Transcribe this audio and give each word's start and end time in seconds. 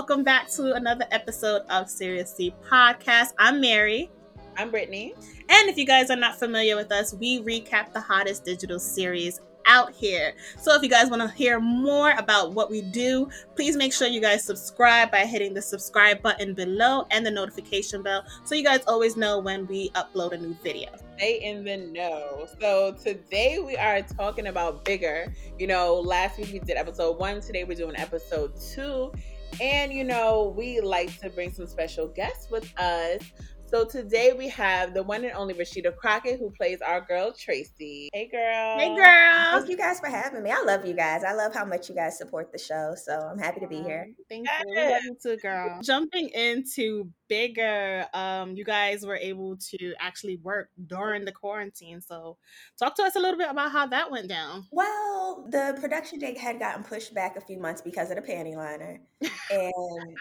Welcome 0.00 0.24
back 0.24 0.48
to 0.52 0.72
another 0.72 1.04
episode 1.10 1.60
of 1.68 1.90
Seriously 1.90 2.54
Podcast. 2.66 3.34
I'm 3.38 3.60
Mary. 3.60 4.10
I'm 4.56 4.70
Brittany. 4.70 5.12
And 5.50 5.68
if 5.68 5.76
you 5.76 5.84
guys 5.84 6.08
are 6.08 6.16
not 6.16 6.38
familiar 6.38 6.74
with 6.74 6.90
us, 6.90 7.12
we 7.12 7.42
recap 7.42 7.92
the 7.92 8.00
hottest 8.00 8.46
digital 8.46 8.78
series 8.78 9.42
out 9.66 9.92
here. 9.92 10.32
So 10.58 10.74
if 10.74 10.82
you 10.82 10.88
guys 10.88 11.10
want 11.10 11.20
to 11.20 11.28
hear 11.28 11.60
more 11.60 12.12
about 12.12 12.54
what 12.54 12.70
we 12.70 12.80
do, 12.80 13.28
please 13.54 13.76
make 13.76 13.92
sure 13.92 14.08
you 14.08 14.22
guys 14.22 14.42
subscribe 14.42 15.10
by 15.10 15.26
hitting 15.26 15.52
the 15.52 15.60
subscribe 15.60 16.22
button 16.22 16.54
below 16.54 17.06
and 17.10 17.24
the 17.24 17.30
notification 17.30 18.02
bell 18.02 18.24
so 18.44 18.54
you 18.54 18.64
guys 18.64 18.80
always 18.86 19.18
know 19.18 19.38
when 19.38 19.66
we 19.66 19.90
upload 19.90 20.32
a 20.32 20.38
new 20.38 20.56
video. 20.62 20.88
Stay 21.18 21.42
in 21.42 21.62
the 21.62 21.76
know. 21.76 22.46
So 22.58 22.96
today 23.04 23.58
we 23.58 23.76
are 23.76 24.00
talking 24.00 24.46
about 24.46 24.82
bigger. 24.82 25.30
You 25.58 25.66
know, 25.66 25.96
last 25.96 26.38
week 26.38 26.54
we 26.54 26.58
did 26.58 26.78
episode 26.78 27.18
one, 27.18 27.42
today 27.42 27.64
we're 27.64 27.76
doing 27.76 27.96
episode 27.96 28.54
two. 28.58 29.12
And 29.60 29.92
you 29.92 30.04
know, 30.04 30.54
we 30.56 30.80
like 30.80 31.18
to 31.20 31.30
bring 31.30 31.52
some 31.52 31.66
special 31.66 32.08
guests 32.08 32.50
with 32.50 32.72
us. 32.78 33.22
So 33.70 33.84
today 33.84 34.32
we 34.36 34.48
have 34.48 34.94
the 34.94 35.02
one 35.04 35.22
and 35.22 35.32
only 35.32 35.54
Rashida 35.54 35.94
Crockett, 35.94 36.40
who 36.40 36.50
plays 36.50 36.80
our 36.80 37.00
girl 37.00 37.32
Tracy. 37.32 38.10
Hey, 38.12 38.26
girl. 38.26 38.76
Hey, 38.76 38.88
girl. 38.96 39.58
Thank 39.58 39.70
you 39.70 39.76
guys 39.76 40.00
for 40.00 40.08
having 40.08 40.42
me. 40.42 40.50
I 40.50 40.60
love 40.62 40.84
you 40.84 40.92
guys. 40.92 41.22
I 41.22 41.34
love 41.34 41.54
how 41.54 41.64
much 41.64 41.88
you 41.88 41.94
guys 41.94 42.18
support 42.18 42.50
the 42.50 42.58
show. 42.58 42.96
So 42.96 43.12
I'm 43.12 43.38
happy 43.38 43.60
to 43.60 43.68
be 43.68 43.80
here. 43.80 44.10
Thank 44.28 44.48
you. 44.48 44.74
We 44.74 44.76
love 44.76 45.02
you 45.04 45.16
too, 45.22 45.36
girl. 45.36 45.78
Jumping 45.84 46.30
into 46.30 47.10
bigger, 47.28 48.06
um, 48.12 48.56
you 48.56 48.64
guys 48.64 49.06
were 49.06 49.14
able 49.14 49.56
to 49.70 49.94
actually 50.00 50.38
work 50.38 50.70
during 50.88 51.24
the 51.24 51.30
quarantine. 51.30 52.00
So 52.00 52.38
talk 52.76 52.96
to 52.96 53.04
us 53.04 53.14
a 53.14 53.20
little 53.20 53.38
bit 53.38 53.50
about 53.50 53.70
how 53.70 53.86
that 53.86 54.10
went 54.10 54.28
down. 54.28 54.66
Well, 54.72 55.46
the 55.48 55.78
production 55.80 56.18
date 56.18 56.38
had 56.38 56.58
gotten 56.58 56.82
pushed 56.82 57.14
back 57.14 57.36
a 57.36 57.40
few 57.40 57.60
months 57.60 57.82
because 57.82 58.10
of 58.10 58.16
the 58.16 58.22
panty 58.22 58.56
liner. 58.56 59.00
and 59.52 60.16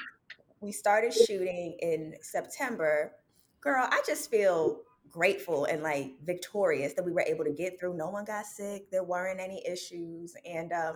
we 0.62 0.72
started 0.72 1.16
shooting 1.16 1.76
in 1.82 2.14
September 2.22 3.14
girl, 3.62 3.88
I 3.90 4.02
just 4.06 4.30
feel 4.30 4.82
grateful 5.10 5.66
and 5.66 5.82
like 5.82 6.14
victorious 6.24 6.94
that 6.94 7.04
we 7.06 7.12
were 7.12 7.22
able 7.28 7.44
to 7.46 7.52
get 7.52 7.80
through. 7.80 7.96
No 7.98 8.10
one 8.10 8.26
got 8.26 8.46
sick. 8.46 8.90
There 8.92 9.04
weren't 9.04 9.40
any 9.40 9.66
issues. 9.68 10.36
And, 10.46 10.72
um, 10.72 10.96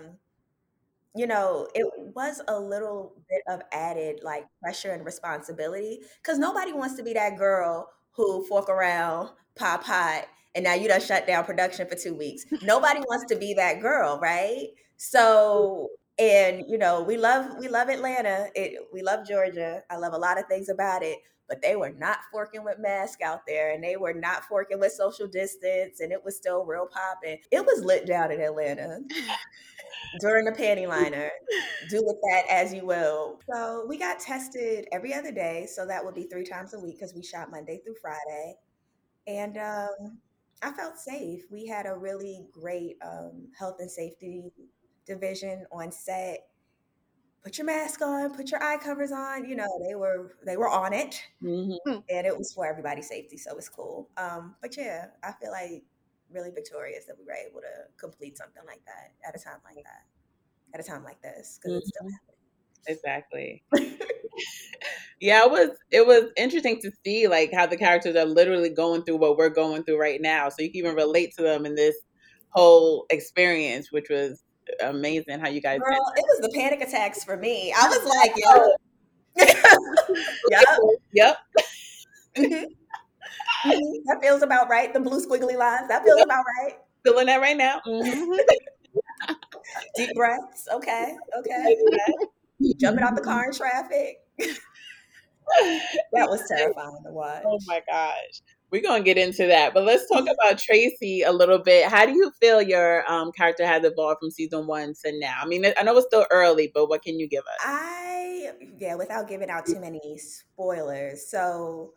you 1.16 1.28
know, 1.28 1.67
it 1.75 1.86
was 2.16 2.41
a 2.47 2.59
little 2.59 3.14
bit 3.30 3.41
of 3.47 3.61
added 3.72 4.22
like 4.23 4.45
pressure 4.61 4.91
and 4.91 5.06
responsibility 5.06 6.00
because 6.22 6.39
nobody 6.39 6.73
wants 6.73 6.95
to 6.95 7.03
be 7.03 7.14
that 7.14 7.38
girl 7.38 7.89
who 8.11 8.45
fork 8.45 8.69
around, 8.69 9.30
pop 9.56 9.84
hot, 9.84 10.25
and 10.56 10.64
now 10.64 10.73
you 10.73 10.88
done 10.88 11.02
shut 11.02 11.28
down 11.28 11.44
production 11.45 11.88
for 11.88 11.95
two 11.95 12.16
weeks. 12.16 12.45
Nobody 12.61 13.00
wants 13.02 13.25
to 13.25 13.36
be 13.36 13.56
that 13.56 13.81
girl, 13.81 14.19
right? 14.19 14.67
So 14.97 15.89
and 16.19 16.64
you 16.67 16.78
know 16.78 17.02
we 17.02 17.17
love 17.17 17.58
we 17.59 17.67
love 17.67 17.89
atlanta 17.89 18.47
it, 18.53 18.80
we 18.94 19.02
love 19.02 19.28
georgia 19.28 19.81
i 19.89 19.97
love 19.97 20.14
a 20.14 20.17
lot 20.17 20.38
of 20.38 20.45
things 20.45 20.69
about 20.69 21.02
it 21.02 21.17
but 21.48 21.62
they 21.62 21.76
were 21.76 21.92
not 21.92 22.20
forking 22.32 22.64
with 22.64 22.80
mask 22.80 23.22
out 23.22 23.42
there 23.48 23.74
and 23.74 23.84
they 23.84 23.98
were 23.98 24.14
not 24.14 24.46
forking 24.46 24.80
with 24.80 24.92
social 24.92 25.28
distance 25.28 26.00
and 26.00 26.12
it 26.12 26.24
was 26.24 26.36
still 26.36 26.66
real 26.66 26.88
popping. 26.92 27.38
It 27.52 27.66
was 27.66 27.84
lit 27.84 28.06
down 28.06 28.32
in 28.32 28.42
Atlanta 28.42 29.00
during 30.20 30.46
the 30.46 30.52
panty 30.52 30.88
liner. 30.88 31.30
Do 31.90 32.02
with 32.03 32.18
that 32.30 32.44
as 32.50 32.74
you 32.74 32.86
will. 32.86 33.40
So 33.53 33.86
we 33.88 33.98
got 33.98 34.20
tested 34.20 34.88
every 34.92 35.14
other 35.14 35.32
day. 35.32 35.68
So 35.72 35.86
that 35.86 36.03
would 36.03 36.16
be 36.16 36.24
three 36.24 36.46
times 36.46 36.74
a 36.74 36.80
week 36.80 37.00
because 37.00 37.14
we 37.14 37.24
shot 37.24 37.52
Monday 37.52 37.82
through 37.84 37.96
Friday. 38.02 38.56
And 39.28 39.58
um, 39.58 40.18
I 40.62 40.72
felt 40.72 40.98
safe. 40.98 41.44
We 41.52 41.68
had 41.68 41.86
a 41.86 41.98
really 41.98 42.48
great 42.52 42.98
um, 43.06 43.50
health 43.58 43.78
and 43.80 43.92
safety 43.92 44.52
division 45.06 45.66
on 45.72 45.92
set 45.92 46.40
put 47.44 47.58
your 47.58 47.66
mask 47.66 48.02
on, 48.02 48.34
put 48.34 48.52
your 48.52 48.64
eye 48.64 48.78
covers 48.78 49.12
on. 49.12 49.48
You 49.48 49.56
know, 49.56 49.68
they 49.88 49.96
were 49.96 50.36
they 50.46 50.58
were 50.58 50.70
on 50.70 50.94
it, 50.94 51.22
mm-hmm. 51.42 51.74
Hmm. 51.90 52.00
and 52.09 52.26
it 52.26 52.38
was 52.38 52.54
for 52.54 52.66
everybody's 52.66 53.08
safety, 53.08 53.38
so 53.38 53.58
it's 53.58 53.70
cool. 53.70 54.09
Um, 54.18 54.56
but 54.62 54.76
yeah, 54.78 55.08
I 55.24 55.34
feel 55.34 55.52
like 55.52 55.84
really 56.32 56.52
victorious 56.52 57.06
that 57.06 57.16
we 57.18 57.26
were 57.26 57.34
able 57.34 57.62
to 57.62 57.90
complete 58.00 58.38
something 58.38 58.64
like 58.66 58.82
that 58.86 59.12
at 59.28 59.40
a 59.40 59.44
time 59.44 59.59
like 59.66 59.84
that, 59.84 60.06
at 60.74 60.80
a 60.80 60.84
time 60.84 61.03
like 61.03 61.22
this, 61.22 61.59
because 61.62 61.72
mm-hmm. 61.72 61.78
it's 61.78 61.90
still 61.90 62.08
happening. 62.09 62.34
Exactly. 62.88 63.64
yeah, 65.22 65.46
it 65.46 65.52
was 65.52 65.70
it 65.92 66.06
was 66.06 66.32
interesting 66.38 66.80
to 66.82 66.92
see 67.06 67.28
like 67.28 67.52
how 67.53 67.66
the 67.66 67.78
characters 67.78 68.16
are 68.16 68.26
literally 68.26 68.70
going 68.70 69.03
through 69.03 69.18
what 69.18 69.38
we're 69.38 69.50
going 69.50 69.84
through 69.84 70.00
right 70.00 70.22
now, 70.22 70.50
so 70.50 70.62
you 70.62 70.70
can 70.70 70.78
even 70.78 70.96
relate 70.96 71.34
to 71.38 71.44
them 71.44 71.66
in 71.66 71.76
this 71.76 71.96
whole 72.50 73.06
experience, 73.09 73.92
which 73.92 74.08
was 74.09 74.44
amazing 74.81 75.40
how 75.40 75.50
you 75.50 75.62
guys. 75.62 75.79
Girl, 75.79 76.13
it 76.16 76.25
was 76.28 76.40
the 76.41 76.51
panic 76.57 76.81
attacks 76.81 77.24
for 77.24 77.38
me. 77.38 77.74
I 77.75 77.88
was 77.90 78.03
like, 78.06 78.34
yo, 78.38 78.75
yep, 80.50 80.66
yep. 81.13 81.38
Mm-hmm. 82.35 82.53
mm-hmm. 82.53 83.96
That 84.07 84.19
feels 84.22 84.41
about 84.41 84.69
right. 84.69 84.94
The 84.94 85.00
blue 85.00 85.25
squiggly 85.25 85.57
lines. 85.57 85.88
That 85.88 86.03
feels 86.03 86.22
about 86.22 86.46
right. 86.62 86.78
Feeling 87.03 87.28
that 87.28 87.41
right 87.41 87.57
now. 87.57 87.81
Mm-hmm. 87.85 88.34
Deep 89.96 90.16
breaths. 90.16 90.68
Okay. 90.72 91.16
Okay. 91.38 91.78
Jumping 92.79 93.03
out 93.03 93.16
the 93.16 93.22
car 93.22 93.46
in 93.46 93.53
traffic. 93.53 94.18
that 94.38 96.29
was 96.29 96.44
terrifying 96.47 97.03
to 97.06 97.12
watch. 97.12 97.44
Oh 97.46 97.59
my 97.68 97.81
gosh. 97.90 98.41
We're 98.73 98.81
gonna 98.81 99.03
get 99.03 99.19
into 99.19 99.45
that, 99.45 99.75
but 99.75 99.84
let's 99.84 100.09
talk 100.09 100.23
about 100.23 100.57
Tracy 100.57 101.22
a 101.22 101.31
little 101.31 101.59
bit. 101.59 101.88
How 101.89 102.07
do 102.07 102.11
you 102.13 102.31
feel 102.41 102.59
your 102.59 103.07
um, 103.07 103.31
character 103.31 103.67
has 103.67 103.84
evolved 103.84 104.22
from 104.22 104.31
season 104.31 104.66
one 104.66 104.95
to 105.06 105.19
now? 105.19 105.35
I 105.39 105.45
mean, 105.45 105.63
I 105.78 105.84
know 105.84 105.95
it's 105.95 106.07
still 106.07 106.25
early, 106.31 106.72
but 106.73 106.89
what 106.89 107.03
can 107.03 107.19
you 107.19 107.28
give 107.28 107.44
us? 107.44 107.59
I 107.63 108.50
yeah, 108.79 108.95
without 108.95 109.28
giving 109.28 109.51
out 109.51 109.67
too 109.67 109.79
many 109.79 110.17
spoilers. 110.17 111.28
So 111.28 111.94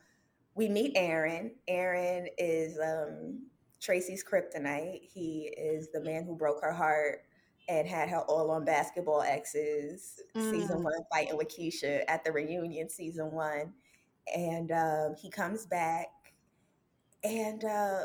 we 0.54 0.69
meet 0.69 0.92
Aaron. 0.97 1.53
Aaron 1.66 2.28
is 2.37 2.78
um, 2.78 3.47
Tracy's 3.81 4.22
kryptonite. 4.22 5.00
He 5.00 5.54
is 5.56 5.88
the 5.94 6.03
man 6.03 6.25
who 6.25 6.37
broke 6.37 6.60
her 6.60 6.75
heart 6.75 7.20
and 7.70 7.88
had 7.88 8.10
her 8.10 8.20
all 8.20 8.50
on 8.50 8.66
basketball 8.66 9.22
exes. 9.22 10.20
Mm. 10.37 10.50
Season 10.50 10.82
one, 10.82 10.93
fighting 11.10 11.38
with 11.38 11.48
Keisha 11.48 12.04
at 12.06 12.22
the 12.22 12.32
reunion. 12.32 12.91
Season 12.91 13.32
one, 13.32 13.72
and 14.37 14.72
um, 14.72 15.14
he 15.19 15.31
comes 15.31 15.64
back 15.64 16.08
and 17.26 17.64
uh, 17.64 18.00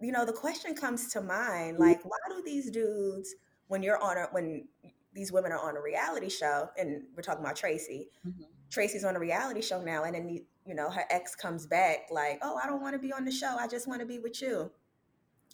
you 0.00 0.12
know, 0.12 0.24
the 0.24 0.32
question 0.32 0.74
comes 0.74 1.08
to 1.12 1.20
mind, 1.20 1.76
mm. 1.76 1.80
like, 1.80 2.02
why 2.04 2.16
do 2.28 2.42
these 2.44 2.70
dudes, 2.70 3.34
when 3.68 3.82
you're 3.82 4.02
on 4.02 4.16
a 4.16 4.28
when 4.32 4.66
these 5.12 5.32
women 5.32 5.52
are 5.52 5.68
on 5.68 5.76
a 5.76 5.82
reality 5.82 6.30
show, 6.30 6.70
and 6.78 7.02
we're 7.16 7.22
talking 7.22 7.44
about 7.44 7.56
Tracy, 7.56 8.08
mm-hmm. 8.26 8.42
Tracy's 8.70 9.04
on 9.04 9.16
a 9.16 9.20
reality 9.20 9.60
show 9.60 9.82
now, 9.82 10.04
and 10.04 10.14
then 10.14 10.28
you 10.66 10.74
know 10.74 10.88
her 10.88 11.04
ex 11.10 11.34
comes 11.34 11.66
back 11.66 12.08
like, 12.10 12.38
oh, 12.42 12.58
I 12.62 12.66
don't 12.66 12.80
want 12.80 12.94
to 12.94 12.98
be 12.98 13.12
on 13.12 13.24
the 13.24 13.32
show, 13.32 13.56
I 13.58 13.66
just 13.66 13.88
want 13.88 14.00
to 14.00 14.06
be 14.06 14.18
with 14.18 14.40
you. 14.40 14.70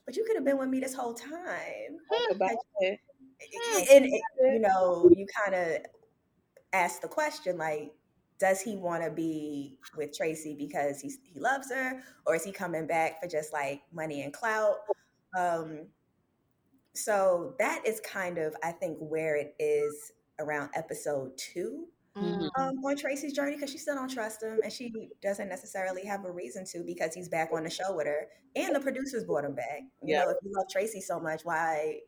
But 0.04 0.16
you 0.16 0.24
could 0.24 0.36
have 0.36 0.44
been 0.44 0.58
with 0.58 0.68
me 0.68 0.78
this 0.78 0.94
whole 0.94 1.14
time. 1.14 1.98
And, 3.90 4.04
and 4.04 4.06
you 4.06 4.60
know, 4.60 5.10
you 5.14 5.26
kind 5.44 5.54
of 5.54 5.78
ask 6.72 7.00
the 7.00 7.08
question 7.08 7.58
like, 7.58 7.92
does 8.38 8.60
he 8.60 8.76
want 8.76 9.02
to 9.02 9.10
be 9.10 9.78
with 9.96 10.16
Tracy 10.16 10.54
because 10.54 11.00
he's, 11.00 11.18
he 11.24 11.40
loves 11.40 11.70
her, 11.70 12.02
or 12.26 12.34
is 12.34 12.44
he 12.44 12.52
coming 12.52 12.86
back 12.86 13.20
for 13.20 13.28
just 13.28 13.52
like 13.52 13.82
money 13.92 14.22
and 14.22 14.32
clout? 14.32 14.76
Um, 15.38 15.86
so 16.94 17.54
that 17.58 17.86
is 17.86 18.00
kind 18.00 18.38
of, 18.38 18.54
I 18.62 18.72
think, 18.72 18.98
where 19.00 19.36
it 19.36 19.54
is 19.58 20.12
around 20.38 20.70
episode 20.74 21.36
2 21.38 21.86
mm-hmm. 22.16 22.60
um, 22.60 22.84
on 22.84 22.96
Tracy's 22.96 23.32
journey 23.32 23.54
because 23.54 23.70
she 23.70 23.78
still 23.78 23.94
don't 23.94 24.08
trust 24.08 24.42
him, 24.42 24.60
and 24.62 24.72
she 24.72 25.10
doesn't 25.22 25.48
necessarily 25.48 26.04
have 26.04 26.24
a 26.24 26.30
reason 26.30 26.64
to 26.66 26.82
because 26.84 27.14
he's 27.14 27.28
back 27.28 27.50
on 27.52 27.64
the 27.64 27.70
show 27.70 27.94
with 27.94 28.06
her, 28.06 28.28
and 28.54 28.74
the 28.74 28.80
producers 28.80 29.24
brought 29.24 29.44
him 29.44 29.54
back. 29.54 29.80
You 30.02 30.14
yeah. 30.14 30.24
know, 30.24 30.30
if 30.30 30.36
you 30.42 30.52
love 30.54 30.66
Tracy 30.70 31.00
so 31.00 31.20
much, 31.20 31.42
why 31.44 32.00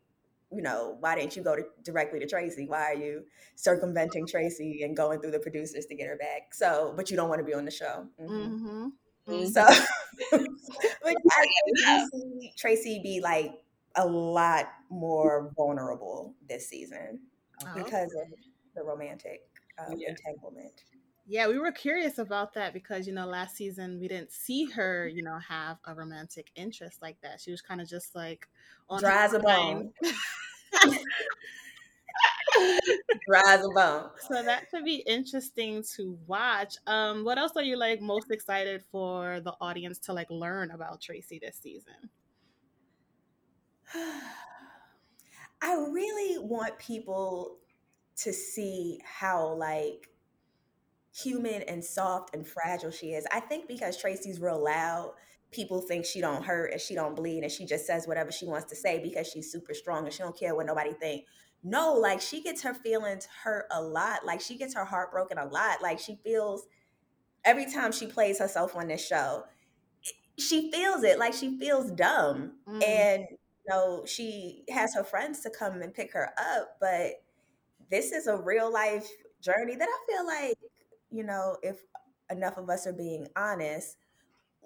you 0.50 0.62
know, 0.62 0.96
why 1.00 1.14
didn't 1.14 1.36
you 1.36 1.42
go 1.42 1.56
to, 1.56 1.62
directly 1.82 2.18
to 2.20 2.26
Tracy? 2.26 2.66
Why 2.66 2.84
are 2.84 2.94
you 2.94 3.24
circumventing 3.54 4.26
Tracy 4.26 4.82
and 4.82 4.96
going 4.96 5.20
through 5.20 5.32
the 5.32 5.38
producers 5.38 5.86
to 5.86 5.94
get 5.94 6.06
her 6.06 6.16
back? 6.16 6.54
So, 6.54 6.94
but 6.96 7.10
you 7.10 7.16
don't 7.16 7.28
want 7.28 7.40
to 7.40 7.44
be 7.44 7.54
on 7.54 7.64
the 7.64 7.70
show. 7.70 8.06
Mm-hmm. 8.20 8.88
Mm-hmm. 9.28 9.46
So, 9.46 9.66
but 11.02 11.16
I 11.36 12.06
see 12.10 12.52
Tracy 12.56 13.00
be 13.02 13.20
like 13.20 13.52
a 13.96 14.06
lot 14.06 14.68
more 14.90 15.52
vulnerable 15.56 16.34
this 16.48 16.68
season 16.68 17.20
oh, 17.62 17.72
because 17.74 18.14
okay. 18.14 18.22
of 18.22 18.28
the 18.74 18.82
romantic 18.82 19.42
um, 19.78 19.94
yeah. 19.98 20.10
entanglement. 20.10 20.82
Yeah, 21.30 21.46
we 21.46 21.58
were 21.58 21.72
curious 21.72 22.16
about 22.16 22.54
that 22.54 22.72
because 22.72 23.06
you 23.06 23.12
know 23.12 23.26
last 23.26 23.54
season 23.54 24.00
we 24.00 24.08
didn't 24.08 24.32
see 24.32 24.64
her, 24.64 25.06
you 25.06 25.22
know, 25.22 25.38
have 25.46 25.76
a 25.84 25.94
romantic 25.94 26.50
interest 26.56 27.02
like 27.02 27.20
that. 27.22 27.38
She 27.38 27.50
was 27.50 27.60
kind 27.60 27.82
of 27.82 27.88
just 27.88 28.14
like 28.14 28.48
on 28.88 29.00
dry 29.00 29.24
as 29.26 29.34
a 29.34 29.38
bone. 29.38 29.92
dry 33.28 33.42
as 33.44 33.62
a 33.62 33.68
bone. 33.68 34.08
So 34.26 34.42
that 34.42 34.70
could 34.70 34.86
be 34.86 35.02
interesting 35.06 35.84
to 35.96 36.18
watch. 36.26 36.76
Um, 36.86 37.26
what 37.26 37.36
else 37.36 37.52
are 37.56 37.62
you 37.62 37.76
like 37.76 38.00
most 38.00 38.30
excited 38.30 38.82
for 38.90 39.40
the 39.40 39.52
audience 39.60 39.98
to 40.00 40.14
like 40.14 40.30
learn 40.30 40.70
about 40.70 41.02
Tracy 41.02 41.38
this 41.38 41.58
season? 41.62 42.08
I 45.60 45.74
really 45.74 46.38
want 46.38 46.78
people 46.78 47.58
to 48.16 48.32
see 48.32 49.02
how 49.04 49.52
like 49.52 50.08
human 51.14 51.62
and 51.62 51.84
soft 51.84 52.34
and 52.34 52.46
fragile 52.46 52.90
she 52.90 53.08
is. 53.08 53.26
I 53.32 53.40
think 53.40 53.68
because 53.68 53.96
Tracy's 53.96 54.40
real 54.40 54.62
loud, 54.62 55.12
people 55.50 55.80
think 55.80 56.04
she 56.04 56.20
don't 56.20 56.44
hurt 56.44 56.72
and 56.72 56.80
she 56.80 56.94
don't 56.94 57.16
bleed 57.16 57.42
and 57.42 57.50
she 57.50 57.64
just 57.64 57.86
says 57.86 58.06
whatever 58.06 58.30
she 58.30 58.46
wants 58.46 58.68
to 58.68 58.76
say 58.76 59.00
because 59.02 59.26
she's 59.26 59.50
super 59.50 59.74
strong 59.74 60.04
and 60.04 60.12
she 60.12 60.22
don't 60.22 60.38
care 60.38 60.54
what 60.54 60.66
nobody 60.66 60.92
think. 60.92 61.24
No, 61.64 61.94
like 61.94 62.20
she 62.20 62.42
gets 62.42 62.62
her 62.62 62.74
feelings 62.74 63.26
hurt 63.42 63.66
a 63.72 63.82
lot. 63.82 64.24
Like 64.24 64.40
she 64.40 64.56
gets 64.56 64.74
her 64.74 64.84
heart 64.84 65.10
broken 65.10 65.38
a 65.38 65.46
lot. 65.46 65.82
Like 65.82 65.98
she 65.98 66.18
feels 66.22 66.66
every 67.44 67.70
time 67.70 67.92
she 67.92 68.06
plays 68.06 68.38
herself 68.38 68.76
on 68.76 68.88
this 68.88 69.04
show, 69.04 69.44
she 70.38 70.70
feels 70.70 71.02
it. 71.02 71.18
Like 71.18 71.34
she 71.34 71.58
feels 71.58 71.90
dumb. 71.90 72.52
Mm. 72.68 72.86
And 72.86 73.26
you 73.30 73.74
know, 73.74 74.04
she 74.06 74.64
has 74.70 74.94
her 74.94 75.04
friends 75.04 75.40
to 75.40 75.50
come 75.50 75.82
and 75.82 75.92
pick 75.92 76.12
her 76.12 76.30
up, 76.38 76.76
but 76.80 77.12
this 77.90 78.12
is 78.12 78.26
a 78.26 78.36
real 78.36 78.72
life 78.72 79.08
journey 79.42 79.76
that 79.76 79.88
I 79.88 80.12
feel 80.12 80.26
like, 80.26 80.58
you 81.10 81.24
know, 81.24 81.56
if 81.62 81.78
enough 82.30 82.56
of 82.56 82.68
us 82.68 82.86
are 82.86 82.92
being 82.92 83.26
honest, 83.36 83.96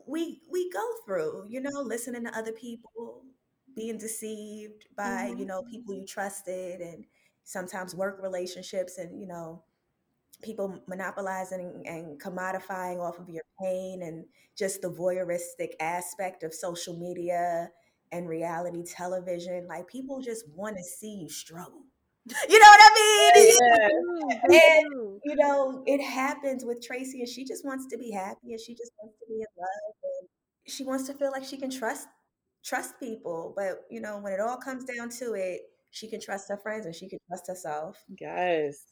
we 0.06 0.40
we 0.50 0.70
go 0.70 0.86
through, 1.06 1.46
you 1.48 1.60
know, 1.60 1.80
listening 1.82 2.24
to 2.24 2.36
other 2.36 2.52
people, 2.52 3.22
being 3.74 3.98
deceived 3.98 4.86
by, 4.96 5.28
mm-hmm. 5.30 5.38
you 5.38 5.46
know, 5.46 5.62
people 5.70 5.94
you 5.94 6.04
trusted 6.06 6.80
and 6.80 7.04
sometimes 7.44 7.94
work 7.94 8.20
relationships 8.22 8.98
and, 8.98 9.20
you 9.20 9.26
know, 9.26 9.62
people 10.42 10.80
monopolizing 10.88 11.84
and 11.86 12.20
commodifying 12.20 13.00
off 13.00 13.18
of 13.18 13.28
your 13.28 13.44
pain 13.60 14.02
and 14.02 14.24
just 14.56 14.82
the 14.82 14.90
voyeuristic 14.90 15.70
aspect 15.80 16.42
of 16.42 16.52
social 16.52 16.98
media 16.98 17.68
and 18.10 18.28
reality 18.28 18.82
television. 18.84 19.66
Like 19.68 19.86
people 19.86 20.20
just 20.20 20.44
want 20.54 20.76
to 20.76 20.82
see 20.82 21.14
you 21.22 21.28
struggle. 21.28 21.84
You 22.26 22.58
know 22.58 22.66
what 22.66 22.80
I 22.80 22.94
mean? 22.94 23.46
Yeah. 23.60 23.88
Mm-hmm. 24.22 24.52
and 24.52 24.92
mm-hmm. 24.94 25.16
you 25.24 25.36
know, 25.36 25.82
it 25.86 26.00
happens 26.00 26.64
with 26.64 26.80
Tracy 26.80 27.20
and 27.20 27.28
she 27.28 27.44
just 27.44 27.64
wants 27.64 27.86
to 27.88 27.98
be 27.98 28.10
happy 28.10 28.52
and 28.52 28.60
she 28.60 28.74
just 28.74 28.92
wants 29.00 29.18
to 29.18 29.26
be 29.28 29.34
in 29.34 29.46
love 29.58 29.94
and 30.04 30.28
she 30.72 30.84
wants 30.84 31.06
to 31.08 31.14
feel 31.14 31.30
like 31.30 31.44
she 31.44 31.56
can 31.56 31.70
trust 31.70 32.06
trust 32.64 32.98
people. 33.00 33.52
But 33.56 33.82
you 33.90 34.00
know, 34.00 34.18
when 34.18 34.32
it 34.32 34.40
all 34.40 34.56
comes 34.56 34.84
down 34.84 35.10
to 35.20 35.34
it, 35.34 35.62
she 35.90 36.08
can 36.08 36.20
trust 36.20 36.48
her 36.48 36.56
friends 36.56 36.86
and 36.86 36.94
she 36.94 37.08
can 37.08 37.18
trust 37.28 37.48
herself. 37.48 37.98
Yes. 38.20 38.84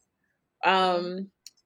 Um 0.65 0.73
mm-hmm. 0.73 1.19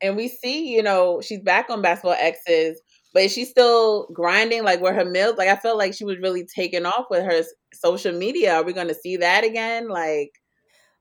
and 0.03 0.17
we 0.17 0.29
see, 0.29 0.69
you 0.69 0.83
know, 0.83 1.21
she's 1.23 1.41
back 1.41 1.71
on 1.71 1.83
basketball 1.83 2.17
exes, 2.19 2.81
but 3.15 3.31
she's 3.31 3.51
still 3.51 4.09
grinding 4.13 4.65
like 4.65 4.81
where 4.81 4.95
her 4.95 5.05
mills 5.07 5.37
like 5.39 5.49
I 5.49 5.57
felt 5.57 5.79
like 5.79 5.95
she 5.95 6.05
was 6.05 6.19
really 6.19 6.47
taking 6.55 6.87
off 6.87 7.07
with 7.11 7.25
her 7.25 7.43
social 7.73 8.13
media. 8.13 8.55
Are 8.57 8.65
we 8.65 8.73
gonna 8.75 8.95
see 8.95 9.17
that 9.17 9.45
again? 9.45 9.89
Like 9.89 10.31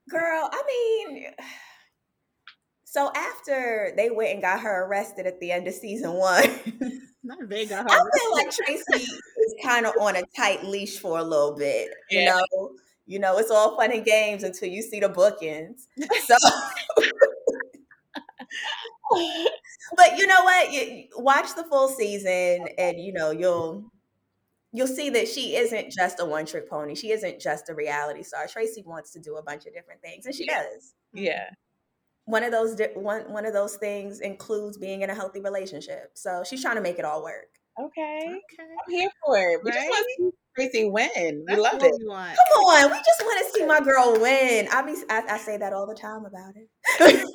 Girl, 0.10 0.50
I 0.52 0.64
mean, 0.68 1.28
so 2.84 3.12
after 3.16 3.92
they 3.98 4.10
went 4.12 4.34
and 4.34 4.42
got 4.42 4.60
her 4.60 4.86
arrested 4.86 5.26
at 5.26 5.40
the 5.40 5.52
end 5.52 5.68
of 5.68 5.74
season 5.74 6.14
one, 6.14 6.44
not 7.24 7.50
they 7.50 7.66
got 7.66 7.90
her. 7.90 7.98
I 7.98 8.20
feel 8.20 8.32
like 8.34 8.52
Tracy 8.52 8.84
is 9.04 9.56
kind 9.64 9.86
of 9.86 9.94
on 10.00 10.16
a 10.16 10.24
tight 10.36 10.64
leash 10.64 11.00
for 11.00 11.18
a 11.18 11.24
little 11.24 11.56
bit. 11.56 11.90
You 12.12 12.20
yeah. 12.20 12.36
know, 12.36 12.72
you 13.08 13.20
know, 13.20 13.38
it's 13.38 13.50
all 13.50 13.78
fun 13.78 13.92
and 13.92 14.06
games 14.06 14.44
until 14.44 14.70
you 14.70 14.82
see 14.82 15.00
the 15.00 15.10
bookends. 15.10 15.88
So, 16.28 16.36
but 19.98 20.18
you 20.18 20.28
know 20.28 20.44
what? 20.44 20.72
You 20.72 21.06
watch 21.18 21.56
the 21.56 21.64
full 21.64 21.88
season, 21.88 22.68
and 22.78 23.00
you 23.00 23.14
know 23.14 23.32
you'll 23.32 23.92
you'll 24.74 24.88
see 24.88 25.10
that 25.12 25.28
she 25.28 25.56
isn't 25.56 25.92
just 25.92 26.20
a 26.20 26.26
one 26.26 26.46
trick 26.46 26.70
pony. 26.70 26.96
She 26.96 27.12
isn't 27.12 27.40
just 27.40 27.70
a 27.70 27.76
reality 27.76 28.24
star. 28.24 28.48
Tracy 28.48 28.84
wants 28.86 29.12
to 29.12 29.20
do 29.20 29.38
a 29.38 29.44
bunch 29.44 29.66
of 29.66 29.74
different 29.74 30.02
things, 30.02 30.26
and 30.26 30.36
she 30.36 30.46
does. 30.46 30.96
Yeah. 31.14 31.50
One 32.26 32.44
of 32.44 32.52
those 32.52 32.80
one 32.96 33.32
one 33.32 33.46
of 33.46 33.54
those 33.54 33.76
things 33.76 34.20
includes 34.20 34.78
being 34.78 35.02
in 35.02 35.10
a 35.10 35.16
healthy 35.16 35.42
relationship. 35.42 36.12
So 36.16 36.44
she's 36.46 36.62
trying 36.62 36.76
to 36.76 36.82
make 36.82 37.00
it 37.00 37.06
all 37.06 37.24
work. 37.24 37.48
Okay. 37.80 38.20
Okay. 38.20 38.38
I'm 38.60 38.92
here 38.92 39.10
for 39.26 39.38
it. 39.38 39.60
We 39.64 39.72
right? 39.72 39.78
just 39.78 39.90
want 39.90 40.06
to 40.06 40.24
see 40.24 40.32
Tracy 40.56 40.90
win. 40.90 41.46
We 41.48 41.56
love 41.56 41.82
it. 41.82 41.92
Come 42.08 42.12
on, 42.12 42.92
we 42.92 42.98
just 42.98 43.22
want 43.22 43.46
to 43.46 43.52
see 43.54 43.66
my 43.66 43.80
girl 43.80 44.20
win. 44.20 44.68
I 44.72 44.82
be 44.84 44.96
I, 45.10 45.24
I 45.32 45.38
say 45.38 45.58
that 45.58 45.74
all 45.74 45.88
the 45.88 45.96
time 45.96 46.26
about 46.26 46.54
it. 46.56 47.30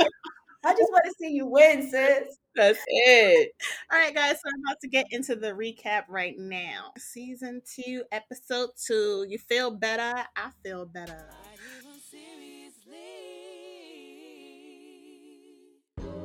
I 0.64 0.72
just 0.72 0.90
want 0.90 1.04
to 1.04 1.14
see 1.20 1.30
you 1.30 1.46
win, 1.46 1.88
sis. 1.90 2.38
That's 2.54 2.78
it. 2.86 3.52
All 3.92 3.98
right, 3.98 4.14
guys. 4.14 4.32
So 4.32 4.48
I'm 4.52 4.60
about 4.66 4.80
to 4.80 4.88
get 4.88 5.06
into 5.10 5.36
the 5.36 5.52
recap 5.52 6.04
right 6.08 6.34
now. 6.38 6.92
Season 6.96 7.60
two, 7.66 8.04
episode 8.12 8.70
two. 8.86 9.26
You 9.28 9.38
feel 9.38 9.70
better? 9.70 10.24
I 10.36 10.50
feel 10.62 10.86
better. 10.86 11.28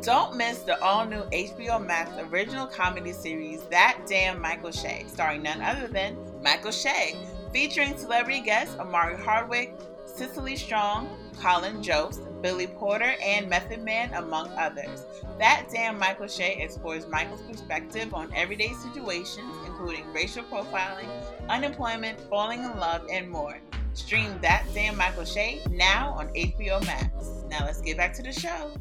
Don't 0.02 0.38
miss 0.38 0.60
the 0.60 0.82
all 0.82 1.06
new 1.06 1.24
HBO 1.24 1.86
Max 1.86 2.10
original 2.32 2.66
comedy 2.66 3.12
series, 3.12 3.62
That 3.64 4.00
Damn 4.08 4.42
Michael 4.42 4.72
Che, 4.72 5.04
starring 5.08 5.44
none 5.44 5.62
other 5.62 5.88
than 5.88 6.16
Michael 6.42 6.72
Che, 6.72 7.18
featuring 7.52 7.98
celebrity 7.98 8.40
guests 8.40 8.78
Omari 8.80 9.22
Hardwick, 9.22 9.76
Cecily 10.06 10.56
Strong, 10.56 11.10
Colin 11.40 11.82
Jost, 11.82 12.22
Billy 12.42 12.68
Porter, 12.68 13.16
and 13.24 13.50
Method 13.50 13.84
Man, 13.84 14.14
among 14.14 14.50
others. 14.58 15.06
That 15.38 15.68
Damn 15.72 15.98
Michael 15.98 16.28
Che 16.28 16.58
explores 16.62 17.08
Michael's 17.08 17.42
perspective 17.42 18.14
on 18.14 18.34
everyday 18.34 18.74
situations, 18.74 19.54
including 19.66 20.12
racial 20.14 20.44
profiling, 20.44 21.10
unemployment, 21.50 22.20
falling 22.30 22.64
in 22.64 22.78
love, 22.78 23.06
and 23.12 23.30
more. 23.30 23.60
Stream 23.94 24.40
That 24.42 24.66
Damn 24.74 24.98
Michael 24.98 25.26
Che 25.26 25.62
now 25.70 26.14
on 26.14 26.28
HBO 26.30 26.86
Max. 26.86 27.12
Now 27.50 27.66
let's 27.66 27.82
get 27.82 27.98
back 27.98 28.14
to 28.16 28.24
the 28.24 28.32
show. 28.32 28.72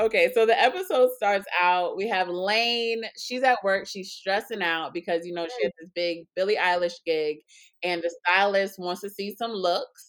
Okay, 0.00 0.30
so 0.32 0.46
the 0.46 0.56
episode 0.56 1.10
starts 1.16 1.46
out. 1.60 1.96
We 1.96 2.08
have 2.08 2.28
Lane. 2.28 3.02
She's 3.18 3.42
at 3.42 3.58
work. 3.64 3.88
She's 3.88 4.12
stressing 4.12 4.62
out 4.62 4.94
because 4.94 5.26
you 5.26 5.34
know 5.34 5.44
she 5.44 5.64
has 5.64 5.72
this 5.80 5.90
big 5.92 6.18
Billie 6.36 6.54
Eilish 6.54 6.94
gig, 7.04 7.38
and 7.82 8.00
the 8.00 8.14
stylist 8.24 8.78
wants 8.78 9.00
to 9.00 9.10
see 9.10 9.34
some 9.36 9.50
looks, 9.50 10.07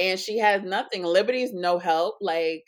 and 0.00 0.18
she 0.18 0.38
has 0.38 0.62
nothing. 0.62 1.04
Liberty's 1.04 1.52
no 1.52 1.78
help. 1.78 2.16
Like 2.20 2.64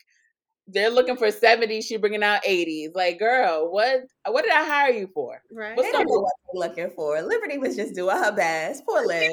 they're 0.68 0.90
looking 0.90 1.16
for 1.16 1.28
70s, 1.28 1.84
she 1.84 1.96
bringing 1.96 2.22
out 2.22 2.42
80s. 2.44 2.90
Like, 2.94 3.18
girl, 3.18 3.72
what 3.72 4.00
what 4.26 4.42
did 4.42 4.52
I 4.52 4.64
hire 4.64 4.92
you 4.92 5.08
for? 5.12 5.40
Right. 5.50 5.76
What's 5.76 5.90
they 5.90 5.98
what 5.98 6.32
they're 6.52 6.68
looking 6.68 6.90
for. 6.94 7.20
Liberty 7.22 7.58
was 7.58 7.74
just 7.76 7.94
doing 7.94 8.16
her 8.16 8.32
best. 8.32 8.84
Poor 8.86 9.06
Liz. 9.06 9.32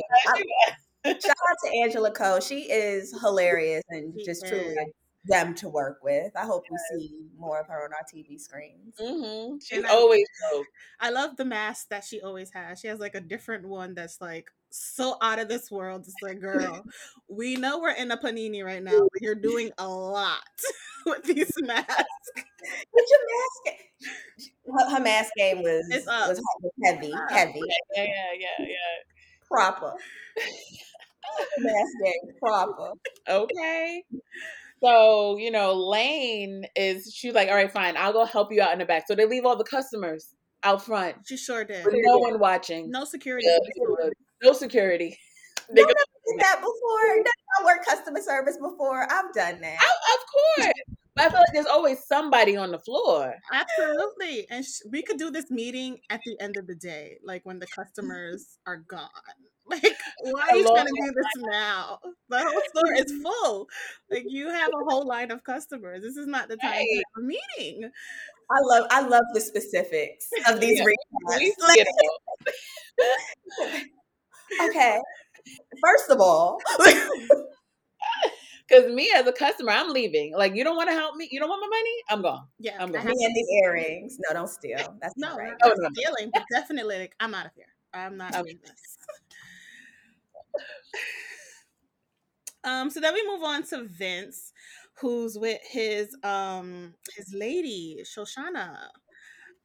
shout 1.06 1.16
out 1.16 1.58
to 1.66 1.78
Angela 1.84 2.12
Coe. 2.12 2.40
She 2.40 2.62
is 2.62 3.14
hilarious 3.22 3.84
and 3.90 4.14
just 4.26 4.48
truly 4.48 4.76
them 5.26 5.54
to 5.56 5.70
work 5.70 6.00
with. 6.04 6.32
I 6.36 6.46
hope 6.46 6.64
yes. 6.70 6.80
we 6.94 7.00
see 7.00 7.16
more 7.38 7.60
of 7.60 7.68
her 7.68 7.86
on 7.86 7.92
our 7.94 8.06
TV 8.14 8.40
screens. 8.40 8.96
Mm-hmm. 9.00 9.58
She's 9.62 9.84
always 9.86 10.26
dope. 10.52 10.66
I 11.00 11.10
love 11.10 11.36
the 11.38 11.46
mask 11.46 11.90
that 11.90 12.04
she 12.04 12.22
always 12.22 12.52
has. 12.52 12.80
She 12.80 12.88
has 12.88 13.00
like 13.00 13.16
a 13.16 13.22
different 13.22 13.68
one 13.68 13.96
that's 13.96 14.22
like 14.22 14.50
so 14.70 15.18
out 15.22 15.40
of 15.40 15.50
this 15.50 15.70
world. 15.70 16.02
It's 16.02 16.14
like, 16.22 16.40
girl, 16.40 16.86
we 17.30 17.56
know 17.56 17.80
we're 17.80 17.92
in 17.92 18.12
a 18.12 18.18
panini 18.18 18.64
right 18.64 18.84
now, 18.84 19.08
but 19.12 19.22
you're 19.22 19.36
doing 19.42 19.72
a 19.78 19.88
lot 19.88 20.40
with 21.06 21.24
these 21.24 21.52
masks. 21.62 22.04
With 22.94 23.06
your 23.10 23.20
mask, 23.30 23.80
her, 24.68 24.96
her 24.96 25.04
mask 25.04 25.32
game 25.36 25.62
was 25.62 25.86
was 25.90 26.42
heavy, 26.86 27.14
heavy. 27.30 27.62
Yeah, 27.96 28.04
yeah, 28.06 28.34
yeah, 28.40 28.66
yeah. 28.66 29.46
Proper. 29.50 29.94
mask 31.60 31.92
game, 32.04 32.36
proper. 32.40 32.92
Okay. 33.28 34.04
So, 34.82 35.38
you 35.38 35.52
know, 35.52 35.74
Lane 35.74 36.66
is 36.76 37.14
she's 37.14 37.34
like, 37.34 37.50
all 37.50 37.56
right, 37.56 37.72
fine, 37.72 37.98
I'll 37.98 38.14
go 38.14 38.26
help 38.26 38.52
you 38.52 38.62
out 38.62 38.74
in 38.74 38.80
the 38.80 38.86
back. 38.86 39.06
So 39.08 39.16
they 39.16 39.26
leave 39.26 39.46
all 39.46 39.58
the 39.58 39.64
customers 39.64 40.34
out 40.64 40.84
front. 40.86 41.16
She 41.26 41.38
sure 41.38 41.64
did. 41.64 41.86
With 41.86 41.96
no 41.98 42.18
one 42.18 42.40
watching. 42.40 42.90
No 42.90 43.06
security. 43.06 43.48
Yeah, 43.48 44.10
no 44.44 44.54
security. 44.54 45.18
No, 45.72 45.84
I've 45.84 45.88
done 45.88 46.38
that 46.40 46.58
before. 46.60 47.24
I 47.60 47.66
worked 47.66 47.86
customer 47.86 48.22
service 48.22 48.58
before. 48.58 49.04
I've 49.04 49.34
done 49.34 49.62
that. 49.62 49.78
I, 49.80 50.64
of 50.66 50.66
course. 50.66 50.74
But 51.16 51.26
I 51.26 51.30
feel 51.30 51.40
like 51.40 51.54
there's 51.54 51.66
always 51.66 52.06
somebody 52.08 52.56
on 52.56 52.72
the 52.72 52.80
floor. 52.80 53.36
Absolutely. 53.52 54.48
And 54.50 54.66
sh- 54.66 54.82
we 54.90 55.04
could 55.04 55.18
do 55.18 55.30
this 55.30 55.52
meeting 55.52 56.00
at 56.10 56.22
the 56.26 56.40
end 56.40 56.56
of 56.58 56.66
the 56.66 56.76
day, 56.76 57.18
like 57.24 57.46
when 57.46 57.60
the 57.60 57.68
customers 57.68 58.58
are 58.66 58.78
gone. 58.78 59.10
Like, 59.70 59.98
why 60.22 60.48
are 60.50 60.58
you 60.58 60.66
trying 60.66 60.86
to 60.86 60.92
do 60.92 61.14
this 61.16 61.44
now? 61.52 62.00
The 62.30 62.40
whole 62.40 62.62
store 62.76 62.94
is 62.96 63.12
full. 63.24 63.68
Like, 64.10 64.26
you 64.28 64.50
have 64.50 64.70
a 64.70 64.84
whole 64.90 65.06
line 65.06 65.32
of 65.32 65.44
customers. 65.44 66.02
This 66.02 66.18
is 66.18 66.28
not 66.28 66.50
the 66.50 66.58
time 66.58 66.74
have 66.74 66.84
a 67.18 67.22
meeting. 67.22 67.90
I 68.52 68.60
love, 68.62 68.88
I 68.90 69.02
love 69.02 69.24
the 69.34 69.42
specifics 69.42 70.28
of 70.48 70.60
these 70.62 70.80
yeah. 70.80 71.84
okay, 74.64 75.00
first 75.82 76.10
of 76.10 76.20
all. 76.20 76.58
Because 78.68 78.92
me 78.92 79.12
as 79.16 79.26
a 79.28 79.32
customer, 79.32 79.72
I'm 79.72 79.92
leaving. 79.92 80.34
Like, 80.36 80.56
you 80.56 80.64
don't 80.64 80.76
want 80.76 80.90
to 80.90 80.96
help 80.96 81.16
me? 81.16 81.28
You 81.32 81.40
don't 81.40 81.50
want 81.50 81.62
my 81.62 81.68
money? 81.68 81.96
I'm 82.10 82.22
gone. 82.22 82.48
Yeah, 82.60 82.78
I'm 82.80 82.92
gone. 82.92 83.06
Me 83.06 83.26
and 83.26 83.36
the 83.36 83.62
earrings. 83.64 84.18
No, 84.20 84.34
don't 84.34 84.48
steal. 84.50 84.96
That's 85.02 85.16
no, 85.18 85.30
not 85.30 85.38
right. 85.38 85.54
Oh, 85.64 85.74
no. 85.78 85.90
stealing, 85.94 86.32
but 86.34 86.44
definitely, 86.52 87.00
like, 87.00 87.16
I'm 87.20 87.34
out 87.34 87.48
of 87.48 87.52
here. 87.56 87.66
I'm 87.94 88.18
not 88.18 88.34
doing 88.34 88.60
this. 88.62 88.98
Um, 92.64 92.90
so 92.90 93.00
then 93.00 93.14
we 93.14 93.26
move 93.26 93.44
on 93.44 93.64
to 93.68 93.86
Vince, 93.86 94.52
who's 95.00 95.38
with 95.38 95.60
his 95.64 96.16
um 96.24 96.94
his 97.16 97.34
lady 97.34 98.04
Shoshana. 98.04 98.78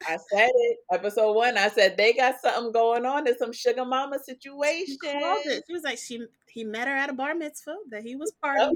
I 0.07 0.17
said 0.31 0.49
it. 0.53 0.77
Episode 0.91 1.33
one. 1.33 1.57
I 1.57 1.69
said 1.69 1.97
they 1.97 2.13
got 2.13 2.35
something 2.41 2.71
going 2.71 3.05
on. 3.05 3.23
There's 3.23 3.37
some 3.39 3.53
sugar 3.53 3.85
mama 3.85 4.19
situation. 4.19 4.97
She 5.01 5.11
called 5.11 5.45
it. 5.45 5.63
She 5.67 5.73
was 5.73 5.83
like 5.83 5.97
she 5.97 6.25
he 6.49 6.63
met 6.63 6.87
her 6.87 6.95
at 6.95 7.09
a 7.09 7.13
bar 7.13 7.35
mitzvah 7.35 7.75
that 7.91 8.03
he 8.03 8.15
was 8.15 8.31
part 8.41 8.59
of, 8.59 8.73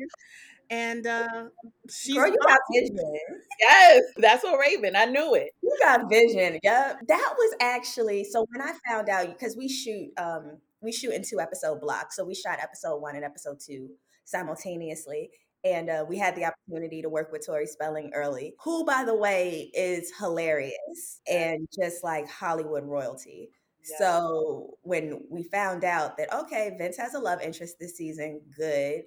and 0.69 1.07
uh 1.07 1.45
she's 1.89 2.15
Girl, 2.15 2.27
you 2.27 2.38
got 2.45 2.59
vision. 2.73 3.19
Yes, 3.59 4.03
that's 4.17 4.43
what 4.43 4.59
Raven. 4.59 4.95
I 4.95 5.05
knew 5.05 5.35
it. 5.35 5.51
You 5.61 5.77
got 5.81 6.09
vision. 6.09 6.59
Yep. 6.63 6.99
That 7.07 7.33
was 7.38 7.55
actually 7.61 8.23
so 8.25 8.45
when 8.51 8.61
I 8.61 8.73
found 8.88 9.09
out 9.09 9.27
because 9.27 9.55
we 9.55 9.69
shoot 9.69 10.11
um 10.17 10.57
we 10.81 10.91
shoot 10.91 11.13
in 11.13 11.24
two 11.24 11.39
episode 11.39 11.81
blocks. 11.81 12.15
So 12.15 12.25
we 12.25 12.36
shot 12.36 12.59
episode 12.62 12.98
one 12.98 13.15
and 13.15 13.25
episode 13.25 13.59
two 13.59 13.89
simultaneously. 14.25 15.31
And 15.63 15.89
uh, 15.89 16.05
we 16.07 16.17
had 16.17 16.36
the 16.36 16.45
opportunity 16.45 17.01
to 17.01 17.09
work 17.09 17.31
with 17.31 17.45
Tori 17.45 17.67
Spelling 17.67 18.12
early, 18.13 18.55
who, 18.63 18.86
by 18.86 19.03
the 19.03 19.15
way, 19.15 19.71
is 19.74 20.12
hilarious 20.17 21.19
and 21.29 21.67
just 21.77 22.03
like 22.03 22.29
Hollywood 22.29 22.86
royalty. 22.86 23.50
Yeah. 23.89 23.98
So 23.98 24.77
when 24.83 25.21
we 25.29 25.43
found 25.43 25.83
out 25.83 26.15
that, 26.17 26.33
okay, 26.33 26.75
Vince 26.77 26.98
has 26.98 27.13
a 27.13 27.19
love 27.19 27.41
interest 27.41 27.75
this 27.77 27.98
season, 27.98 28.41
good. 28.55 29.03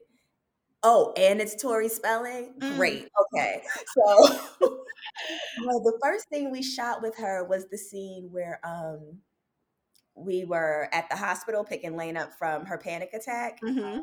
Oh, 0.83 1.13
and 1.17 1.41
it's 1.41 1.61
Tori 1.61 1.89
Spelling? 1.89 2.55
Mm. 2.59 2.77
Great. 2.77 3.09
Okay. 3.35 3.63
So 3.95 4.41
well, 5.65 5.81
the 5.81 5.99
first 6.03 6.29
thing 6.29 6.51
we 6.51 6.63
shot 6.63 7.03
with 7.03 7.17
her 7.17 7.45
was 7.45 7.67
the 7.71 7.79
scene 7.79 8.29
where 8.31 8.61
um 8.65 9.19
we 10.15 10.45
were 10.45 10.89
at 10.93 11.09
the 11.11 11.17
hospital 11.17 11.65
picking 11.65 11.97
Lane 11.97 12.17
up 12.17 12.33
from 12.39 12.67
her 12.67 12.79
panic 12.79 13.11
attack. 13.15 13.59
Mm-hmm. 13.63 14.01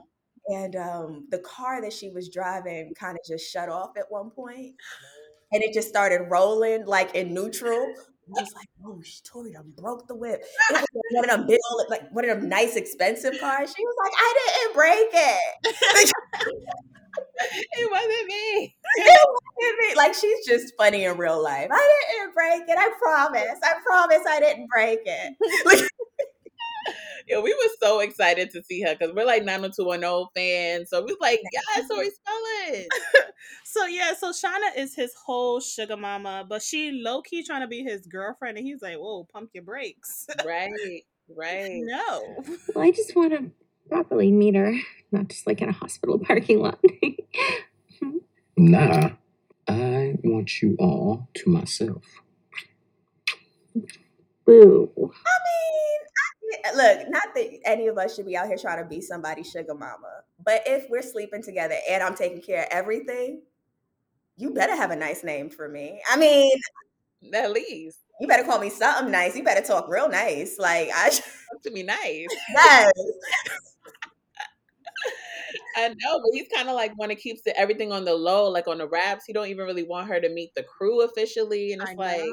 And 0.47 0.75
um, 0.75 1.27
the 1.29 1.39
car 1.39 1.81
that 1.81 1.93
she 1.93 2.09
was 2.09 2.29
driving 2.29 2.93
kind 2.99 3.17
of 3.17 3.25
just 3.27 3.51
shut 3.51 3.69
off 3.69 3.91
at 3.97 4.05
one 4.09 4.31
point, 4.31 4.73
and 5.51 5.61
it 5.61 5.73
just 5.73 5.89
started 5.89 6.27
rolling 6.29 6.85
like 6.85 7.13
in 7.13 7.33
neutral. 7.33 7.93
I 8.37 8.41
was 8.41 8.53
like, 8.55 8.69
"Oh, 8.83 8.99
she 9.03 9.19
Tori 9.23 9.51
done 9.51 9.73
broke 9.77 10.07
the 10.07 10.15
whip." 10.15 10.41
It 10.41 10.73
was 10.73 10.85
one 11.11 11.25
of 11.25 11.29
them 11.29 11.47
big, 11.47 11.59
like 11.89 12.09
one 12.11 12.27
of 12.27 12.39
them 12.39 12.49
nice, 12.49 12.75
expensive 12.75 13.39
cars. 13.39 13.73
She 13.75 13.83
was 13.83 13.95
like, 14.03 14.13
"I 14.17 14.33
didn't 14.39 14.75
break 14.75 15.09
it." 15.13 16.53
it 17.39 17.91
wasn't 17.91 18.27
me. 18.27 18.75
It 18.97 19.21
wasn't 19.29 19.79
me. 19.79 19.95
Like 19.95 20.13
she's 20.13 20.45
just 20.47 20.73
funny 20.77 21.05
in 21.05 21.17
real 21.17 21.41
life. 21.41 21.69
I 21.71 22.03
didn't 22.11 22.33
break 22.33 22.63
it. 22.67 22.77
I 22.77 22.89
promise. 22.99 23.59
I 23.63 23.73
promise 23.85 24.21
I 24.27 24.39
didn't 24.39 24.67
break 24.67 24.99
it. 25.05 25.89
yeah, 27.29 27.39
we 27.39 27.53
were 27.53 27.71
so 27.79 28.00
excited 28.00 28.50
to 28.51 28.63
see 28.63 28.81
her 28.81 28.95
because 28.95 29.13
we're 29.13 29.25
like 29.25 29.43
90210 29.43 30.25
fans. 30.36 30.89
So 30.89 31.01
we 31.01 31.13
was 31.13 31.17
like, 31.21 31.39
yeah, 31.53 31.88
Tori 31.88 32.09
Spelling. 32.09 32.88
so 33.63 33.86
yeah, 33.86 34.13
so 34.15 34.31
Shauna 34.31 34.75
is 34.75 34.95
his 34.95 35.13
whole 35.13 35.59
sugar 35.59 35.95
mama, 35.95 36.43
but 36.50 36.63
she 36.63 36.91
low 36.91 37.21
key 37.21 37.43
trying 37.43 37.62
to 37.62 37.67
be 37.67 37.83
his 37.83 38.07
girlfriend, 38.07 38.57
and 38.57 38.65
he's 38.65 38.81
like, 38.81 38.98
"Whoa, 38.98 39.27
pump 39.31 39.51
your 39.53 39.63
brakes." 39.63 40.25
right, 40.43 40.71
right. 41.38 41.71
No. 41.71 42.43
Well, 42.74 42.83
I 42.83 42.91
just 42.91 43.15
want 43.15 43.33
to 43.33 43.51
properly 43.89 44.31
meet 44.31 44.55
her, 44.55 44.74
not 45.12 45.27
just 45.27 45.45
like 45.45 45.62
in 45.62 45.69
a 45.69 45.74
hospital 45.74 46.17
parking 46.25 46.62
lot. 46.62 46.79
nah, 48.57 49.12
I 49.67 50.15
want 50.24 50.63
you 50.63 50.75
all 50.79 51.29
to 51.36 51.50
myself. 51.50 52.03
Boo. 54.45 54.89
I 54.98 55.03
mean, 55.03 56.08
Eh, 56.63 56.71
look, 56.75 57.09
not 57.09 57.33
that 57.35 57.59
any 57.65 57.87
of 57.87 57.97
us 57.97 58.15
should 58.15 58.25
be 58.25 58.37
out 58.37 58.47
here 58.47 58.57
trying 58.57 58.81
to 58.81 58.89
be 58.89 59.01
somebody's 59.01 59.49
sugar 59.49 59.73
mama, 59.73 60.23
but 60.43 60.61
if 60.65 60.89
we're 60.89 61.01
sleeping 61.01 61.41
together 61.43 61.75
and 61.89 62.03
I'm 62.03 62.15
taking 62.15 62.41
care 62.41 62.63
of 62.63 62.69
everything, 62.71 63.41
you 64.37 64.53
better 64.53 64.75
have 64.75 64.91
a 64.91 64.95
nice 64.95 65.23
name 65.23 65.49
for 65.49 65.67
me. 65.67 66.01
I 66.09 66.17
mean, 66.17 66.51
at 67.33 67.51
least 67.51 67.99
you 68.19 68.27
better 68.27 68.43
call 68.43 68.59
me 68.59 68.69
something 68.69 69.11
nice. 69.11 69.35
You 69.35 69.43
better 69.43 69.65
talk 69.65 69.87
real 69.89 70.09
nice. 70.09 70.57
Like 70.57 70.89
I 70.93 71.09
talk 71.09 71.63
to 71.63 71.71
me 71.71 71.83
nice. 71.83 72.27
Yes. 72.53 72.91
I 75.75 75.87
know, 75.89 76.19
but 76.19 76.31
he's 76.33 76.47
kind 76.53 76.67
of 76.67 76.75
like 76.75 76.97
want 76.97 77.11
to 77.11 77.15
keep 77.15 77.43
the, 77.43 77.57
everything 77.57 77.91
on 77.91 78.05
the 78.05 78.13
low, 78.13 78.49
like 78.49 78.67
on 78.67 78.79
the 78.79 78.87
wraps. 78.87 79.25
He 79.25 79.33
don't 79.33 79.47
even 79.47 79.65
really 79.65 79.83
want 79.83 80.07
her 80.09 80.19
to 80.19 80.29
meet 80.29 80.53
the 80.55 80.63
crew 80.63 81.03
officially, 81.03 81.73
and 81.73 81.81
it's 81.81 81.93
like, 81.95 82.29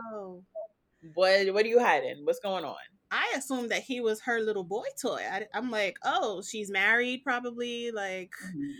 what? 1.14 1.54
What 1.54 1.64
are 1.64 1.68
you 1.68 1.80
hiding? 1.80 2.24
What's 2.24 2.40
going 2.40 2.64
on? 2.64 2.76
I 3.16 3.34
assumed 3.38 3.70
that 3.70 3.82
he 3.82 4.00
was 4.00 4.20
her 4.22 4.40
little 4.40 4.62
boy 4.62 4.84
toy. 5.00 5.22
I, 5.30 5.46
am 5.54 5.70
like, 5.70 5.96
oh, 6.04 6.42
she's 6.42 6.70
married, 6.70 7.22
probably. 7.24 7.90
Like, 7.90 8.32
mm-hmm. 8.46 8.70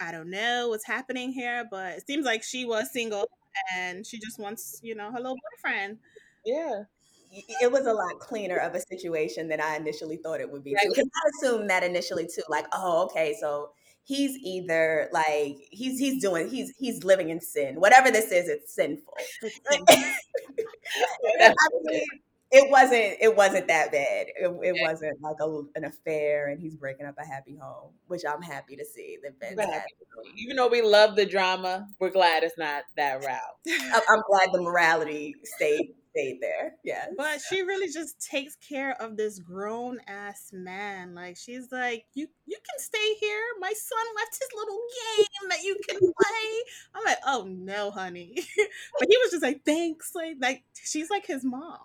I 0.00 0.10
don't 0.10 0.30
know 0.30 0.68
what's 0.68 0.84
happening 0.84 1.30
here, 1.30 1.64
but 1.70 1.98
it 1.98 2.06
seems 2.06 2.26
like 2.26 2.42
she 2.42 2.64
was 2.64 2.92
single 2.92 3.30
and 3.76 4.04
she 4.04 4.18
just 4.18 4.40
wants, 4.40 4.80
you 4.82 4.96
know, 4.96 5.12
her 5.12 5.18
little 5.18 5.36
boyfriend. 5.52 5.98
Yeah. 6.44 6.82
It 7.30 7.70
was 7.70 7.86
a 7.86 7.92
lot 7.92 8.18
cleaner 8.18 8.56
of 8.56 8.74
a 8.74 8.80
situation 8.80 9.48
than 9.48 9.60
I 9.60 9.76
initially 9.76 10.16
thought 10.16 10.40
it 10.40 10.50
would 10.50 10.64
be. 10.64 10.74
Because 10.82 11.04
I 11.04 11.30
assumed 11.36 11.70
that 11.70 11.84
initially 11.84 12.26
too. 12.26 12.42
Like, 12.48 12.66
oh, 12.72 13.04
okay, 13.04 13.36
so 13.40 13.70
he's 14.02 14.36
either 14.38 15.08
like 15.12 15.58
he's 15.70 15.98
he's 15.98 16.22
doing 16.22 16.48
he's 16.48 16.72
he's 16.78 17.04
living 17.04 17.28
in 17.28 17.42
sin. 17.42 17.78
Whatever 17.78 18.10
this 18.10 18.32
is, 18.32 18.48
it's 18.48 18.74
sinful. 18.74 19.14
I 19.70 21.54
mean, 21.84 22.06
it 22.50 22.70
wasn't 22.70 23.16
it 23.20 23.36
wasn't 23.36 23.68
that 23.68 23.92
bad. 23.92 24.26
It, 24.28 24.50
it 24.62 24.76
yeah. 24.76 24.90
wasn't 24.90 25.20
like 25.20 25.36
a, 25.40 25.60
an 25.74 25.84
affair, 25.84 26.48
and 26.48 26.60
he's 26.60 26.76
breaking 26.76 27.06
up 27.06 27.16
a 27.18 27.24
happy 27.24 27.56
home, 27.60 27.92
which 28.06 28.22
I'm 28.28 28.42
happy 28.42 28.76
to 28.76 28.84
see. 28.84 29.18
That 29.22 29.38
Ben's 29.38 29.60
happy. 29.60 29.92
Even 30.36 30.56
though 30.56 30.68
we 30.68 30.82
love 30.82 31.14
the 31.14 31.26
drama, 31.26 31.86
we're 32.00 32.10
glad 32.10 32.42
it's 32.42 32.58
not 32.58 32.84
that 32.96 33.24
route. 33.24 34.02
I'm 34.08 34.22
glad 34.28 34.52
the 34.52 34.62
morality 34.62 35.34
stayed 35.44 35.94
stayed 36.10 36.38
there. 36.40 36.74
Yeah, 36.84 37.06
but 37.16 37.40
she 37.40 37.62
really 37.62 37.92
just 37.92 38.20
takes 38.20 38.56
care 38.56 38.92
of 39.00 39.16
this 39.16 39.38
grown 39.38 39.98
ass 40.06 40.50
man. 40.52 41.14
Like 41.14 41.36
she's 41.36 41.70
like, 41.70 42.04
you 42.14 42.28
you 42.46 42.56
can 42.56 42.78
stay 42.78 43.14
here. 43.20 43.42
My 43.60 43.72
son 43.74 44.06
left 44.16 44.38
his 44.40 44.48
little 44.54 44.80
game 45.06 45.48
that 45.50 45.62
you 45.62 45.76
can 45.88 45.98
play. 45.98 46.62
I'm 46.94 47.04
like, 47.04 47.18
oh 47.26 47.46
no, 47.48 47.90
honey. 47.90 48.34
but 48.98 49.08
he 49.08 49.16
was 49.18 49.32
just 49.32 49.42
like, 49.42 49.64
thanks. 49.64 50.12
Like 50.14 50.36
like 50.40 50.64
she's 50.82 51.10
like 51.10 51.26
his 51.26 51.44
mom. 51.44 51.78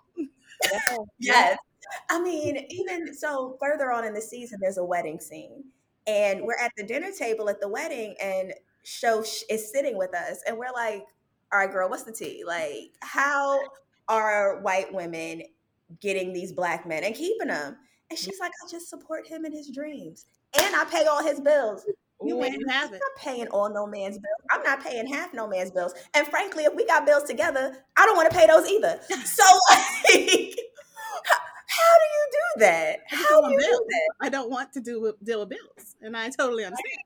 yes. 1.18 1.58
I 2.10 2.20
mean, 2.20 2.66
even 2.70 3.14
so, 3.14 3.56
further 3.60 3.92
on 3.92 4.04
in 4.04 4.14
the 4.14 4.20
season, 4.20 4.58
there's 4.60 4.78
a 4.78 4.84
wedding 4.84 5.20
scene, 5.20 5.64
and 6.06 6.42
we're 6.42 6.58
at 6.58 6.72
the 6.76 6.84
dinner 6.84 7.10
table 7.12 7.48
at 7.48 7.60
the 7.60 7.68
wedding, 7.68 8.14
and 8.22 8.52
Show 8.82 9.20
is 9.20 9.72
sitting 9.72 9.96
with 9.96 10.14
us, 10.14 10.42
and 10.46 10.58
we're 10.58 10.72
like, 10.74 11.04
"All 11.52 11.58
right, 11.58 11.70
girl, 11.70 11.88
what's 11.88 12.02
the 12.02 12.12
tea? 12.12 12.44
Like, 12.46 12.92
how 13.00 13.60
are 14.08 14.60
white 14.60 14.92
women 14.92 15.42
getting 16.00 16.32
these 16.32 16.52
black 16.52 16.86
men 16.86 17.04
and 17.04 17.14
keeping 17.14 17.48
them?" 17.48 17.76
And 18.10 18.18
mm. 18.18 18.22
she's 18.22 18.40
like, 18.40 18.52
"I 18.64 18.70
just 18.70 18.88
support 18.88 19.26
him 19.26 19.44
in 19.44 19.52
his 19.52 19.70
dreams, 19.70 20.26
and 20.58 20.74
I 20.74 20.84
pay 20.84 21.06
all 21.06 21.22
his 21.22 21.40
bills." 21.40 21.86
You 22.22 22.42
ain't 22.42 22.70
have 22.70 22.92
it. 22.92 22.94
I'm 22.94 23.00
not 23.00 23.16
paying 23.16 23.46
all 23.48 23.72
no 23.72 23.86
man's 23.86 24.16
bills. 24.16 24.40
I'm 24.50 24.62
not 24.62 24.82
paying 24.82 25.06
half 25.06 25.34
no 25.34 25.48
man's 25.48 25.70
bills. 25.70 25.94
And 26.14 26.26
frankly, 26.26 26.64
if 26.64 26.74
we 26.74 26.86
got 26.86 27.06
bills 27.06 27.24
together, 27.24 27.76
I 27.96 28.06
don't 28.06 28.16
want 28.16 28.30
to 28.30 28.36
pay 28.36 28.46
those 28.46 28.68
either. 28.68 29.00
So 29.24 29.44
like, 29.70 30.56
how 31.66 31.94
do 31.98 32.06
you 32.12 32.28
do 32.30 32.60
that? 32.60 33.00
How 33.08 33.40
do 33.42 33.50
you 33.50 33.58
bills. 33.58 33.78
do 33.78 33.86
that? 33.88 34.26
I 34.26 34.28
don't 34.28 34.50
want 34.50 34.72
to 34.74 34.80
do 34.80 35.00
with, 35.00 35.24
deal 35.24 35.40
with 35.40 35.50
bills, 35.50 35.96
and 36.02 36.16
I 36.16 36.28
totally 36.30 36.64
understand. 36.64 37.02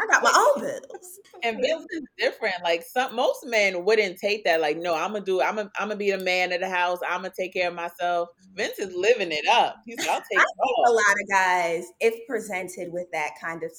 I 0.00 0.06
got 0.06 0.22
my 0.22 0.32
own 0.34 0.62
bills. 0.62 1.20
And 1.42 1.58
bills 1.60 1.84
is 1.90 2.02
different. 2.18 2.54
Like 2.64 2.82
some 2.82 3.14
most 3.14 3.46
men 3.46 3.84
wouldn't 3.84 4.18
take 4.18 4.44
that. 4.44 4.60
Like, 4.60 4.78
no, 4.78 4.94
I'm 4.94 5.12
gonna 5.12 5.24
do. 5.24 5.42
I'm 5.42 5.56
gonna, 5.56 5.70
I'm 5.78 5.88
gonna 5.88 5.96
be 5.96 6.10
the 6.10 6.18
man 6.18 6.52
of 6.52 6.60
the 6.60 6.68
house. 6.70 6.98
I'm 7.06 7.22
gonna 7.22 7.32
take 7.38 7.52
care 7.52 7.68
of 7.68 7.74
myself. 7.74 8.30
Vince 8.54 8.78
is 8.78 8.94
living 8.94 9.30
it 9.30 9.46
up. 9.46 9.76
He's. 9.86 10.00
I'll 10.08 10.20
take. 10.20 10.38
I 10.38 10.44
think 10.44 10.86
a 10.86 10.90
lot 10.90 11.12
of 11.22 11.28
guys, 11.30 11.84
if 12.00 12.26
presented 12.26 12.92
with 12.92 13.10
that 13.12 13.32
kind 13.40 13.62
of 13.62 13.70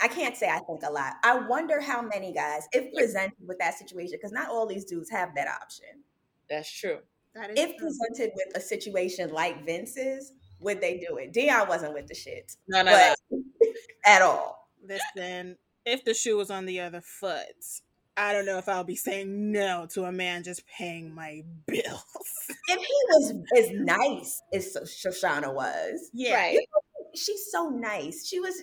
I 0.00 0.08
can't 0.08 0.36
say 0.36 0.48
I 0.48 0.60
think 0.60 0.82
a 0.82 0.90
lot. 0.90 1.14
I 1.22 1.38
wonder 1.46 1.80
how 1.80 2.02
many 2.02 2.32
guys, 2.32 2.62
if 2.72 2.92
presented 2.94 3.36
with 3.46 3.58
that 3.58 3.74
situation, 3.74 4.12
because 4.12 4.32
not 4.32 4.48
all 4.48 4.66
these 4.66 4.84
dudes 4.84 5.10
have 5.10 5.34
that 5.34 5.48
option. 5.48 6.02
That's 6.48 6.70
true. 6.70 6.98
That 7.34 7.50
is 7.50 7.58
if 7.58 7.76
true. 7.76 7.88
presented 7.88 8.32
with 8.34 8.56
a 8.56 8.60
situation 8.60 9.32
like 9.32 9.64
Vince's, 9.64 10.32
would 10.60 10.80
they 10.80 10.98
do 10.98 11.16
it? 11.16 11.32
Dion 11.32 11.68
wasn't 11.68 11.94
with 11.94 12.06
the 12.06 12.14
shit. 12.14 12.56
No, 12.68 12.82
no, 12.82 13.14
no. 13.30 13.42
at 14.06 14.22
all. 14.22 14.68
Listen, 14.82 15.56
if 15.84 16.04
the 16.04 16.14
shoe 16.14 16.36
was 16.36 16.50
on 16.50 16.66
the 16.66 16.80
other 16.80 17.00
foot, 17.00 17.46
I 18.16 18.32
don't 18.32 18.46
know 18.46 18.58
if 18.58 18.68
I'll 18.68 18.84
be 18.84 18.96
saying 18.96 19.52
no 19.52 19.86
to 19.90 20.04
a 20.04 20.12
man 20.12 20.42
just 20.42 20.66
paying 20.66 21.14
my 21.14 21.42
bills. 21.66 22.04
if 22.68 22.78
he 22.78 22.94
was 23.08 23.34
as 23.58 23.70
nice 23.72 24.42
as 24.52 24.76
Shoshana 24.84 25.52
was, 25.54 26.10
yeah, 26.12 26.34
right. 26.34 26.58
she's 27.14 27.50
so 27.50 27.68
nice. 27.68 28.26
She 28.26 28.40
was 28.40 28.62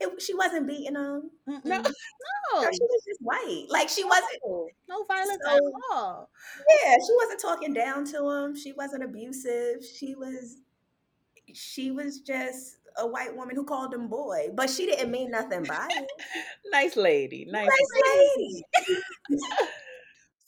it, 0.00 0.22
she 0.22 0.34
wasn't 0.34 0.66
beating 0.66 0.96
him. 0.96 1.30
No, 1.46 1.60
no, 1.64 1.82
she 1.82 2.82
was 2.82 3.02
just 3.06 3.20
white. 3.20 3.66
Like 3.68 3.88
she 3.88 4.04
wasn't 4.04 4.40
no 4.88 5.04
violence 5.04 5.42
so, 5.44 5.56
at 5.56 5.62
all. 5.92 6.30
Yeah, 6.84 6.94
she 6.94 7.14
wasn't 7.16 7.40
talking 7.40 7.74
down 7.74 8.04
to 8.06 8.28
him. 8.28 8.56
She 8.56 8.72
wasn't 8.72 9.04
abusive. 9.04 9.84
She 9.84 10.14
was, 10.14 10.58
she 11.52 11.90
was 11.90 12.20
just 12.20 12.78
a 12.96 13.06
white 13.06 13.36
woman 13.36 13.54
who 13.54 13.64
called 13.64 13.94
him 13.94 14.08
boy, 14.08 14.48
but 14.54 14.70
she 14.70 14.86
didn't 14.86 15.10
mean 15.10 15.30
nothing 15.30 15.62
by 15.64 15.86
it. 15.90 16.08
nice 16.72 16.96
lady. 16.96 17.46
Nice, 17.48 17.68
Nice 17.68 18.02
lady. 18.38 18.64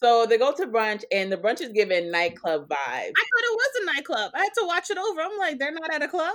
So 0.02 0.26
they 0.26 0.36
go 0.36 0.52
to 0.52 0.66
brunch, 0.66 1.04
and 1.12 1.30
the 1.30 1.36
brunch 1.36 1.60
is 1.60 1.68
giving 1.68 2.10
nightclub 2.10 2.68
vibes. 2.68 2.76
I 2.76 3.00
thought 3.06 3.44
it 3.44 3.54
was 3.54 3.70
a 3.82 3.84
nightclub. 3.94 4.32
I 4.34 4.38
had 4.38 4.52
to 4.58 4.66
watch 4.66 4.90
it 4.90 4.98
over. 4.98 5.20
I'm 5.20 5.38
like, 5.38 5.60
they're 5.60 5.70
not 5.70 5.94
at 5.94 6.02
a 6.02 6.08
club. 6.08 6.34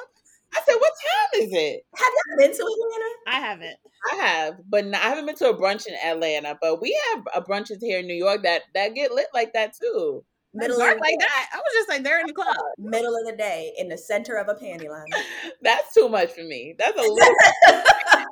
I 0.53 0.61
said, 0.65 0.75
"What 0.75 0.93
time 0.93 1.41
is 1.43 1.49
it?" 1.51 1.83
Have 1.95 2.13
y'all 2.13 2.37
been 2.37 2.55
to 2.55 2.63
Atlanta? 2.63 3.11
I 3.27 3.39
haven't. 3.39 3.77
I 4.11 4.15
have, 4.15 4.55
but 4.69 4.85
I 4.93 4.97
haven't 4.97 5.25
been 5.25 5.35
to 5.35 5.49
a 5.49 5.57
brunch 5.57 5.87
in 5.87 5.95
Atlanta. 5.95 6.57
But 6.61 6.81
we 6.81 6.97
have 7.11 7.27
a 7.35 7.41
brunches 7.41 7.77
here 7.81 7.99
in 7.99 8.07
New 8.07 8.15
York 8.15 8.43
that 8.43 8.63
that 8.73 8.95
get 8.95 9.11
lit 9.11 9.27
like 9.33 9.53
that 9.53 9.73
too. 9.79 10.23
Middle 10.53 10.79
Dark 10.79 10.95
of, 10.95 11.01
like 11.01 11.19
that. 11.19 11.49
I 11.53 11.57
was 11.57 11.73
just 11.73 11.89
like, 11.89 12.03
they're 12.03 12.19
in 12.19 12.27
the 12.27 12.33
club. 12.33 12.55
middle 12.77 13.15
of 13.15 13.25
the 13.25 13.35
day 13.37 13.73
in 13.77 13.89
the 13.89 13.97
center 13.97 14.35
of 14.35 14.47
a 14.47 14.55
panty 14.55 14.89
line. 14.89 15.05
That's 15.61 15.93
too 15.93 16.09
much 16.09 16.31
for 16.31 16.43
me. 16.43 16.75
That's 16.79 16.97
a 16.97 17.01
little 17.01 17.35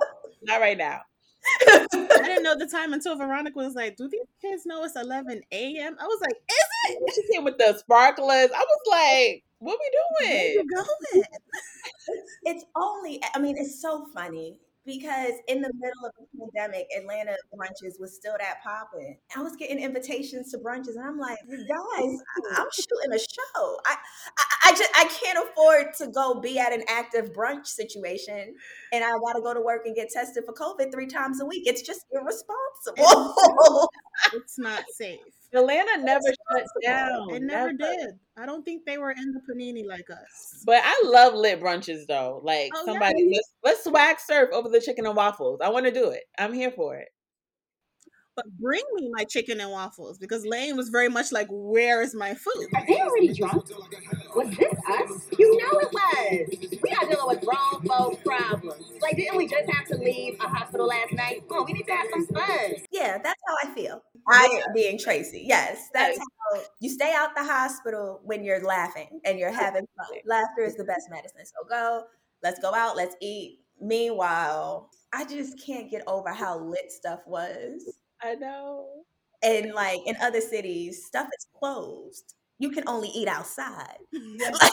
not 0.43 0.59
right 0.61 0.77
now. 0.77 1.01
I 1.47 2.21
didn't 2.23 2.43
know 2.43 2.57
the 2.57 2.67
time 2.67 2.93
until 2.93 3.15
Veronica 3.17 3.57
was 3.57 3.75
like, 3.75 3.97
"Do 3.97 4.07
these 4.07 4.27
kids 4.41 4.65
know 4.65 4.83
it's 4.83 4.95
11 4.95 5.41
a.m.?" 5.51 5.97
I 5.99 6.05
was 6.05 6.19
like, 6.21 6.37
"Is 6.49 6.67
it? 6.91 7.13
She 7.15 7.33
came 7.33 7.43
with 7.43 7.57
the 7.57 7.77
sparklers. 7.77 8.49
I 8.55 8.65
was 8.65 8.81
like, 8.89 9.43
"What 9.59 9.79
we 9.79 9.91
Where 10.27 10.53
doing?" 10.53 10.53
you 10.53 10.75
going?" 10.75 11.23
it's 12.43 12.65
only 12.75 13.21
i 13.33 13.39
mean 13.39 13.57
it's 13.57 13.81
so 13.81 14.07
funny 14.13 14.57
because 14.85 15.33
in 15.47 15.61
the 15.61 15.71
middle 15.75 16.05
of 16.05 16.11
the 16.17 16.25
pandemic 16.39 16.87
atlanta 16.97 17.35
brunches 17.53 17.99
was 17.99 18.15
still 18.15 18.35
that 18.39 18.57
popping 18.63 19.17
i 19.35 19.41
was 19.41 19.55
getting 19.55 19.79
invitations 19.79 20.51
to 20.51 20.57
brunches 20.57 20.95
and 20.95 21.05
i'm 21.05 21.19
like 21.19 21.37
guys 21.49 22.17
i'm 22.55 22.67
shooting 22.71 23.13
a 23.13 23.19
show. 23.19 23.79
I, 23.85 23.95
I 24.37 24.43
i 24.65 24.71
just 24.71 24.91
i 24.95 25.05
can't 25.05 25.47
afford 25.47 25.93
to 25.97 26.07
go 26.07 26.39
be 26.39 26.59
at 26.59 26.73
an 26.73 26.83
active 26.87 27.33
brunch 27.33 27.67
situation 27.67 28.55
and 28.93 29.03
i 29.03 29.11
gotta 29.23 29.41
go 29.41 29.53
to 29.53 29.61
work 29.61 29.85
and 29.85 29.95
get 29.95 30.09
tested 30.09 30.43
for 30.45 30.53
covid 30.53 30.91
three 30.91 31.07
times 31.07 31.41
a 31.41 31.45
week. 31.45 31.63
It's 31.67 31.81
just 31.81 32.05
irresponsible. 32.11 33.89
It's 34.33 34.57
not 34.57 34.83
safe. 34.93 35.19
Atlanta 35.55 36.03
never 36.03 36.27
shut 36.27 36.65
down. 36.83 37.29
It 37.33 37.41
never 37.43 37.73
did. 37.73 38.19
I 38.37 38.45
don't 38.45 38.63
think 38.63 38.85
they 38.85 38.97
were 38.97 39.11
in 39.11 39.31
the 39.33 39.41
panini 39.49 39.85
like 39.87 40.09
us. 40.09 40.63
But 40.65 40.81
I 40.83 41.01
love 41.05 41.33
lit 41.33 41.61
brunches 41.61 42.05
though. 42.07 42.41
Like 42.43 42.71
Oh, 42.75 42.83
yeah. 42.85 42.91
somebody 42.93 43.31
let's, 43.33 43.53
let's 43.63 43.83
swag 43.83 44.19
surf 44.19 44.49
over 44.53 44.69
the 44.69 44.81
chicken 44.81 45.05
and 45.05 45.15
waffles. 45.15 45.59
I 45.63 45.69
want 45.69 45.85
to 45.85 45.91
do 45.91 46.09
it. 46.09 46.23
I'm 46.37 46.53
here 46.53 46.71
for 46.71 46.95
it. 46.97 47.07
But 48.35 48.45
bring 48.59 48.83
me 48.95 49.09
my 49.13 49.23
chicken 49.23 49.61
and 49.61 49.71
waffles 49.71 50.17
because 50.17 50.45
Lane 50.45 50.75
was 50.75 50.89
very 50.89 51.07
much 51.07 51.31
like, 51.31 51.47
"Where 51.49 52.01
is 52.01 52.13
my 52.13 52.33
food?" 52.33 52.67
Are 52.75 52.85
they 52.85 52.99
already 52.99 53.33
drunk? 53.33 53.63
Was 54.35 54.49
this 54.57 54.73
us? 54.89 55.27
You 55.39 55.57
know 55.57 55.79
it 55.79 55.87
was. 55.93 56.79
We 56.83 56.89
are 56.91 57.09
dealing 57.09 57.27
with 57.27 57.45
grown 57.45 57.81
folk 57.87 58.21
problems. 58.25 58.91
Like, 59.01 59.15
didn't 59.15 59.37
we 59.37 59.47
just 59.47 59.71
have 59.71 59.87
to 59.87 59.95
leave 59.95 60.35
a 60.41 60.49
hospital 60.49 60.85
last 60.85 61.13
night? 61.13 61.45
Oh, 61.49 61.63
we 61.63 61.71
need 61.71 61.87
to 61.87 61.93
have 61.95 62.07
some 62.11 62.27
fun. 62.27 62.73
Yeah, 62.91 63.19
that's 63.23 63.39
how 63.47 63.69
I 63.69 63.73
feel. 64.43 64.61
I 64.69 64.73
being 64.73 64.97
Tracy. 64.97 65.43
Yes, 65.47 65.89
that's 65.93 66.17
how 66.17 66.61
you 66.79 66.89
stay 66.89 67.13
out 67.15 67.35
the 67.35 67.43
hospital 67.43 68.21
when 68.23 68.43
you're 68.43 68.63
laughing 68.63 69.19
and 69.25 69.39
you're 69.39 69.51
having 69.51 69.87
fun. 69.97 70.07
Laughter 70.25 70.63
is 70.63 70.75
the 70.75 70.83
best 70.83 71.09
medicine. 71.09 71.45
So 71.45 71.67
go, 71.67 72.03
let's 72.43 72.59
go 72.59 72.73
out, 72.73 72.95
let's 72.95 73.15
eat. 73.21 73.59
Meanwhile, 73.79 74.89
I 75.13 75.25
just 75.25 75.59
can't 75.63 75.89
get 75.89 76.03
over 76.07 76.29
how 76.31 76.59
lit 76.59 76.91
stuff 76.91 77.21
was. 77.25 77.97
I 78.21 78.35
know. 78.35 78.87
And 79.43 79.73
like 79.73 79.99
in 80.05 80.15
other 80.21 80.41
cities, 80.41 81.05
stuff 81.05 81.27
is 81.27 81.47
closed. 81.57 82.35
You 82.57 82.71
can 82.71 82.87
only 82.87 83.09
eat 83.09 83.27
outside. 83.27 83.97
Like, 84.39 84.71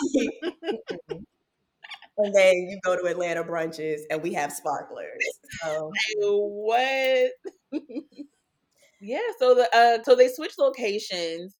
and 2.19 2.35
then 2.35 2.55
you 2.69 2.79
go 2.85 2.97
to 2.97 3.05
Atlanta 3.07 3.43
brunches 3.43 4.01
and 4.11 4.23
we 4.23 4.35
have 4.35 4.53
sparklers. 4.53 5.23
So 5.63 5.91
What? 6.19 7.33
yeah. 9.03 9.19
So 9.39 9.55
the 9.55 9.69
uh, 9.77 10.03
so 10.05 10.15
they 10.15 10.29
switch 10.29 10.55
locations, 10.59 11.57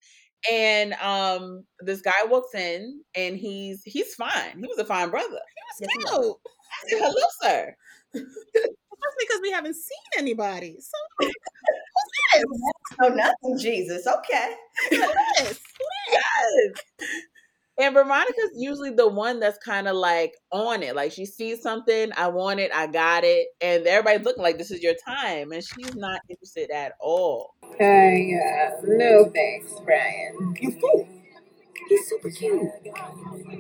and 0.51 0.95
um, 0.95 1.65
this 1.81 2.01
guy 2.01 2.25
walks 2.27 2.55
in, 2.55 3.03
and 3.15 3.37
he's 3.37 3.83
he's 3.85 4.15
fine. 4.15 4.59
He 4.59 4.67
was 4.67 4.79
a 4.79 4.85
fine 4.85 5.11
brother. 5.11 5.29
He 5.29 5.35
was 5.35 5.81
yes, 5.81 5.91
Cute. 5.93 6.05
know. 6.07 6.37
I 6.45 6.89
said, 6.89 6.99
"Hello, 7.01 7.27
sir." 7.43 7.75
Especially 8.15 9.27
because 9.27 9.41
we 9.43 9.51
haven't 9.51 9.75
seen 9.75 10.19
anybody. 10.19 10.77
So 10.81 10.99
who's 11.21 11.33
this? 12.35 12.45
Oh, 13.03 13.09
nothing, 13.09 13.59
Jesus. 13.59 14.07
Okay. 14.07 14.55
who 14.91 14.97
is? 15.43 15.61
Yes. 16.11 17.09
And 17.79 17.95
Veronica's 17.95 18.51
usually 18.55 18.91
the 18.91 19.09
one 19.09 19.41
that's 19.41 19.59
kind 19.59 19.89
of 19.89 19.97
like 19.97 20.35
on 20.51 20.83
it. 20.83 20.95
Like 20.95 21.13
she 21.13 21.25
sees 21.25 21.63
something, 21.63 22.11
I 22.17 22.29
want 22.29 22.61
it, 22.61 22.71
I 22.75 22.87
got 22.87 23.25
it. 23.25 23.49
And 23.61 23.87
everybody's 23.87 24.27
looking 24.27 24.43
like 24.43 24.59
this 24.59 24.71
is 24.71 24.83
your 24.83 24.95
time. 25.07 25.53
And 25.53 25.65
she's 25.65 25.95
not 25.95 26.21
interested 26.29 26.71
at 26.71 26.93
all. 27.01 27.55
Hey, 27.79 28.35
uh, 28.39 28.81
no 28.85 29.31
thanks, 29.35 29.73
Brian. 29.85 30.55
You 30.61 30.73
fool. 30.73 31.09
He's 31.89 32.09
super 32.09 32.31
cute. 32.31 32.69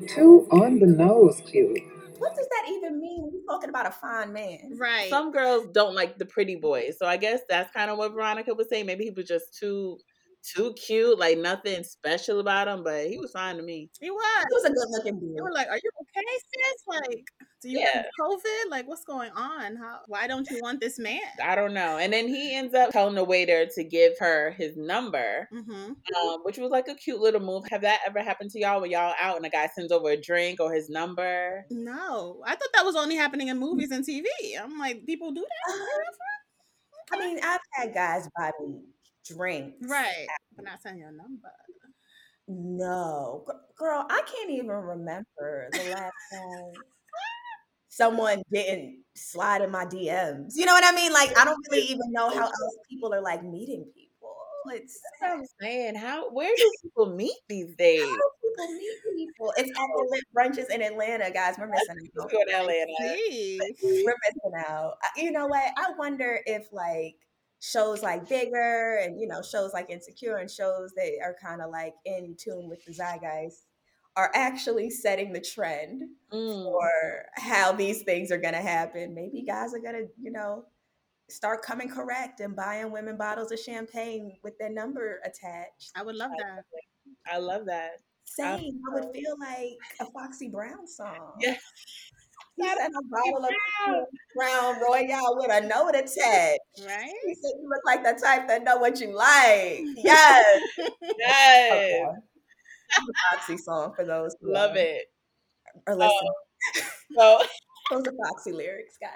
Too 0.08 0.46
on 0.50 0.78
the 0.78 0.86
nose 0.86 1.40
cute. 1.46 1.80
What 2.18 2.36
does 2.36 2.46
that 2.46 2.70
even 2.70 3.00
mean? 3.00 3.32
We're 3.32 3.52
talking 3.52 3.70
about 3.70 3.86
a 3.86 3.90
fine 3.90 4.32
man. 4.32 4.76
Right. 4.78 5.10
Some 5.10 5.32
girls 5.32 5.66
don't 5.72 5.94
like 5.94 6.18
the 6.18 6.26
pretty 6.26 6.54
boys. 6.54 6.96
So 6.98 7.06
I 7.06 7.16
guess 7.16 7.40
that's 7.48 7.72
kind 7.72 7.90
of 7.90 7.98
what 7.98 8.12
Veronica 8.12 8.54
was 8.54 8.68
saying. 8.68 8.86
Maybe 8.86 9.04
he 9.04 9.10
was 9.10 9.26
just 9.26 9.58
too 9.58 9.98
too 10.42 10.72
cute, 10.74 11.18
like 11.18 11.38
nothing 11.38 11.84
special 11.84 12.40
about 12.40 12.68
him, 12.68 12.82
but 12.82 13.06
he 13.06 13.18
was 13.18 13.30
fine 13.30 13.56
to 13.56 13.62
me. 13.62 13.90
he 14.00 14.10
was. 14.10 14.44
He 14.50 14.54
was 14.54 14.64
a 14.64 14.70
good 14.72 14.88
looking 14.90 15.20
dude. 15.20 15.36
They 15.36 15.40
were 15.40 15.52
like, 15.52 15.68
"Are 15.68 15.76
you 15.76 15.90
okay, 16.00 16.38
sis? 16.38 16.82
Like, 16.88 17.24
do 17.60 17.68
you 17.70 17.78
Yeah. 17.78 17.88
have 17.94 18.06
COVID? 18.20 18.70
Like, 18.70 18.88
what's 18.88 19.04
going 19.04 19.30
on? 19.32 19.76
How? 19.76 20.00
Why 20.08 20.26
don't 20.26 20.48
you 20.50 20.58
want 20.62 20.80
this 20.80 20.98
man?" 20.98 21.20
I 21.42 21.54
don't 21.54 21.72
know. 21.74 21.98
And 21.98 22.12
then 22.12 22.26
he 22.28 22.54
ends 22.54 22.74
up 22.74 22.90
telling 22.90 23.14
the 23.14 23.22
waiter 23.24 23.66
to 23.66 23.84
give 23.84 24.14
her 24.18 24.50
his 24.52 24.76
number. 24.76 25.48
Mm-hmm. 25.52 25.92
um, 26.16 26.40
which 26.44 26.58
was 26.58 26.70
like 26.70 26.88
a 26.88 26.94
cute 26.94 27.20
little 27.20 27.40
move. 27.40 27.64
Have 27.70 27.82
that 27.82 28.00
ever 28.06 28.20
happened 28.22 28.50
to 28.50 28.58
y'all 28.60 28.80
when 28.80 28.90
y'all 28.90 29.14
out 29.20 29.36
and 29.36 29.46
a 29.46 29.50
guy 29.50 29.68
sends 29.74 29.92
over 29.92 30.10
a 30.10 30.20
drink 30.20 30.58
or 30.60 30.72
his 30.72 30.90
number? 30.90 31.64
No, 31.70 32.42
I 32.44 32.56
thought 32.56 32.68
that 32.74 32.84
was 32.84 32.96
only 32.96 33.14
happening 33.16 33.48
in 33.48 33.58
movies 33.58 33.90
and 33.92 34.04
TV. 34.04 34.24
I'm 34.60 34.78
like, 34.78 35.06
people 35.06 35.30
do 35.32 35.40
that, 35.46 35.76
I 37.12 37.18
mean, 37.18 37.38
I've 37.42 37.60
had 37.72 37.94
guys 37.94 38.28
buy 38.36 38.50
me 38.64 38.80
drinks. 39.24 39.88
right? 39.88 40.26
But 40.56 40.64
not 40.64 40.82
saying 40.82 40.98
your 40.98 41.12
number. 41.12 41.52
No, 42.48 43.46
girl, 43.76 44.04
I 44.10 44.22
can't 44.26 44.50
even 44.50 44.68
remember 44.68 45.68
the 45.72 45.78
last 45.94 46.12
time 46.32 46.72
someone 47.88 48.42
didn't 48.50 49.04
slide 49.14 49.62
in 49.62 49.70
my 49.70 49.84
DMs. 49.84 50.52
You 50.54 50.64
know 50.66 50.72
what 50.72 50.84
I 50.84 50.94
mean? 50.96 51.12
Like, 51.12 51.38
I 51.38 51.44
don't 51.44 51.58
really 51.70 51.84
even 51.84 52.10
know 52.10 52.30
how 52.30 52.46
else 52.46 52.76
people 52.88 53.14
are 53.14 53.20
like 53.20 53.44
meeting 53.44 53.84
people. 53.94 54.34
It's 54.66 55.00
I'm 55.22 55.42
saying. 55.60 55.96
How 55.96 56.30
where 56.30 56.54
do 56.56 56.70
people 56.82 57.14
meet 57.14 57.36
these 57.48 57.74
days? 57.74 58.00
people 58.00 58.74
meet 58.74 58.98
people? 59.16 59.52
It's 59.56 59.70
at 59.70 59.74
the 59.74 60.08
lit 60.10 60.24
brunches 60.34 60.70
in 60.72 60.82
Atlanta, 60.82 61.30
guys. 61.30 61.56
We're 61.58 61.66
missing 61.66 61.96
out. 62.20 62.30
Go 62.30 62.38
to 62.46 62.56
Atlanta. 62.56 62.92
We're 63.82 64.14
missing 64.24 64.52
out. 64.68 64.94
You 65.16 65.32
know 65.32 65.46
what? 65.46 65.72
I 65.76 65.92
wonder 65.98 66.40
if 66.46 66.72
like 66.72 67.16
shows 67.64 68.02
like 68.02 68.28
Bigger 68.28 68.98
and 69.02 69.20
you 69.20 69.28
know 69.28 69.40
shows 69.40 69.72
like 69.72 69.88
Insecure 69.88 70.36
and 70.38 70.50
shows 70.50 70.92
that 70.96 71.12
are 71.22 71.36
kind 71.40 71.62
of 71.62 71.70
like 71.70 71.94
in 72.04 72.34
tune 72.36 72.68
with 72.68 72.84
the 72.84 72.92
zeitgeist 72.92 73.66
are 74.16 74.30
actually 74.34 74.90
setting 74.90 75.32
the 75.32 75.40
trend 75.40 76.02
Mm. 76.32 76.64
for 76.64 76.90
how 77.36 77.72
these 77.72 78.02
things 78.02 78.30
are 78.30 78.36
going 78.38 78.52
to 78.54 78.60
happen. 78.60 79.14
Maybe 79.14 79.42
guys 79.42 79.72
are 79.74 79.78
going 79.78 79.94
to, 79.94 80.06
you 80.20 80.30
know, 80.32 80.66
start 81.30 81.62
coming 81.62 81.88
correct 81.88 82.40
and 82.40 82.54
buying 82.54 82.90
women 82.90 83.16
bottles 83.16 83.52
of 83.52 83.58
champagne 83.58 84.32
with 84.42 84.58
their 84.58 84.68
number 84.70 85.20
attached. 85.24 85.92
I 85.94 86.02
would 86.02 86.16
love 86.16 86.32
that. 86.38 86.64
I 87.32 87.38
love 87.38 87.64
that. 87.66 87.92
Same, 88.24 88.80
I 88.90 88.94
would 88.94 89.12
feel 89.14 89.36
like 89.38 89.78
a 90.00 90.10
Foxy 90.12 90.48
Brown 90.48 90.86
song. 90.86 91.32
Yeah. 91.40 91.56
Sent 92.60 92.80
a 92.80 93.00
bottle 93.10 93.44
of 93.46 94.06
Brown 94.36 94.80
Royale 94.80 95.36
with 95.36 95.50
a 95.50 95.66
note 95.66 95.94
attached. 95.94 96.60
Right? 96.86 97.12
He 97.26 97.34
said 97.34 97.52
you 97.60 97.68
look 97.68 97.82
like 97.86 98.04
the 98.04 98.20
type 98.22 98.46
that 98.48 98.62
know 98.62 98.76
what 98.76 99.00
you 99.00 99.14
like. 99.14 99.80
Yes. 99.96 100.60
Yes. 101.18 101.72
Okay. 101.72 102.04
Foxy 103.32 103.56
song 103.56 103.92
for 103.96 104.04
those 104.04 104.36
who 104.40 104.52
Love 104.52 104.76
it. 104.76 105.06
Are 105.86 105.94
oh, 105.94 105.96
listening. 105.96 106.32
So 107.18 107.38
Those 107.90 108.06
are 108.06 108.12
Foxy 108.26 108.52
lyrics, 108.52 108.96
guys. 109.00 109.10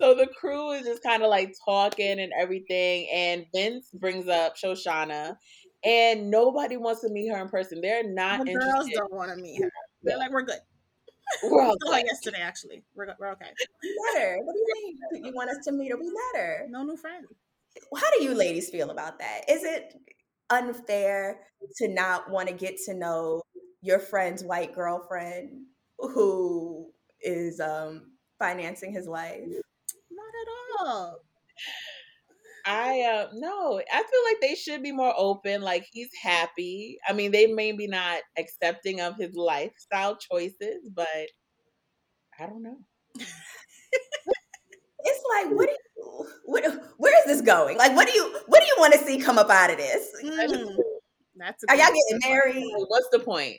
So 0.00 0.14
the 0.14 0.26
crew 0.26 0.70
is 0.70 0.86
just 0.86 1.02
kind 1.02 1.22
of 1.22 1.28
like 1.28 1.54
talking 1.62 2.20
and 2.20 2.32
everything, 2.38 3.08
and 3.12 3.44
Vince 3.54 3.90
brings 3.92 4.28
up 4.28 4.56
Shoshana, 4.56 5.36
and 5.84 6.30
nobody 6.30 6.78
wants 6.78 7.02
to 7.02 7.10
meet 7.10 7.28
her 7.28 7.40
in 7.42 7.48
person. 7.48 7.82
They're 7.82 8.10
not 8.10 8.46
The 8.46 8.54
girls 8.54 8.88
don't 8.94 9.12
want 9.12 9.30
to 9.30 9.36
meet 9.36 9.62
her. 9.62 9.70
They're 10.02 10.16
like, 10.16 10.30
we're 10.30 10.42
good. 10.42 10.60
We're 11.44 11.62
all 11.62 11.76
Still 11.80 11.92
good. 11.94 12.06
yesterday, 12.06 12.40
actually. 12.40 12.82
We're, 12.94 13.14
we're 13.18 13.32
okay. 13.32 13.50
We 13.82 13.96
met 14.14 14.22
her. 14.22 14.38
What 14.42 14.52
do 14.54 14.58
you 14.58 14.96
mean? 15.12 15.24
You 15.24 15.32
want 15.34 15.50
us 15.50 15.64
to 15.66 15.72
meet 15.72 15.90
her? 15.90 15.96
We 15.98 16.06
met 16.06 16.40
her. 16.42 16.66
No 16.68 16.82
new 16.82 16.96
friends. 16.96 17.26
How 17.96 18.10
do 18.18 18.24
you 18.24 18.34
ladies 18.34 18.68
feel 18.70 18.90
about 18.90 19.18
that? 19.20 19.42
Is 19.48 19.62
it 19.64 19.94
unfair 20.50 21.40
to 21.76 21.88
not 21.88 22.30
want 22.30 22.48
to 22.48 22.54
get 22.54 22.76
to 22.86 22.94
know 22.94 23.42
your 23.82 23.98
friend's 23.98 24.42
white 24.42 24.74
girlfriend? 24.74 25.66
who 26.02 26.90
is 27.20 27.60
um 27.60 28.12
financing 28.38 28.90
his 28.90 29.06
life. 29.06 29.42
Not 30.10 30.32
at 30.42 30.86
all. 30.86 31.18
I 32.66 33.00
uh 33.02 33.28
no, 33.34 33.80
I 33.92 34.02
feel 34.02 34.24
like 34.24 34.40
they 34.40 34.54
should 34.54 34.82
be 34.82 34.92
more 34.92 35.14
open. 35.16 35.62
Like 35.62 35.86
he's 35.92 36.10
happy. 36.22 36.98
I 37.08 37.12
mean, 37.12 37.32
they 37.32 37.46
may 37.46 37.72
be 37.72 37.86
not 37.86 38.20
accepting 38.38 39.00
of 39.00 39.16
his 39.16 39.34
lifestyle 39.34 40.16
choices, 40.16 40.88
but 40.94 41.08
I 42.38 42.46
don't 42.46 42.62
know. 42.62 42.78
It's 45.04 45.22
like, 45.34 45.56
what 45.56 45.66
do 45.66 45.72
you, 45.72 46.26
what, 46.44 46.64
where 46.98 47.18
is 47.20 47.26
this 47.26 47.40
going? 47.40 47.78
Like, 47.78 47.96
what 47.96 48.06
do 48.06 48.14
you, 48.14 48.38
what 48.46 48.60
do 48.60 48.66
you 48.66 48.74
want 48.78 48.92
to 48.94 48.98
see 48.98 49.18
come 49.18 49.38
up 49.38 49.50
out 49.50 49.70
of 49.70 49.78
this? 49.78 50.08
Mm, 50.22 50.76
that's 51.36 51.64
Are 51.68 51.76
y'all 51.76 51.86
getting 51.86 52.20
married? 52.28 52.64
What's 52.88 53.08
the 53.10 53.18
point? 53.18 53.56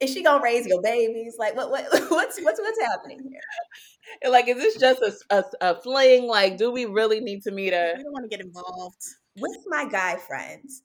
Is 0.00 0.12
she 0.12 0.22
gonna 0.22 0.42
raise 0.42 0.66
your 0.66 0.82
babies? 0.82 1.36
Like, 1.38 1.56
what, 1.56 1.70
what, 1.70 1.84
what's, 2.10 2.40
what's, 2.40 2.60
what's 2.60 2.80
happening 2.80 3.20
here? 3.30 4.30
Like, 4.30 4.48
is 4.48 4.56
this 4.56 4.76
just 4.76 5.02
a, 5.02 5.34
a, 5.36 5.44
a 5.60 5.80
fling? 5.80 6.26
Like, 6.26 6.58
do 6.58 6.70
we 6.70 6.84
really 6.84 7.20
need 7.20 7.42
to 7.44 7.50
meet 7.50 7.72
a? 7.72 7.94
We 7.96 8.02
don't 8.02 8.12
want 8.12 8.30
to 8.30 8.36
get 8.36 8.44
involved. 8.44 9.02
With 9.38 9.58
my 9.68 9.86
guy 9.88 10.16
friends, 10.16 10.82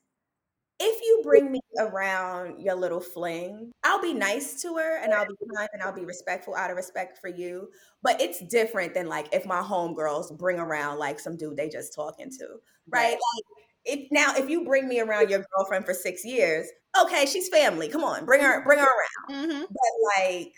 if 0.84 1.00
you 1.04 1.22
bring 1.24 1.52
me 1.52 1.60
around 1.78 2.60
your 2.60 2.74
little 2.74 3.00
fling, 3.00 3.72
I'll 3.84 4.02
be 4.02 4.16
nice 4.16 4.62
to 4.64 4.78
her 4.78 4.98
and 4.98 5.14
I'll 5.14 5.28
be 5.28 5.36
kind 5.56 5.70
and 5.74 5.84
I'll 5.84 5.94
be 5.94 6.06
respectful 6.06 6.56
out 6.56 6.72
of 6.72 6.76
respect 6.76 7.20
for 7.20 7.28
you. 7.28 7.70
But 8.02 8.20
it's 8.20 8.44
different 8.46 8.96
than 8.96 9.08
like 9.08 9.28
if 9.32 9.46
my 9.46 9.62
homegirls 9.62 10.36
bring 10.40 10.58
around 10.58 10.98
like 10.98 11.20
some 11.20 11.38
dude 11.38 11.56
they 11.56 11.70
just 11.70 11.94
talking 11.94 12.32
to, 12.32 12.48
right? 12.90 13.12
Like 13.12 13.46
if 13.86 14.12
now 14.12 14.34
if 14.36 14.50
you 14.50 14.66
bring 14.66 14.88
me 14.88 15.00
around 15.00 15.30
your 15.30 15.46
girlfriend 15.56 15.86
for 15.86 15.94
six 15.94 16.26
years, 16.26 16.68
okay, 17.04 17.26
she's 17.26 17.50
family. 17.50 17.90
Come 17.90 18.04
on, 18.04 18.26
bring 18.26 18.42
her, 18.42 18.64
bring 18.64 18.80
her 18.80 18.86
around. 18.88 19.48
hmm 19.48 19.62
But 19.62 20.20
like, 20.20 20.54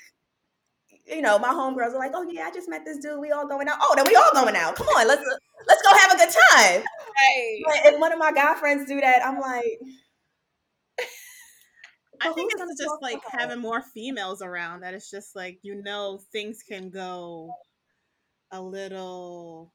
you 1.05 1.21
know, 1.21 1.37
my 1.37 1.49
homegirls 1.49 1.93
are 1.93 1.99
like, 1.99 2.11
oh 2.13 2.23
yeah, 2.29 2.45
I 2.45 2.51
just 2.51 2.69
met 2.69 2.85
this 2.85 2.97
dude. 2.99 3.19
We 3.19 3.31
all 3.31 3.47
going 3.47 3.67
out. 3.67 3.77
Oh, 3.81 3.93
then 3.95 4.05
we 4.07 4.15
all 4.15 4.31
going 4.33 4.55
out. 4.55 4.75
Come 4.75 4.87
on, 4.87 5.07
let's 5.07 5.23
let's 5.67 5.81
go 5.81 5.89
have 5.97 6.13
a 6.13 6.17
good 6.17 6.33
time. 6.51 6.83
Hey, 7.17 7.61
But 7.65 7.93
if 7.93 7.99
one 7.99 8.11
of 8.11 8.19
my 8.19 8.31
guy 8.31 8.55
friends 8.55 8.87
do 8.87 8.99
that, 9.01 9.25
I'm 9.25 9.39
like, 9.39 9.79
I 12.21 12.31
think 12.31 12.51
it's 12.53 12.79
just 12.81 13.01
like 13.01 13.19
having 13.31 13.59
more 13.59 13.81
females 13.81 14.41
around 14.41 14.81
that 14.81 14.93
it's 14.93 15.09
just 15.11 15.35
like 15.35 15.59
you 15.61 15.75
know 15.81 16.19
things 16.31 16.63
can 16.67 16.89
go 16.89 17.49
a 18.51 18.61
little 18.61 19.73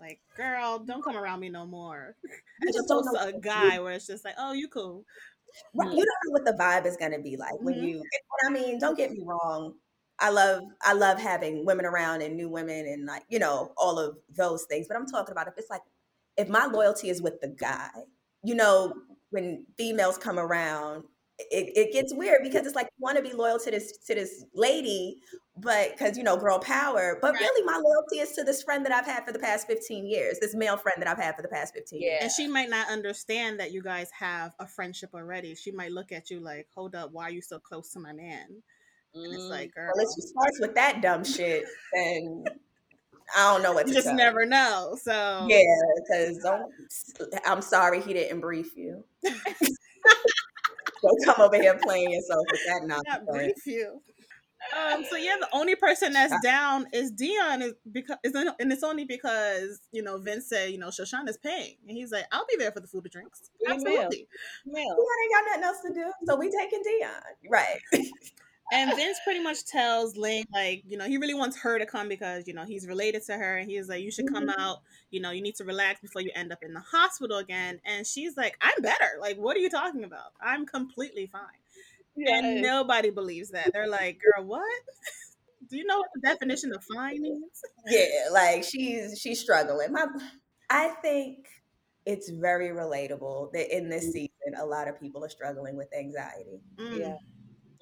like 0.00 0.20
girl 0.36 0.78
don't 0.80 1.02
come 1.02 1.16
around 1.16 1.40
me 1.40 1.48
no 1.48 1.66
more 1.66 2.14
I 2.62 2.66
just 2.66 2.90
opposed 2.90 3.08
to 3.14 3.26
a 3.28 3.32
guy 3.40 3.80
where 3.80 3.94
it's 3.94 4.06
just 4.06 4.24
like 4.24 4.34
oh 4.38 4.52
you 4.52 4.68
cool 4.68 5.04
Right, 5.74 5.90
you 5.92 6.04
don't 6.04 6.18
know 6.26 6.32
what 6.32 6.44
the 6.44 6.52
vibe 6.52 6.86
is 6.86 6.96
going 6.96 7.12
to 7.12 7.18
be 7.20 7.36
like 7.36 7.54
when 7.62 7.76
Mhm. 7.76 7.82
you 7.82 8.00
and 8.00 8.46
I 8.46 8.50
mean 8.50 8.78
don't 8.78 8.96
get 8.96 9.10
me 9.12 9.22
wrong 9.24 9.74
I 10.18 10.30
love 10.30 10.62
I 10.82 10.92
love 10.94 11.18
having 11.18 11.64
women 11.64 11.86
around 11.86 12.22
and 12.22 12.36
new 12.36 12.48
women 12.48 12.86
and 12.86 13.06
like 13.06 13.24
you 13.28 13.38
know 13.38 13.72
all 13.76 13.98
of 13.98 14.18
those 14.28 14.64
things 14.64 14.86
but 14.88 14.96
I'm 14.96 15.06
talking 15.06 15.32
about 15.32 15.48
if 15.48 15.54
it's 15.56 15.70
like 15.70 15.82
if 16.36 16.48
my 16.48 16.66
loyalty 16.66 17.10
is 17.10 17.22
with 17.22 17.40
the 17.40 17.48
guy 17.48 17.90
you 18.42 18.54
know 18.54 18.94
when 19.30 19.66
females 19.76 20.18
come 20.18 20.38
around 20.38 21.04
it, 21.38 21.72
it 21.76 21.92
gets 21.92 22.12
weird 22.14 22.40
because 22.42 22.66
it's 22.66 22.74
like 22.74 22.86
you 22.86 23.02
want 23.02 23.16
to 23.16 23.22
be 23.22 23.32
loyal 23.32 23.58
to 23.60 23.70
this 23.70 23.96
to 24.06 24.14
this 24.14 24.44
lady 24.54 25.18
but 25.56 25.90
because 25.92 26.16
you 26.16 26.24
know 26.24 26.36
girl 26.36 26.58
power 26.58 27.18
but 27.22 27.32
Right. 27.34 27.40
really 27.40 27.64
my 27.64 27.76
loyalty 27.76 28.18
is 28.18 28.32
to 28.32 28.42
this 28.44 28.62
friend 28.62 28.84
that 28.84 28.92
I've 28.92 29.06
had 29.06 29.24
for 29.24 29.32
the 29.32 29.38
past 29.38 29.66
15 29.66 30.06
years 30.06 30.38
this 30.40 30.54
male 30.54 30.76
friend 30.76 31.00
that 31.00 31.08
I've 31.08 31.18
had 31.22 31.36
for 31.36 31.42
the 31.42 31.48
past 31.48 31.74
15 31.74 32.00
years 32.00 32.18
and 32.22 32.30
she 32.30 32.48
might 32.48 32.70
not 32.70 32.90
understand 32.90 33.60
that 33.60 33.72
you 33.72 33.82
guys 33.82 34.10
have 34.18 34.52
a 34.58 34.66
friendship 34.66 35.10
already 35.14 35.54
she 35.54 35.70
might 35.70 35.92
look 35.92 36.10
at 36.12 36.30
you 36.30 36.40
like 36.40 36.66
hold 36.74 36.94
up 36.94 37.10
why 37.12 37.24
are 37.24 37.30
you 37.30 37.42
so 37.42 37.58
close 37.58 37.92
to 37.92 38.00
my 38.00 38.12
man 38.12 38.46
and 39.14 39.34
it's 39.34 39.44
Mm. 39.44 39.50
like 39.50 39.74
girl 39.74 39.92
well 39.94 40.04
if 40.06 40.14
she 40.14 40.28
starts 40.28 40.60
with 40.60 40.74
that 40.74 41.00
dumb 41.02 41.24
shit 41.24 41.64
then 41.94 42.44
I 43.36 43.52
don't 43.52 43.62
know 43.62 43.72
what 43.72 43.86
you 43.86 43.94
just 43.94 44.06
tell 44.06 44.16
never 44.16 44.44
know 44.46 44.96
so 45.00 45.46
Yeah, 45.48 45.60
because 45.96 46.38
don't 46.42 46.72
I'm 47.46 47.62
sorry 47.62 48.00
he 48.00 48.12
didn't 48.12 48.40
brief 48.40 48.76
you. 48.76 49.04
Don't 51.02 51.24
come 51.24 51.40
over 51.40 51.56
here 51.56 51.78
playing 51.82 52.10
yourself 52.10 52.44
with 52.50 52.60
that 52.66 52.82
not 52.86 53.04
nonsense. 53.06 53.62
brief 53.64 53.66
you. 53.66 54.00
Um, 54.76 55.04
so 55.08 55.16
yeah, 55.16 55.36
the 55.38 55.48
only 55.52 55.76
person 55.76 56.12
that's 56.12 56.34
down 56.42 56.86
is 56.92 57.12
Dion, 57.12 57.62
is 57.62 57.74
because 57.90 58.16
is 58.24 58.34
and 58.34 58.72
it's 58.72 58.82
only 58.82 59.04
because 59.04 59.80
you 59.92 60.02
know 60.02 60.18
Vince 60.18 60.48
said 60.48 60.70
you 60.70 60.78
know 60.78 60.88
Shoshana's 60.88 61.38
paying, 61.38 61.76
and 61.86 61.96
he's 61.96 62.10
like, 62.10 62.26
I'll 62.32 62.44
be 62.48 62.56
there 62.56 62.72
for 62.72 62.80
the 62.80 62.88
food 62.88 63.04
and 63.04 63.12
drinks. 63.12 63.50
Email. 63.62 63.76
Absolutely. 63.76 64.26
Mel. 64.66 64.82
Dion 64.82 64.98
ain't 65.22 65.32
got 65.32 65.44
nothing 65.46 65.64
else 65.64 65.80
to 65.86 65.94
do, 65.94 66.12
so 66.26 66.36
we 66.36 66.50
taking 66.50 66.82
Dion. 66.82 67.10
Right. 67.48 67.80
And 68.72 68.94
Vince 68.94 69.18
pretty 69.24 69.40
much 69.40 69.64
tells 69.64 70.16
Ling, 70.16 70.44
like 70.52 70.82
you 70.86 70.98
know 70.98 71.06
he 71.06 71.16
really 71.16 71.34
wants 71.34 71.58
her 71.60 71.78
to 71.78 71.86
come 71.86 72.08
because 72.08 72.46
you 72.46 72.54
know 72.54 72.64
he's 72.64 72.86
related 72.86 73.24
to 73.26 73.34
her, 73.34 73.56
and 73.56 73.70
he's 73.70 73.88
like 73.88 74.02
you 74.02 74.10
should 74.10 74.26
come 74.28 74.48
out. 74.58 74.78
You 75.10 75.20
know 75.20 75.30
you 75.30 75.40
need 75.40 75.54
to 75.56 75.64
relax 75.64 76.00
before 76.00 76.22
you 76.22 76.30
end 76.34 76.52
up 76.52 76.62
in 76.62 76.74
the 76.74 76.80
hospital 76.80 77.38
again. 77.38 77.80
And 77.84 78.06
she's 78.06 78.36
like, 78.36 78.56
I'm 78.60 78.82
better. 78.82 79.18
Like 79.20 79.36
what 79.38 79.56
are 79.56 79.60
you 79.60 79.70
talking 79.70 80.04
about? 80.04 80.32
I'm 80.40 80.66
completely 80.66 81.26
fine. 81.26 81.42
And 82.16 82.62
nobody 82.62 83.10
believes 83.10 83.50
that. 83.50 83.72
They're 83.72 83.88
like, 83.88 84.20
girl, 84.20 84.44
what? 84.44 84.82
Do 85.70 85.76
you 85.76 85.84
know 85.84 85.98
what 85.98 86.08
the 86.14 86.20
definition 86.20 86.72
of 86.74 86.82
fine 86.84 87.20
means? 87.20 87.62
Yeah, 87.86 88.28
like 88.32 88.64
she's 88.64 89.18
she's 89.18 89.40
struggling. 89.40 89.92
My, 89.92 90.06
I 90.70 90.88
think 91.02 91.46
it's 92.06 92.30
very 92.30 92.68
relatable 92.68 93.52
that 93.52 93.74
in 93.76 93.88
this 93.90 94.12
season 94.12 94.54
a 94.58 94.64
lot 94.64 94.88
of 94.88 94.98
people 95.00 95.24
are 95.24 95.28
struggling 95.28 95.76
with 95.76 95.88
anxiety. 95.94 96.60
Mm. 96.78 96.98
Yeah. 96.98 97.16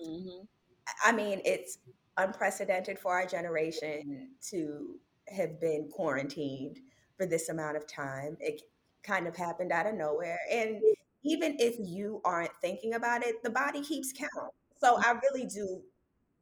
hmm 0.05 0.56
I 1.05 1.13
mean, 1.13 1.41
it's 1.45 1.79
unprecedented 2.17 2.99
for 2.99 3.13
our 3.13 3.27
generation 3.27 4.31
to 4.51 4.97
have 5.29 5.61
been 5.61 5.89
quarantined 5.93 6.79
for 7.17 7.27
this 7.27 7.49
amount 7.49 7.77
of 7.77 7.87
time. 7.87 8.37
It 8.41 8.63
kind 9.03 9.27
of 9.27 9.37
happened 9.37 9.73
out 9.73 9.87
of 9.87 9.95
nowhere. 9.95 10.39
And 10.51 10.81
even 11.25 11.57
if 11.59 11.77
you 11.79 12.21
aren't 12.25 12.55
thinking 12.61 12.95
about 12.95 13.25
it, 13.25 13.43
the 13.43 13.51
body 13.51 13.83
keeps 13.83 14.13
count. 14.13 14.53
So 14.79 14.97
I 14.99 15.19
really 15.23 15.47
do 15.47 15.83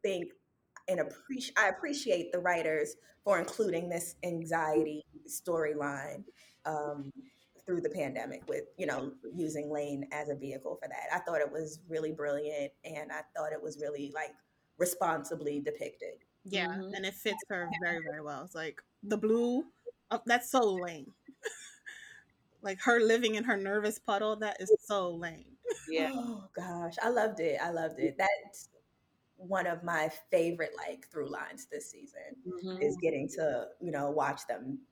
think 0.02 0.32
and 0.88 1.00
appreciate 1.00 1.58
I 1.58 1.68
appreciate 1.68 2.32
the 2.32 2.38
writers 2.38 2.96
for 3.24 3.38
including 3.38 3.88
this 3.88 4.16
anxiety 4.22 5.04
storyline 5.26 6.24
um, 6.66 7.10
through 7.66 7.80
the 7.80 7.90
pandemic 7.90 8.42
with 8.48 8.64
you 8.78 8.86
know 8.86 9.12
using 9.34 9.70
Lane 9.70 10.06
as 10.12 10.28
a 10.28 10.34
vehicle 10.34 10.76
for 10.82 10.88
that. 10.88 11.08
I 11.14 11.18
thought 11.20 11.40
it 11.40 11.50
was 11.50 11.80
really 11.88 12.12
brilliant, 12.12 12.72
and 12.84 13.10
I 13.12 13.22
thought 13.36 13.52
it 13.52 13.62
was 13.62 13.78
really 13.80 14.12
like 14.14 14.34
responsibly 14.78 15.60
depicted. 15.60 16.24
Yeah, 16.44 16.68
Mhm. 16.68 16.94
and 16.96 17.06
it 17.06 17.14
fits 17.14 17.42
her 17.48 17.70
very, 17.82 18.02
very 18.04 18.20
well. 18.22 18.44
It's 18.44 18.54
like 18.54 18.82
the 19.02 19.16
blue, 19.16 19.64
oh, 20.10 20.20
that's 20.26 20.50
so 20.50 20.60
lame. 20.74 21.14
like 22.62 22.78
her 22.82 23.00
living 23.00 23.34
in 23.36 23.44
her 23.44 23.56
nervous 23.56 23.98
puddle, 23.98 24.36
that 24.36 24.60
is 24.60 24.70
so 24.80 25.10
lame. 25.10 25.56
Yeah. 25.88 26.10
Oh 26.14 26.48
gosh, 26.54 26.94
I 27.02 27.08
loved 27.08 27.40
it. 27.40 27.58
I 27.60 27.70
loved 27.70 27.98
it. 27.98 28.16
That's 28.18 28.68
one 29.36 29.66
of 29.66 29.82
my 29.82 30.10
favorite 30.30 30.72
like 30.76 31.08
through 31.10 31.28
lines 31.30 31.66
this 31.66 31.90
season 31.90 32.36
Mhm. 32.46 32.82
is 32.82 32.96
getting 33.02 33.28
to 33.30 33.68
you 33.80 33.90
know 33.90 34.10
watch 34.10 34.46
them 34.46 34.86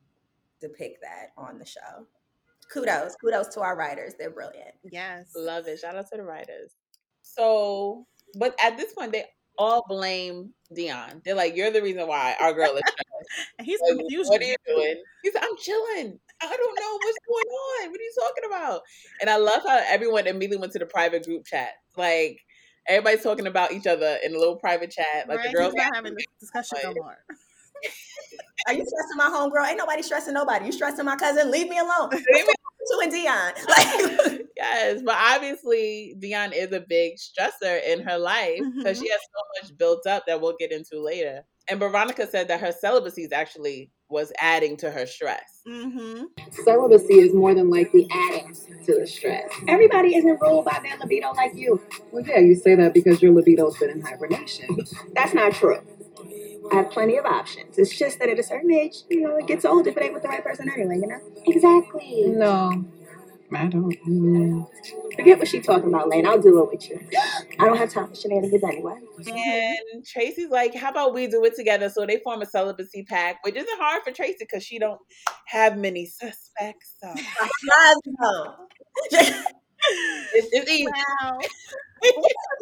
depict 0.60 1.00
that 1.02 1.32
on 1.36 1.58
the 1.58 1.66
show. 1.66 2.06
Kudos, 2.72 3.14
kudos 3.16 3.48
to 3.48 3.60
our 3.60 3.76
writers. 3.76 4.14
They're 4.18 4.30
brilliant. 4.30 4.74
Yes. 4.90 5.30
Love 5.36 5.66
it. 5.68 5.78
Shout 5.78 5.96
out 5.96 6.08
to 6.10 6.16
the 6.16 6.22
writers. 6.22 6.72
So, 7.22 8.06
but 8.38 8.54
at 8.62 8.76
this 8.76 8.92
point, 8.94 9.12
they 9.12 9.24
all 9.58 9.84
blame 9.88 10.50
Dion. 10.74 11.20
They're 11.24 11.34
like, 11.34 11.54
"You're 11.56 11.70
the 11.70 11.82
reason 11.82 12.06
why 12.08 12.34
our 12.40 12.52
girl 12.52 12.74
is 12.74 12.82
stressed. 12.88 13.50
He's 13.62 13.80
Like, 13.86 13.98
confused. 13.98 14.30
what 14.30 14.40
are 14.40 14.44
you 14.44 14.56
doing?" 14.66 15.02
He's 15.22 15.34
like, 15.34 15.44
"I'm 15.44 15.56
chilling. 15.58 16.18
I 16.42 16.46
don't 16.56 16.80
know 16.80 16.98
what's 17.02 17.18
going 17.28 17.46
on. 17.84 17.90
What 17.90 18.00
are 18.00 18.02
you 18.02 18.12
talking 18.18 18.44
about?" 18.46 18.80
And 19.20 19.28
I 19.30 19.36
love 19.36 19.62
how 19.62 19.80
everyone 19.86 20.26
immediately 20.26 20.56
went 20.58 20.72
to 20.72 20.78
the 20.78 20.86
private 20.86 21.24
group 21.24 21.44
chat. 21.46 21.70
Like 21.96 22.38
everybody's 22.88 23.22
talking 23.22 23.46
about 23.46 23.72
each 23.72 23.86
other 23.86 24.18
in 24.24 24.34
a 24.34 24.38
little 24.38 24.56
private 24.56 24.90
chat. 24.90 25.28
Like 25.28 25.38
right? 25.38 25.50
the 25.50 25.56
girls 25.56 25.72
He's 25.74 25.82
not 25.82 25.94
having 25.94 26.14
this 26.14 26.24
discussion 26.40 26.78
no 26.82 26.88
Like- 26.88 26.96
more. 26.96 27.18
Are 28.68 28.74
you 28.74 28.84
stressing 28.86 29.16
my 29.16 29.24
homegirl? 29.28 29.68
Ain't 29.68 29.78
nobody 29.78 30.02
stressing 30.02 30.34
nobody. 30.34 30.66
You 30.66 30.72
stressing 30.72 31.04
my 31.04 31.16
cousin? 31.16 31.50
Leave 31.50 31.68
me 31.68 31.78
alone. 31.78 32.10
Leave 32.12 32.46
me- 32.46 32.54
To 32.86 33.00
and 33.02 33.12
Dion. 33.12 33.52
Like 33.68 34.42
Yes, 34.62 35.02
but 35.04 35.16
obviously 35.18 36.14
Dion 36.18 36.52
is 36.52 36.72
a 36.72 36.80
big 36.80 37.14
stressor 37.16 37.82
in 37.84 38.00
her 38.00 38.18
life 38.18 38.60
because 38.76 38.98
she 38.98 39.08
has 39.08 39.20
so 39.20 39.62
much 39.68 39.76
built 39.76 40.06
up 40.06 40.24
that 40.26 40.40
we'll 40.40 40.54
get 40.58 40.70
into 40.70 41.00
later. 41.00 41.44
And 41.68 41.80
Veronica 41.80 42.28
said 42.28 42.48
that 42.48 42.60
her 42.60 42.72
celibacy 42.72 43.22
is 43.22 43.32
actually 43.32 43.90
was 44.08 44.32
adding 44.38 44.76
to 44.76 44.90
her 44.90 45.06
stress. 45.06 45.62
Mm-hmm. 45.66 46.24
Celibacy 46.64 47.14
is 47.14 47.34
more 47.34 47.54
than 47.54 47.70
likely 47.70 48.06
adding 48.10 48.54
to 48.84 49.00
the 49.00 49.06
stress. 49.06 49.50
Everybody 49.66 50.16
isn't 50.16 50.40
ruled 50.40 50.66
by 50.66 50.78
their 50.82 50.98
libido 50.98 51.32
like 51.32 51.54
you. 51.54 51.80
Well, 52.10 52.24
yeah, 52.26 52.38
you 52.38 52.54
say 52.54 52.74
that 52.74 52.94
because 52.94 53.22
your 53.22 53.32
libido's 53.32 53.78
been 53.78 53.90
in 53.90 54.00
hibernation. 54.00 54.76
That's 55.14 55.34
not 55.34 55.54
true. 55.54 55.80
I 56.70 56.76
have 56.76 56.90
plenty 56.90 57.16
of 57.16 57.24
options. 57.24 57.78
It's 57.78 57.96
just 57.96 58.18
that 58.18 58.28
at 58.28 58.38
a 58.38 58.42
certain 58.42 58.72
age, 58.72 58.94
you 59.10 59.20
know, 59.22 59.36
it 59.36 59.46
gets 59.46 59.64
old 59.64 59.86
if 59.86 59.96
it 59.96 60.02
ain't 60.02 60.14
with 60.14 60.22
the 60.22 60.28
right 60.28 60.42
person 60.44 60.70
anyway, 60.70 60.96
you 60.96 61.06
know? 61.06 61.20
Exactly. 61.46 62.24
No, 62.28 62.84
I 63.54 63.66
don't. 63.66 63.94
Mm, 64.08 64.68
Forget 65.16 65.38
what 65.38 65.48
she 65.48 65.60
talking 65.60 65.88
about, 65.88 66.08
Lane. 66.08 66.26
I'll 66.26 66.40
do 66.40 66.62
it 66.62 66.70
with 66.72 66.88
you. 66.90 67.00
I 67.58 67.66
don't 67.66 67.76
have 67.76 67.90
time 67.92 68.08
for 68.08 68.14
shenanigans 68.14 68.64
anyway. 68.64 68.94
And 69.26 70.04
Tracy's 70.06 70.50
like, 70.50 70.74
"How 70.74 70.90
about 70.90 71.14
we 71.14 71.26
do 71.26 71.44
it 71.44 71.54
together?" 71.56 71.88
So 71.90 72.06
they 72.06 72.18
form 72.18 72.42
a 72.42 72.46
celibacy 72.46 73.04
pact, 73.04 73.44
which 73.44 73.56
isn't 73.56 73.80
hard 73.80 74.02
for 74.04 74.12
Tracy 74.12 74.36
because 74.40 74.64
she 74.64 74.78
don't 74.78 75.00
have 75.46 75.76
many 75.78 76.06
suspects. 76.06 76.94
So 77.02 77.14
it's, 80.34 80.48
it's 80.52 80.70
easy. 80.70 80.86
Wow. 81.22 81.38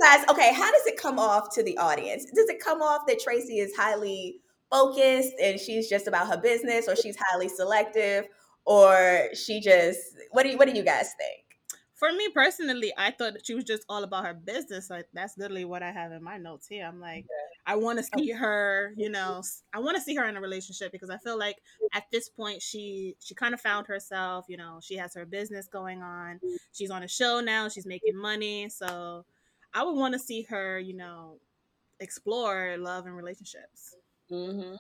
guys, 0.00 0.24
okay, 0.28 0.52
how 0.52 0.70
does 0.70 0.86
it 0.86 0.96
come 0.96 1.18
off 1.18 1.54
to 1.54 1.62
the 1.62 1.76
audience? 1.78 2.24
Does 2.24 2.48
it 2.48 2.60
come 2.60 2.82
off 2.82 3.06
that 3.06 3.20
Tracy 3.20 3.58
is 3.58 3.74
highly 3.76 4.40
focused 4.70 5.32
and 5.42 5.58
she's 5.58 5.88
just 5.88 6.06
about 6.06 6.28
her 6.28 6.36
business, 6.36 6.88
or 6.88 6.96
she's 6.96 7.16
highly 7.18 7.48
selective, 7.48 8.26
or 8.64 9.28
she 9.34 9.60
just 9.60 10.00
what 10.30 10.44
do 10.44 10.50
you 10.50 10.58
what 10.58 10.68
do 10.68 10.76
you 10.76 10.84
guys 10.84 11.14
think? 11.18 11.44
For 11.94 12.12
me 12.12 12.28
personally, 12.34 12.92
I 12.96 13.10
thought 13.10 13.34
that 13.34 13.46
she 13.46 13.54
was 13.54 13.64
just 13.64 13.84
all 13.88 14.04
about 14.04 14.24
her 14.24 14.34
business. 14.34 14.88
Like 14.88 15.06
that's 15.12 15.36
literally 15.36 15.64
what 15.64 15.82
I 15.82 15.90
have 15.90 16.12
in 16.12 16.22
my 16.22 16.38
notes 16.38 16.66
here. 16.66 16.86
I'm 16.86 17.00
like, 17.00 17.26
I 17.66 17.76
want 17.76 17.98
to 17.98 18.04
see 18.04 18.30
her, 18.32 18.92
you 18.96 19.08
know, 19.10 19.42
I 19.72 19.78
want 19.80 19.96
to 19.96 20.02
see 20.02 20.14
her 20.16 20.24
in 20.26 20.36
a 20.36 20.40
relationship 20.40 20.92
because 20.92 21.10
I 21.10 21.18
feel 21.18 21.38
like 21.38 21.56
at 21.92 22.04
this 22.10 22.28
point 22.28 22.62
she 22.62 23.16
she 23.20 23.34
kind 23.34 23.54
of 23.54 23.60
found 23.60 23.86
herself. 23.86 24.46
You 24.48 24.56
know, 24.56 24.80
she 24.82 24.96
has 24.96 25.14
her 25.14 25.26
business 25.26 25.68
going 25.68 26.02
on. 26.02 26.40
She's 26.72 26.90
on 26.90 27.02
a 27.02 27.08
show 27.08 27.40
now. 27.40 27.68
She's 27.68 27.86
making 27.86 28.16
money. 28.16 28.68
So 28.68 29.24
I 29.74 29.82
would 29.84 29.96
want 29.96 30.14
to 30.14 30.18
see 30.18 30.42
her, 30.44 30.78
you 30.78 30.94
know, 30.94 31.38
explore 32.00 32.76
love 32.78 33.06
and 33.06 33.16
relationships. 33.16 33.96
hmm 34.28 34.76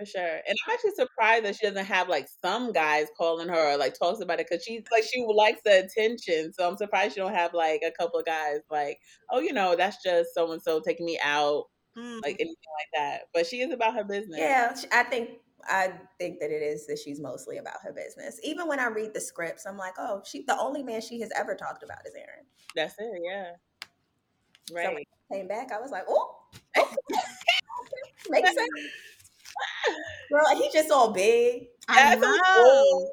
For 0.00 0.06
sure. 0.06 0.40
And 0.48 0.56
I'm 0.66 0.72
actually 0.72 0.92
surprised 0.92 1.44
that 1.44 1.56
she 1.56 1.66
doesn't 1.66 1.84
have 1.84 2.08
like 2.08 2.26
some 2.40 2.72
guys 2.72 3.08
calling 3.18 3.48
her 3.48 3.74
or 3.74 3.76
like 3.76 3.98
talks 3.98 4.20
about 4.22 4.40
it 4.40 4.46
because 4.48 4.64
she's 4.64 4.82
like 4.90 5.04
she 5.04 5.22
likes 5.28 5.60
the 5.62 5.84
attention. 5.84 6.54
So 6.54 6.66
I'm 6.66 6.78
surprised 6.78 7.14
she 7.14 7.20
don't 7.20 7.34
have 7.34 7.52
like 7.52 7.82
a 7.84 7.90
couple 7.90 8.18
of 8.18 8.24
guys 8.24 8.60
like, 8.70 8.98
oh, 9.30 9.40
you 9.40 9.52
know, 9.52 9.76
that's 9.76 10.02
just 10.02 10.30
so 10.34 10.50
and 10.52 10.62
so 10.62 10.80
taking 10.80 11.04
me 11.06 11.20
out, 11.22 11.64
Mm. 11.98 12.22
like 12.22 12.36
anything 12.38 12.54
like 12.78 12.88
that. 12.94 13.22
But 13.34 13.46
she 13.46 13.60
is 13.60 13.72
about 13.72 13.94
her 13.94 14.04
business. 14.04 14.38
Yeah, 14.38 14.74
I 14.92 15.02
think 15.02 15.30
I 15.68 15.92
think 16.18 16.38
that 16.40 16.50
it 16.50 16.62
is 16.62 16.86
that 16.86 16.98
she's 16.98 17.20
mostly 17.20 17.58
about 17.58 17.82
her 17.82 17.92
business. 17.92 18.40
Even 18.42 18.68
when 18.68 18.78
I 18.80 18.86
read 18.86 19.12
the 19.12 19.20
scripts, 19.20 19.66
I'm 19.66 19.76
like, 19.76 19.94
oh, 19.98 20.22
she 20.24 20.44
the 20.46 20.58
only 20.58 20.82
man 20.82 21.00
she 21.02 21.20
has 21.20 21.30
ever 21.36 21.54
talked 21.54 21.82
about 21.82 21.98
is 22.06 22.14
Aaron. 22.14 22.46
That's 22.74 22.94
it. 22.98 23.20
Yeah. 23.22 23.50
So 24.68 24.74
when 24.74 24.94
Right. 24.94 25.08
he 25.28 25.36
came 25.36 25.48
back, 25.48 25.72
I 25.72 25.80
was 25.80 25.90
like, 25.90 26.04
oh, 26.08 26.36
makes 28.30 28.48
sense. 28.54 28.68
Girl, 30.30 30.56
he's 30.56 30.72
just 30.72 30.90
all 30.90 31.12
big. 31.12 31.68
I 31.88 32.16
That's 32.16 32.20
know. 32.20 32.28
cool. 32.28 33.12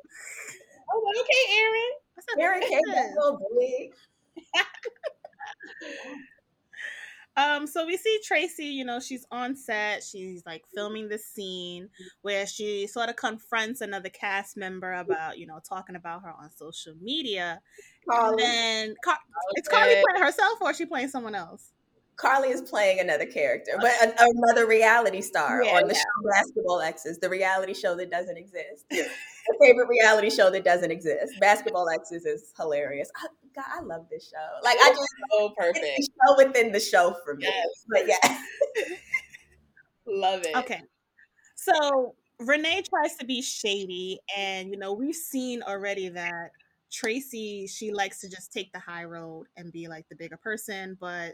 Oh, 0.90 1.02
well, 1.04 1.14
okay, 1.22 1.60
Aaron. 1.60 1.92
Aaron 2.40 2.62
came 2.62 2.94
back 2.94 3.12
all 3.22 3.40
big. 3.60 3.94
Um, 7.38 7.68
so 7.68 7.86
we 7.86 7.98
see 7.98 8.20
Tracy, 8.26 8.66
you 8.66 8.84
know, 8.84 9.00
she's 9.00 9.24
on 9.30 9.56
set, 9.56 10.04
she's 10.04 10.44
like 10.48 10.64
filming 10.74 11.08
the 11.08 11.20
scene 11.20 11.88
where 12.24 12.48
she 12.48 12.88
sort 12.88 13.10
of 13.10 13.16
confronts 13.16 13.82
another 13.82 14.10
cast 14.10 14.58
member 14.58 14.92
about, 14.94 15.38
you 15.38 15.46
know, 15.46 15.60
talking 15.60 15.96
about 15.96 16.24
her 16.24 16.32
on 16.32 16.50
social 16.50 16.96
media. 17.00 17.62
And 18.08 18.18
Karlie, 18.18 18.38
then 18.38 18.96
Car- 19.06 19.20
is 19.56 19.68
Karlie 19.68 20.02
playing 20.02 20.24
herself 20.26 20.60
or 20.62 20.72
is 20.72 20.78
she 20.78 20.88
playing 20.88 21.10
someone 21.10 21.36
else? 21.36 21.74
Karlie 22.18 22.50
is 22.50 22.62
playing 22.62 23.00
another 23.00 23.26
character, 23.26 23.74
uh, 23.78 23.82
but 23.82 23.92
a, 24.04 24.26
another 24.36 24.68
reality 24.68 25.22
star 25.22 25.64
Yeah, 25.64 25.78
on 25.78 25.88
the 25.88 25.94
yeah. 25.94 26.00
show 26.00 26.30
Basketball 26.32 26.82
Exes, 26.82 27.20
the 27.20 27.30
reality 27.30 27.74
show 27.76 27.96
that 27.96 28.10
doesn't 28.10 28.38
exist. 28.38 28.86
The 28.90 29.08
favorite 29.62 29.88
reality 29.88 30.30
show 30.32 30.50
that 30.50 30.64
doesn't 30.66 30.90
exist. 30.90 31.34
Basketball 31.40 31.88
Exes 31.90 32.26
is 32.26 32.52
hilarious. 32.58 33.12
I, 33.16 33.28
God, 33.56 33.66
I 33.70 33.82
love 33.82 34.08
this 34.10 34.30
show. 34.30 34.60
Like 34.64 34.78
I 34.82 34.90
just 34.90 35.02
So 35.32 35.46
it's 35.46 35.56
perfect. 35.58 35.98
the 35.98 36.04
show 36.04 36.46
within 36.46 36.72
the 36.72 36.80
show 36.80 37.16
for 37.24 37.36
me. 37.36 37.44
Yes. 37.46 37.68
But 37.88 38.08
yeah. 38.08 38.40
Love 40.08 40.42
it. 40.44 40.56
Okay. 40.56 40.82
So 41.56 42.16
Renee 42.40 42.84
tries 42.90 43.16
to 43.18 43.26
be 43.26 43.42
shady, 43.42 44.20
and 44.38 44.70
you 44.72 44.78
know, 44.78 44.94
we've 44.94 45.16
seen 45.16 45.62
already 45.64 46.10
that 46.10 46.52
Tracy, 46.92 47.68
she 47.68 47.92
likes 47.92 48.22
to 48.22 48.30
just 48.30 48.54
take 48.54 48.72
the 48.72 48.80
high 48.80 49.04
road 49.04 49.48
and 49.58 49.72
be 49.74 49.88
like 49.88 50.08
the 50.10 50.16
bigger 50.16 50.38
person, 50.38 50.98
but 51.00 51.34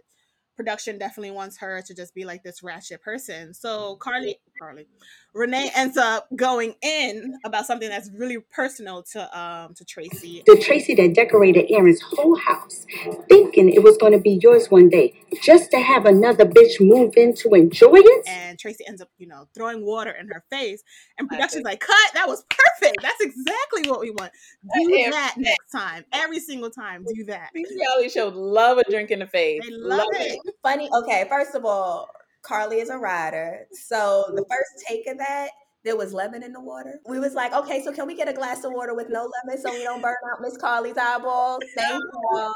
production 0.55 0.97
definitely 0.97 1.31
wants 1.31 1.57
her 1.59 1.81
to 1.81 1.93
just 1.93 2.13
be 2.13 2.25
like 2.25 2.43
this 2.43 2.63
ratchet 2.63 3.01
person. 3.01 3.53
So 3.53 3.97
Karlie, 3.99 4.35
Karlie, 4.61 4.85
Renee 5.33 5.71
ends 5.75 5.97
up 5.97 6.27
going 6.35 6.75
in 6.81 7.39
about 7.43 7.65
something 7.65 7.89
that's 7.89 8.09
really 8.17 8.37
personal 8.53 9.03
to 9.13 9.39
um 9.39 9.73
to 9.75 9.85
Tracy. 9.85 10.43
The 10.45 10.57
Tracy 10.57 10.93
that 10.95 11.15
decorated 11.15 11.65
Aaron's 11.69 12.01
whole 12.01 12.35
house, 12.37 12.85
thinking 13.29 13.69
it 13.69 13.83
was 13.83 13.97
going 13.97 14.13
to 14.13 14.19
be 14.19 14.39
yours 14.41 14.69
one 14.69 14.89
day, 14.89 15.13
just 15.41 15.71
to 15.71 15.79
have 15.79 16.05
another 16.05 16.45
bitch 16.45 16.79
move 16.79 17.13
in 17.17 17.35
to 17.37 17.49
enjoy 17.53 17.95
it. 17.95 18.27
And 18.27 18.59
Tracy 18.59 18.85
ends 18.87 19.01
up, 19.01 19.09
you 19.17 19.27
know, 19.27 19.47
throwing 19.55 19.85
water 19.85 20.11
in 20.11 20.27
her 20.27 20.43
face. 20.51 20.83
And 21.17 21.27
production's 21.27 21.63
like, 21.63 21.79
cut, 21.79 22.13
that 22.13 22.27
was 22.27 22.45
perfect. 22.49 22.97
That's 23.01 23.21
exactly 23.21 23.89
what 23.89 24.01
we 24.01 24.11
want. 24.11 24.31
Do 24.75 25.09
that 25.11 25.35
next 25.37 25.71
time. 25.71 26.05
Every 26.11 26.39
single 26.39 26.69
time. 26.69 27.05
Do 27.13 27.25
that. 27.25 27.49
These 27.53 27.71
reality 27.75 28.09
shows 28.09 28.33
love 28.35 28.77
a 28.77 28.83
drink 28.89 29.11
in 29.11 29.19
the 29.19 29.27
face. 29.27 29.61
They 29.63 29.71
love 29.71 30.07
it. 30.13 30.39
Funny. 30.62 30.89
Okay, 30.93 31.25
first 31.29 31.56
of 31.56 31.65
all, 31.65 32.10
Karlie 32.43 32.82
is 32.82 32.89
a 32.89 32.97
rider. 32.97 33.67
So 33.88 34.25
the 34.36 34.45
first 34.49 34.86
take 34.88 35.08
of 35.08 35.17
that, 35.17 35.51
there 35.84 35.97
was 35.97 36.13
lemon 36.13 36.43
in 36.43 36.53
the 36.53 36.62
water. 36.62 36.99
We 37.08 37.19
was 37.19 37.34
like, 37.34 37.53
okay, 37.53 37.84
so 37.84 37.91
can 37.91 38.08
we 38.08 38.15
get 38.15 38.29
a 38.29 38.34
glass 38.34 38.63
of 38.63 38.71
water 38.73 38.93
with 38.95 39.10
no 39.10 39.29
lemon 39.45 39.62
so 39.62 39.71
we 39.71 39.84
don't 39.84 40.01
burn 40.01 40.15
out 40.32 40.41
Miss 40.41 40.58
Karlie's 40.58 40.97
eyeballs? 40.97 41.62
Thank 41.75 42.01
y'all. 42.32 42.53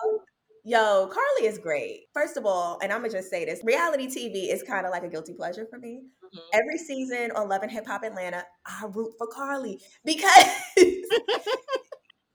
Yo, 0.63 1.09
Karlie 1.09 1.47
is 1.47 1.57
great. 1.57 2.07
First 2.13 2.35
of 2.35 2.45
all, 2.45 2.77
and 2.81 2.91
I'm 2.91 2.99
gonna 2.99 3.13
just 3.13 3.29
say 3.29 3.45
this: 3.45 3.61
reality 3.63 4.07
TV 4.07 4.51
is 4.51 4.63
kind 4.63 4.85
of 4.85 4.91
like 4.91 5.03
a 5.03 5.07
guilty 5.07 5.33
pleasure 5.33 5.65
for 5.69 5.79
me. 5.79 6.01
Mhm. 6.25 6.39
Every 6.51 6.77
season 6.77 7.31
on 7.31 7.47
Love 7.47 7.63
and 7.63 7.71
Hip 7.71 7.87
Hop 7.87 8.03
Atlanta, 8.03 8.43
I 8.65 8.85
root 8.93 9.13
for 9.17 9.27
Karlie 9.27 9.79
because 10.03 10.45
say 10.77 11.03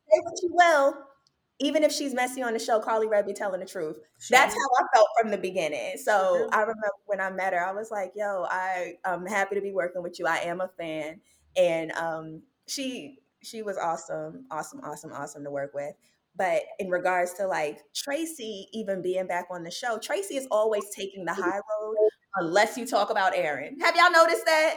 what 0.08 0.42
you 0.42 0.50
will, 0.52 0.94
even 1.62 1.84
if 1.84 1.92
she's 1.92 2.12
messy 2.12 2.42
on 2.42 2.52
the 2.52 2.58
show, 2.58 2.80
Karlie 2.80 3.08
Redd 3.08 3.24
be 3.24 3.32
telling 3.32 3.60
the 3.60 3.66
truth. 3.66 3.96
That's 4.28 4.52
how 4.52 4.84
I 4.84 4.84
felt 4.94 5.08
from 5.20 5.30
the 5.30 5.38
beginning. 5.38 5.96
So 5.96 6.48
I 6.52 6.60
remember 6.60 6.90
when 7.06 7.20
I 7.20 7.30
met 7.30 7.52
her, 7.52 7.64
I 7.64 7.72
was 7.72 7.90
like, 7.90 8.12
"Yo, 8.16 8.44
I 8.50 8.94
am 9.04 9.24
happy 9.24 9.54
to 9.54 9.60
be 9.60 9.72
working 9.72 10.02
with 10.02 10.18
you. 10.18 10.26
I 10.26 10.38
am 10.38 10.60
a 10.60 10.68
fan." 10.68 11.20
And 11.56 11.92
um, 11.92 12.42
she 12.66 13.18
she 13.42 13.62
was 13.62 13.78
awesome, 13.78 14.46
awesome, 14.50 14.80
awesome, 14.82 15.12
awesome 15.12 15.44
to 15.44 15.50
work 15.50 15.72
with. 15.72 15.94
But 16.34 16.62
in 16.78 16.90
regards 16.90 17.34
to 17.34 17.46
like 17.46 17.80
Tracy 17.94 18.68
even 18.72 19.02
being 19.02 19.26
back 19.26 19.46
on 19.50 19.62
the 19.62 19.70
show, 19.70 19.98
Tracy 19.98 20.36
is 20.36 20.48
always 20.50 20.84
taking 20.94 21.24
the 21.24 21.34
high 21.34 21.60
road 21.80 21.96
unless 22.36 22.76
you 22.76 22.86
talk 22.86 23.10
about 23.10 23.36
Aaron. 23.36 23.78
Have 23.80 23.94
y'all 23.94 24.10
noticed 24.10 24.46
that? 24.46 24.76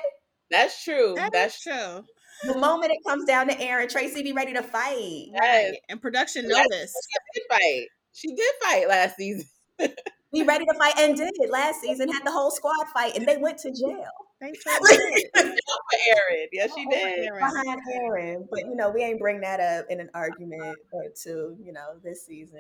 That's 0.52 0.84
true. 0.84 1.14
That 1.16 1.32
That's 1.32 1.56
is 1.56 1.62
true. 1.62 2.06
The 2.44 2.58
moment 2.58 2.92
it 2.92 3.00
comes 3.08 3.26
down 3.26 3.48
to 3.48 3.60
Aaron, 3.62 3.88
Tracy 3.88 4.22
be 4.24 4.32
ready 4.34 4.54
to 4.54 4.62
fight. 4.62 5.28
Yes. 5.32 5.40
Right. 5.40 5.80
And 5.90 6.02
production 6.02 6.48
know 6.48 6.56
Yes. 6.56 6.68
this. 6.70 6.94
She 7.34 7.40
did 7.40 7.44
fight. 7.50 7.88
She 8.14 8.28
did 8.36 8.54
fight 8.64 8.88
last 8.88 9.16
season. 9.18 9.48
Be 10.34 10.44
ready 10.44 10.66
to 10.66 10.74
fight 10.78 10.98
and 11.00 11.16
did 11.16 11.32
last 11.50 11.80
season, 11.82 12.10
had 12.12 12.26
the 12.26 12.32
whole 12.32 12.52
squad 12.52 12.74
fight, 12.94 13.16
and 13.16 13.26
they 13.26 13.38
went 13.38 13.58
to 13.60 13.72
jail. 13.72 14.10
They 14.42 14.52
did. 14.52 15.30
For 15.34 15.42
Aaron. 15.44 16.48
Yes, 16.52 16.72
she 16.76 16.86
did. 16.88 17.26
Aaron. 17.26 17.40
behind 17.40 17.80
Aaron. 17.94 18.48
But 18.52 18.60
you 18.62 18.76
know, 18.76 18.90
we 18.90 19.02
ain't 19.02 19.20
bring 19.20 19.40
that 19.42 19.60
up 19.62 19.86
in 19.90 20.02
an 20.02 20.10
argument 20.14 20.78
or 20.92 21.06
two, 21.16 21.56
you 21.64 21.72
know, 21.72 21.96
this 22.04 22.26
season. 22.26 22.60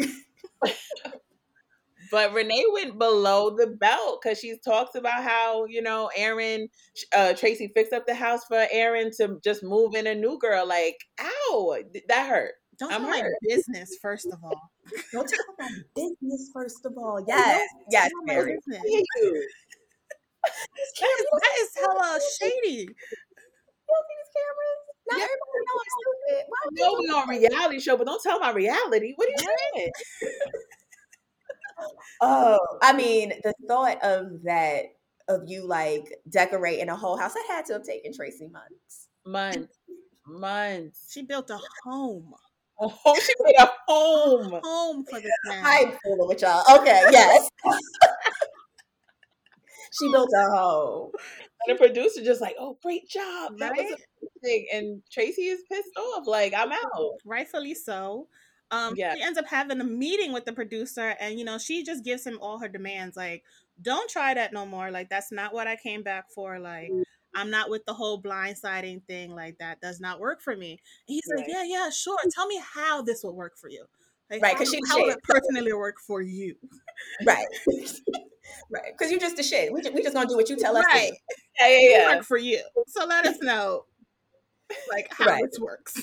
But 2.12 2.34
Renee 2.34 2.66
went 2.72 2.98
below 2.98 3.56
the 3.56 3.66
belt 3.68 4.20
because 4.22 4.38
she 4.38 4.56
talks 4.64 4.94
about 4.94 5.24
how, 5.24 5.64
you 5.64 5.82
know, 5.82 6.10
Aaron, 6.14 6.68
uh, 7.16 7.32
Tracy 7.32 7.72
fixed 7.74 7.92
up 7.94 8.06
the 8.06 8.14
house 8.14 8.44
for 8.44 8.66
Aaron 8.70 9.10
to 9.16 9.40
just 9.42 9.64
move 9.64 9.94
in 9.96 10.06
a 10.06 10.14
new 10.14 10.38
girl. 10.38 10.68
Like, 10.68 10.98
ow, 11.20 11.76
that 12.08 12.28
hurt. 12.28 12.52
Don't 12.78 12.92
I'm 12.92 13.00
tell 13.02 13.10
my 13.10 13.22
business, 13.42 13.96
first 14.02 14.26
of 14.32 14.38
all. 14.44 14.70
Don't 15.12 15.26
talk 15.26 15.46
about 15.58 15.70
business 15.96 16.50
first 16.52 16.84
of 16.86 16.92
all. 16.98 17.24
Yes, 17.26 17.68
yes, 17.90 18.10
Tell 18.10 18.22
my 18.26 18.34
Mary. 18.34 18.56
business. 18.56 18.82
Thank 18.92 19.06
you. 19.22 19.48
That 21.00 21.08
is, 21.18 21.26
that 21.40 21.52
is 21.60 21.68
hella 21.76 22.20
shady. 22.40 22.70
You 22.70 22.94
see 23.88 24.04
these 24.10 24.30
cameras? 24.36 24.80
Not 25.08 25.18
Yeah. 25.18 25.24
everybody 25.24 25.60
know 25.66 25.78
I'm 25.78 25.90
stupid. 25.98 26.44
Why 26.48 26.58
I 26.64 26.68
know 26.72 26.90
you- 27.00 27.08
we 27.08 27.14
on 27.14 27.28
reality 27.28 27.80
show, 27.80 27.96
but 27.96 28.06
don't 28.06 28.22
tell 28.22 28.40
my 28.40 28.50
reality. 28.52 29.12
What 29.16 29.28
are 29.28 29.30
you 29.30 29.56
saying? 29.76 29.92
Oh, 32.20 32.58
I 32.82 32.92
mean, 32.92 33.32
the 33.42 33.54
thought 33.68 33.98
of 34.02 34.42
that 34.44 34.84
of 35.28 35.42
you 35.46 35.66
like 35.66 36.18
decorating 36.28 36.88
a 36.88 36.96
whole 36.96 37.16
house, 37.16 37.34
that 37.34 37.44
had 37.48 37.66
to 37.66 37.74
have 37.74 37.84
taken 37.84 38.12
Tracy 38.12 38.48
months. 38.48 39.08
Months, 39.24 39.78
months. 40.26 41.08
She 41.12 41.22
built 41.22 41.50
a 41.50 41.58
home. 41.84 42.34
Oh, 42.80 43.20
she 43.20 43.32
made 43.40 43.54
a 43.58 43.70
home. 43.86 44.60
Home 44.64 45.04
for 45.08 45.20
this 45.20 45.30
man. 45.46 45.62
I'm 45.64 45.92
fooling 46.02 46.28
with 46.28 46.42
y'all. 46.42 46.62
Okay, 46.78 47.02
yes. 47.12 47.48
she 49.92 50.10
built 50.10 50.30
a 50.34 50.50
home. 50.50 51.12
And 51.66 51.78
the 51.78 51.80
producer 51.80 52.24
just 52.24 52.40
like, 52.40 52.56
oh, 52.58 52.76
great 52.82 53.08
job. 53.08 53.58
That 53.58 53.72
Right? 53.72 53.84
was 53.90 54.00
amazing. 54.42 54.66
And 54.72 55.02
Tracy 55.10 55.42
is 55.46 55.62
pissed 55.70 55.96
off. 55.96 56.26
Like, 56.26 56.54
I'm 56.54 56.72
out. 56.72 57.18
rightfully 57.24 57.74
so. 57.74 58.28
Um, 58.72 58.94
Yeah. 58.96 59.14
she 59.14 59.22
ends 59.22 59.38
up 59.38 59.46
having 59.46 59.80
a 59.80 59.84
meeting 59.84 60.32
with 60.32 60.44
the 60.46 60.52
producer, 60.52 61.14
and 61.20 61.38
you 61.38 61.44
know, 61.44 61.58
she 61.58 61.84
just 61.84 62.02
gives 62.04 62.26
him 62.26 62.38
all 62.40 62.58
her 62.58 62.68
demands. 62.68 63.16
Like, 63.16 63.44
don't 63.80 64.10
try 64.10 64.34
that 64.34 64.52
no 64.52 64.66
more. 64.66 64.90
Like, 64.90 65.08
that's 65.10 65.30
not 65.30 65.52
what 65.54 65.66
I 65.68 65.76
came 65.76 66.02
back 66.02 66.30
for. 66.30 66.58
Like, 66.58 66.90
I'm 67.34 67.50
not 67.50 67.70
with 67.70 67.84
the 67.86 67.94
whole 67.94 68.20
blindsiding 68.20 69.04
thing. 69.04 69.34
Like, 69.34 69.58
that 69.58 69.80
does 69.80 70.00
not 70.00 70.20
work 70.20 70.42
for 70.42 70.56
me. 70.56 70.72
And 70.72 70.78
he's 71.06 71.22
like, 71.36 71.46
yeah, 71.48 71.62
yeah, 71.64 71.90
sure. 71.90 72.18
Tell 72.34 72.46
me 72.46 72.60
how 72.74 73.02
this 73.02 73.22
will 73.22 73.34
work 73.36 73.56
for 73.58 73.68
you. 73.68 73.84
Like, 74.30 74.42
Right, 74.42 74.54
because 74.54 74.70
she 74.70 74.80
how 74.88 74.96
shit. 74.98 75.16
it 75.16 75.22
personally 75.22 75.72
work 75.74 75.96
for 76.06 76.20
you? 76.22 76.56
Right. 77.26 77.46
right. 78.70 78.92
Because 78.96 79.10
you're 79.10 79.20
just 79.20 79.38
a 79.38 79.42
shit. 79.42 79.72
We 79.72 79.82
just, 79.82 79.94
we 79.94 80.02
just 80.02 80.14
gonna 80.14 80.28
do 80.28 80.36
what 80.36 80.48
you 80.48 80.56
tell 80.56 80.76
us 80.76 80.84
Right. 80.86 81.12
Yeah, 81.60 81.68
yeah, 81.68 81.88
yeah. 81.88 82.16
work 82.16 82.24
for 82.24 82.38
you. 82.38 82.62
So 82.88 83.04
let 83.04 83.26
us 83.26 83.36
know, 83.42 83.84
like, 84.90 85.08
how 85.10 85.26
Right. 85.26 85.44
this 85.44 85.58
works. 85.60 86.02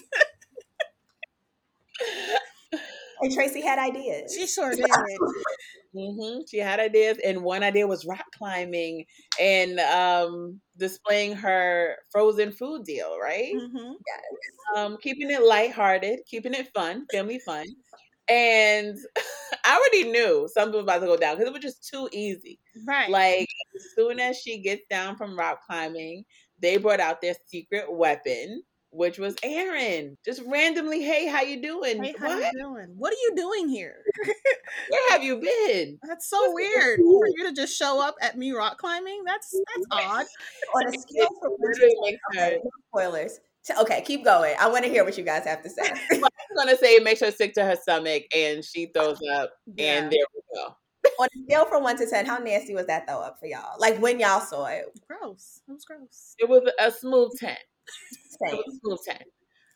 And 3.21 3.31
Tracy 3.33 3.61
had 3.61 3.79
ideas. 3.79 4.35
She 4.35 4.47
sure 4.47 4.75
did. 4.75 5.19
hmm 5.93 6.39
She 6.49 6.57
had 6.57 6.79
ideas, 6.79 7.17
and 7.23 7.43
one 7.43 7.63
idea 7.63 7.87
was 7.87 8.05
rock 8.05 8.25
climbing 8.37 9.05
and 9.39 9.79
um, 9.79 10.61
displaying 10.77 11.33
her 11.35 11.97
frozen 12.11 12.51
food 12.51 12.85
deal, 12.85 13.17
right? 13.19 13.53
hmm 13.53 13.93
Um, 14.75 14.97
keeping 15.01 15.31
it 15.31 15.41
lighthearted, 15.41 16.21
keeping 16.25 16.53
it 16.53 16.71
fun, 16.73 17.07
family 17.11 17.39
fun. 17.39 17.65
And 18.29 18.97
I 19.65 19.77
already 19.77 20.11
knew 20.11 20.47
something 20.53 20.75
was 20.75 20.83
about 20.83 20.99
to 20.99 21.07
go 21.07 21.17
down 21.17 21.35
because 21.37 21.47
it 21.49 21.53
was 21.53 21.61
just 21.63 21.87
too 21.87 22.07
easy. 22.11 22.59
Right. 22.85 23.09
Like 23.09 23.47
as 23.75 23.83
soon 23.95 24.19
as 24.19 24.37
she 24.37 24.61
gets 24.61 24.83
down 24.89 25.17
from 25.17 25.37
rock 25.37 25.61
climbing, 25.65 26.25
they 26.59 26.77
brought 26.77 26.99
out 26.99 27.21
their 27.21 27.35
secret 27.47 27.91
weapon, 27.91 28.63
which 28.91 29.17
was 29.19 29.35
Aaron. 29.43 30.17
Just 30.25 30.41
randomly, 30.47 31.01
hey, 31.03 31.27
how 31.27 31.41
you 31.41 31.61
doing? 31.61 32.03
hey, 32.03 32.13
how 32.17 32.27
what? 32.27 32.53
you 32.53 32.59
doing? 32.59 32.93
What 32.97 33.13
are 33.13 33.17
you 33.21 33.33
doing 33.35 33.69
here? 33.69 33.95
Where 34.89 35.11
have 35.11 35.23
you 35.23 35.37
been? 35.39 35.99
That's 36.07 36.29
so 36.29 36.53
weird 36.53 36.99
for 36.99 37.27
you 37.27 37.47
to 37.47 37.53
just 37.53 37.77
show 37.77 38.01
up 38.01 38.15
at 38.21 38.37
me 38.37 38.51
rock 38.51 38.77
climbing. 38.77 39.23
That's 39.25 39.51
that's 39.51 39.87
odd. 39.91 40.25
On 40.75 40.87
a 40.87 40.97
scale 40.99 41.29
from 41.41 41.51
one 41.57 41.73
to 41.73 41.95
ten, 42.03 42.17
okay, 42.33 42.59
spoilers. 42.89 43.39
Okay, 43.81 44.01
keep 44.01 44.23
going. 44.23 44.55
I 44.59 44.67
want 44.67 44.83
to 44.85 44.89
hear 44.89 45.03
what 45.05 45.17
you 45.17 45.23
guys 45.23 45.45
have 45.45 45.61
to 45.61 45.69
say. 45.69 45.83
I 46.11 46.15
was 46.17 46.31
gonna 46.55 46.77
say 46.77 46.95
it 46.95 47.03
makes 47.03 47.19
her 47.19 47.29
sick 47.31 47.53
to 47.55 47.63
her 47.63 47.75
stomach 47.75 48.23
and 48.35 48.65
she 48.65 48.87
throws 48.95 49.19
up 49.35 49.51
Yeah. 49.75 49.97
and 49.97 50.11
there 50.11 50.25
we 50.33 50.41
go. 50.55 50.75
On 51.19 51.27
a 51.27 51.43
scale 51.43 51.65
from 51.65 51.83
one 51.83 51.97
to 51.97 52.09
ten, 52.09 52.25
how 52.25 52.37
nasty 52.37 52.73
was 52.73 52.87
that 52.87 53.07
throw 53.07 53.19
up 53.19 53.37
for 53.39 53.45
y'all? 53.45 53.75
Like 53.77 54.01
when 54.01 54.19
y'all 54.19 54.39
saw 54.41 54.65
it. 54.65 54.85
Gross. 55.07 55.61
It 55.67 55.71
was 55.73 55.85
gross. 55.85 56.35
It 56.39 56.49
was 56.49 56.69
a 56.79 56.91
smooth 56.91 57.31
ten. 57.37 57.57
It 58.11 58.49
Same. 58.49 58.57
was 58.57 58.65
a 58.75 58.79
smooth 58.79 58.99
ten. 59.05 59.23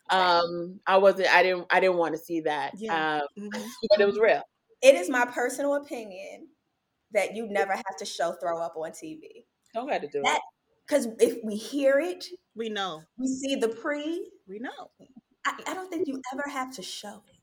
Um, 0.10 0.80
I 0.86 0.98
wasn't. 0.98 1.34
I 1.34 1.44
didn't. 1.44 1.66
I 1.72 1.80
didn't 1.80 1.98
want 1.98 2.14
to 2.16 2.20
see 2.22 2.42
that. 2.42 2.74
Yeah. 2.78 3.22
Um, 3.22 3.28
Mhm. 3.46 3.52
but 3.90 4.02
it 4.02 4.06
was 4.06 4.20
real. 4.20 4.42
It 4.82 4.96
is 4.96 5.10
my 5.10 5.26
personal 5.26 5.76
opinion 5.76 6.48
that 7.14 7.36
you 7.36 7.48
never 7.48 7.74
have 7.74 7.96
to 8.00 8.06
show 8.06 8.34
throw 8.34 8.60
up 8.60 8.76
on 8.76 8.92
TV. 8.92 9.46
Don't 9.74 9.88
got 9.88 10.02
to 10.02 10.08
do 10.08 10.22
That- 10.24 10.42
Because 10.86 11.08
if 11.20 11.38
we 11.44 11.56
hear 11.56 12.00
it, 12.00 12.26
We 12.56 12.70
know. 12.70 13.04
we 13.18 13.28
see 13.28 13.56
the 13.56 13.70
pre. 13.70 14.30
We 14.48 14.60
know. 14.60 14.92
I, 15.46 15.54
I 15.68 15.74
don't 15.74 15.90
think 15.90 16.08
you 16.08 16.22
ever 16.34 16.44
have 16.50 16.74
to 16.76 16.82
show 16.82 17.24
it. 17.28 17.38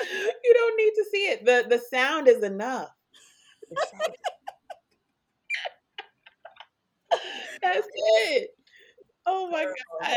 it. 0.00 0.36
You 0.44 0.54
don't 0.54 0.76
need 0.76 0.92
to 0.96 1.04
see 1.10 1.26
it. 1.28 1.44
the 1.44 1.64
The 1.68 1.78
sound 1.78 2.28
is 2.28 2.42
enough. 2.42 2.88
That's 7.62 7.86
it. 7.94 8.50
Oh 9.26 9.48
my 9.50 9.64
god. 9.64 10.16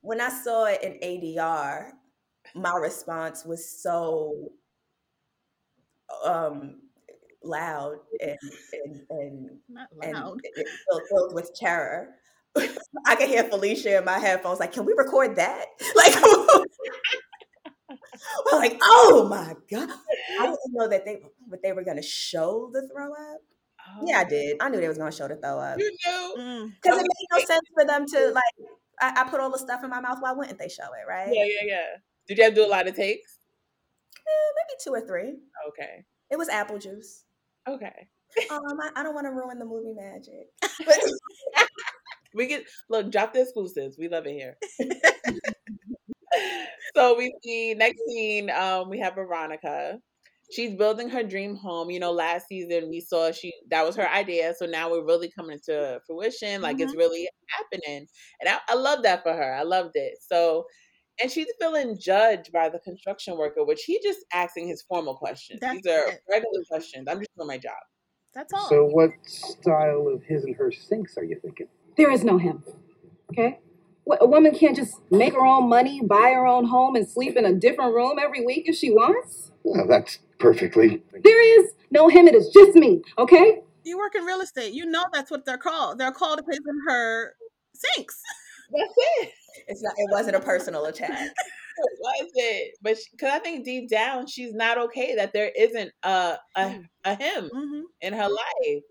when 0.00 0.20
I 0.20 0.28
saw 0.28 0.66
it 0.66 0.82
in 0.82 0.98
ADR, 1.02 1.92
my 2.54 2.76
response 2.76 3.44
was 3.44 3.82
so 3.82 4.52
um 6.24 6.80
loud 7.42 7.96
and 8.20 8.38
and 8.72 9.00
and, 9.10 9.50
and 10.02 10.16
filled, 10.88 11.02
filled 11.10 11.34
with 11.34 11.54
terror. 11.54 12.14
I 13.06 13.16
could 13.16 13.28
hear 13.28 13.44
Felicia 13.44 13.98
in 13.98 14.04
my 14.04 14.18
headphones 14.18 14.60
like, 14.60 14.72
"Can 14.72 14.84
we 14.84 14.94
record 14.96 15.36
that?" 15.36 15.66
Like, 15.96 16.14
I'm 18.52 18.58
like, 18.58 18.78
"Oh 18.82 19.26
my 19.28 19.54
god!" 19.70 19.90
I 20.40 20.46
didn't 20.46 20.58
know 20.72 20.88
that 20.88 21.04
they 21.04 21.22
what 21.48 21.62
they 21.62 21.72
were 21.72 21.84
gonna 21.84 22.02
show 22.02 22.70
the 22.72 22.88
throw 22.88 23.12
up. 23.12 23.40
Yeah, 24.04 24.20
I 24.20 24.24
did. 24.24 24.56
I 24.60 24.68
knew 24.68 24.80
they 24.80 24.88
was 24.88 24.98
gonna 24.98 25.12
show 25.12 25.28
the 25.28 25.36
throw 25.36 25.58
up 25.58 25.78
You 25.78 25.96
know. 26.06 26.34
Mm. 26.38 26.72
because 26.82 26.98
it 26.98 27.06
made 27.06 27.38
no 27.38 27.44
sense 27.44 27.68
for 27.74 27.84
them 27.84 28.06
to 28.06 28.32
like. 28.32 28.68
I, 29.00 29.22
I 29.22 29.28
put 29.28 29.40
all 29.40 29.50
the 29.50 29.58
stuff 29.58 29.82
in 29.82 29.90
my 29.90 30.00
mouth. 30.00 30.18
Why 30.20 30.32
wouldn't 30.32 30.58
they 30.58 30.68
show 30.68 30.84
it? 30.84 31.08
Right? 31.08 31.28
Yeah, 31.32 31.44
yeah, 31.44 31.66
yeah. 31.66 31.86
Did 32.28 32.38
you 32.38 32.44
have 32.44 32.54
to 32.54 32.60
do 32.60 32.66
a 32.66 32.70
lot 32.70 32.86
of 32.86 32.94
takes? 32.94 33.38
Eh, 34.16 34.52
maybe 34.56 34.78
two 34.82 34.90
or 34.92 35.06
three. 35.06 35.34
Okay. 35.68 36.04
It 36.30 36.38
was 36.38 36.48
apple 36.48 36.78
juice. 36.78 37.24
Okay. 37.68 38.08
Um, 38.50 38.80
I, 38.80 38.90
I 38.96 39.02
don't 39.02 39.14
want 39.14 39.26
to 39.26 39.32
ruin 39.32 39.58
the 39.58 39.64
movie 39.64 39.92
magic. 39.94 40.48
But 40.84 40.98
We 42.34 42.46
get 42.48 42.64
look, 42.90 43.10
drop 43.12 43.32
the 43.32 43.42
exclusives. 43.42 43.96
We 43.96 44.08
love 44.08 44.26
it 44.26 44.32
here. 44.32 44.56
so 46.96 47.16
we 47.16 47.32
see 47.42 47.74
next 47.74 48.00
scene, 48.08 48.50
um, 48.50 48.90
we 48.90 48.98
have 48.98 49.14
Veronica. 49.14 50.00
She's 50.52 50.74
building 50.74 51.08
her 51.08 51.22
dream 51.22 51.56
home. 51.56 51.90
You 51.90 52.00
know, 52.00 52.12
last 52.12 52.48
season 52.48 52.88
we 52.90 53.00
saw 53.00 53.32
she 53.32 53.52
that 53.70 53.84
was 53.84 53.96
her 53.96 54.08
idea. 54.08 54.54
So 54.58 54.66
now 54.66 54.90
we're 54.90 55.04
really 55.04 55.30
coming 55.30 55.58
to 55.66 56.00
fruition. 56.06 56.62
Like 56.62 56.80
it's 56.80 56.92
mm-hmm. 56.92 56.98
really 56.98 57.28
happening. 57.48 58.06
And 58.40 58.48
I, 58.48 58.58
I 58.68 58.74
love 58.74 59.02
that 59.04 59.22
for 59.22 59.32
her. 59.32 59.54
I 59.54 59.62
loved 59.62 59.92
it. 59.94 60.18
So 60.20 60.66
and 61.22 61.30
she's 61.30 61.46
feeling 61.60 61.96
judged 61.98 62.50
by 62.52 62.68
the 62.68 62.80
construction 62.80 63.36
worker, 63.38 63.64
which 63.64 63.84
he 63.84 64.00
just 64.02 64.20
asking 64.32 64.68
his 64.68 64.82
formal 64.82 65.14
questions. 65.14 65.60
That's 65.60 65.76
These 65.82 65.92
are 65.92 66.08
it. 66.08 66.20
regular 66.28 66.64
questions. 66.68 67.06
I'm 67.08 67.18
just 67.18 67.30
doing 67.36 67.46
my 67.46 67.58
job. 67.58 67.74
That's 68.34 68.52
all. 68.52 68.68
So, 68.68 68.84
what 68.84 69.10
style 69.22 70.08
of 70.12 70.24
his 70.24 70.44
and 70.44 70.56
her 70.56 70.72
sinks 70.72 71.16
are 71.16 71.24
you 71.24 71.38
thinking? 71.40 71.68
There 71.96 72.10
is 72.10 72.24
no 72.24 72.38
him. 72.38 72.64
Okay? 73.32 73.60
A 74.20 74.26
woman 74.26 74.54
can't 74.54 74.76
just 74.76 75.00
make 75.10 75.32
her 75.32 75.46
own 75.46 75.68
money, 75.68 76.02
buy 76.02 76.32
her 76.34 76.46
own 76.46 76.66
home, 76.66 76.94
and 76.94 77.08
sleep 77.08 77.36
in 77.36 77.44
a 77.46 77.54
different 77.54 77.94
room 77.94 78.18
every 78.20 78.44
week 78.44 78.64
if 78.66 78.76
she 78.76 78.90
wants. 78.90 79.52
Well, 79.62 79.86
that's 79.88 80.18
perfectly. 80.38 81.02
There 81.22 81.60
is 81.60 81.72
no 81.90 82.08
him. 82.08 82.26
It 82.28 82.34
is 82.34 82.48
just 82.48 82.74
me. 82.76 83.02
Okay? 83.18 83.62
you 83.84 83.98
work 83.98 84.14
in 84.14 84.24
real 84.24 84.40
estate. 84.40 84.72
You 84.72 84.86
know 84.86 85.04
that's 85.12 85.30
what 85.30 85.44
they're 85.44 85.58
called. 85.58 85.98
They're 85.98 86.12
called 86.12 86.38
to 86.38 86.44
in 86.52 86.80
her 86.88 87.34
sinks. 87.74 88.20
That's 88.72 88.94
it. 88.96 89.32
it's 89.68 89.82
not. 89.82 89.92
It 89.96 90.08
wasn't 90.10 90.36
a 90.36 90.40
personal 90.40 90.86
attack. 90.86 91.30
It 91.76 91.98
was 91.98 92.30
it? 92.36 92.74
But 92.82 92.98
because 93.10 93.32
I 93.32 93.40
think 93.40 93.64
deep 93.64 93.90
down 93.90 94.28
she's 94.28 94.54
not 94.54 94.78
okay 94.78 95.16
that 95.16 95.32
there 95.32 95.50
isn't 95.58 95.90
a 96.04 96.36
a, 96.54 96.80
a 97.02 97.14
him 97.16 97.50
hmm 97.52 97.80
in 98.00 98.12
her 98.12 98.28
life. 98.28 98.82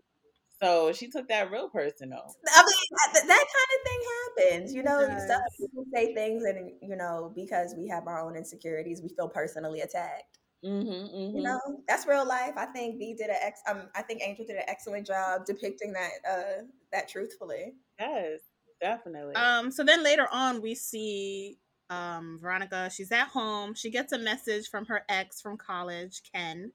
So 0.62 0.91
she 0.91 1.08
took 1.08 1.29
that 1.29 1.49
real 1.49 1.69
personal. 1.69 2.36
I 2.53 2.62
mean, 2.62 3.13
that, 3.13 3.23
that 3.25 3.45
kind 3.56 3.69
of 3.71 3.88
thing 3.88 4.49
happens. 4.51 4.73
You 4.73 4.84
know, 4.84 4.99
It 4.99 5.21
stuff 5.21 5.41
people 5.58 5.86
say 5.93 6.13
things, 6.13 6.43
and 6.43 6.71
you 6.82 6.97
know, 6.97 7.32
because 7.34 7.73
we 7.77 7.88
have 7.88 8.06
our 8.06 8.19
own 8.19 8.36
insecurities, 8.36 9.01
we 9.01 9.08
feel 9.15 9.29
personally 9.29 9.79
attacked. 9.79 10.39
Mm-hmm, 10.63 11.15
mm-hmm. 11.15 11.38
You 11.38 11.43
know, 11.43 11.60
that's 11.88 12.08
real 12.08 12.26
life. 12.26 12.54
I 12.56 12.65
think 12.67 12.97
B 12.97 13.13
did 13.13 13.30
an 13.30 13.38
ex. 13.41 13.62
Um, 13.69 13.89
I 13.95 14.02
think 14.02 14.21
Angel 14.23 14.45
did 14.45 14.56
an 14.56 14.63
excellent 14.67 15.06
job 15.06 15.45
depicting 15.45 15.93
that. 15.93 16.12
Uh, 16.30 16.63
that 16.91 17.10
truthfully. 17.10 17.73
Yes, 17.99 18.39
definitely. 18.80 19.36
Um, 19.36 19.71
so 19.71 19.83
then 19.83 20.04
later 20.04 20.27
on, 20.31 20.62
we 20.62 20.75
see 20.75 21.58
um, 21.90 22.37
Veronica. 22.42 22.90
She's 22.90 23.12
at 23.12 23.27
home. 23.27 23.73
She 23.73 23.90
gets 23.90 24.13
a 24.13 24.17
message 24.17 24.67
from 24.69 24.85
her 24.85 25.04
ex 25.10 25.42
from 25.42 25.58
college, 25.58 26.21
Ken. 26.33 26.71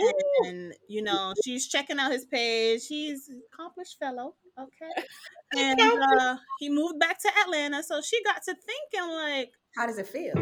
Ooh. 0.00 0.12
And, 0.44 0.72
you 0.88 1.02
know, 1.02 1.34
she's 1.44 1.68
checking 1.68 1.98
out 1.98 2.12
his 2.12 2.24
page. 2.24 2.86
He's 2.86 3.28
an 3.28 3.42
accomplished 3.52 3.98
fellow. 3.98 4.34
Okay. 4.58 5.06
And 5.54 5.78
uh, 5.78 6.38
he 6.60 6.70
moved 6.70 6.98
back 6.98 7.20
to 7.20 7.28
Atlanta. 7.44 7.82
So 7.82 8.00
she 8.00 8.24
got 8.24 8.42
to 8.44 8.54
thinking, 8.54 9.14
like, 9.14 9.52
How 9.76 9.86
does 9.86 9.98
it 9.98 10.06
feel? 10.06 10.32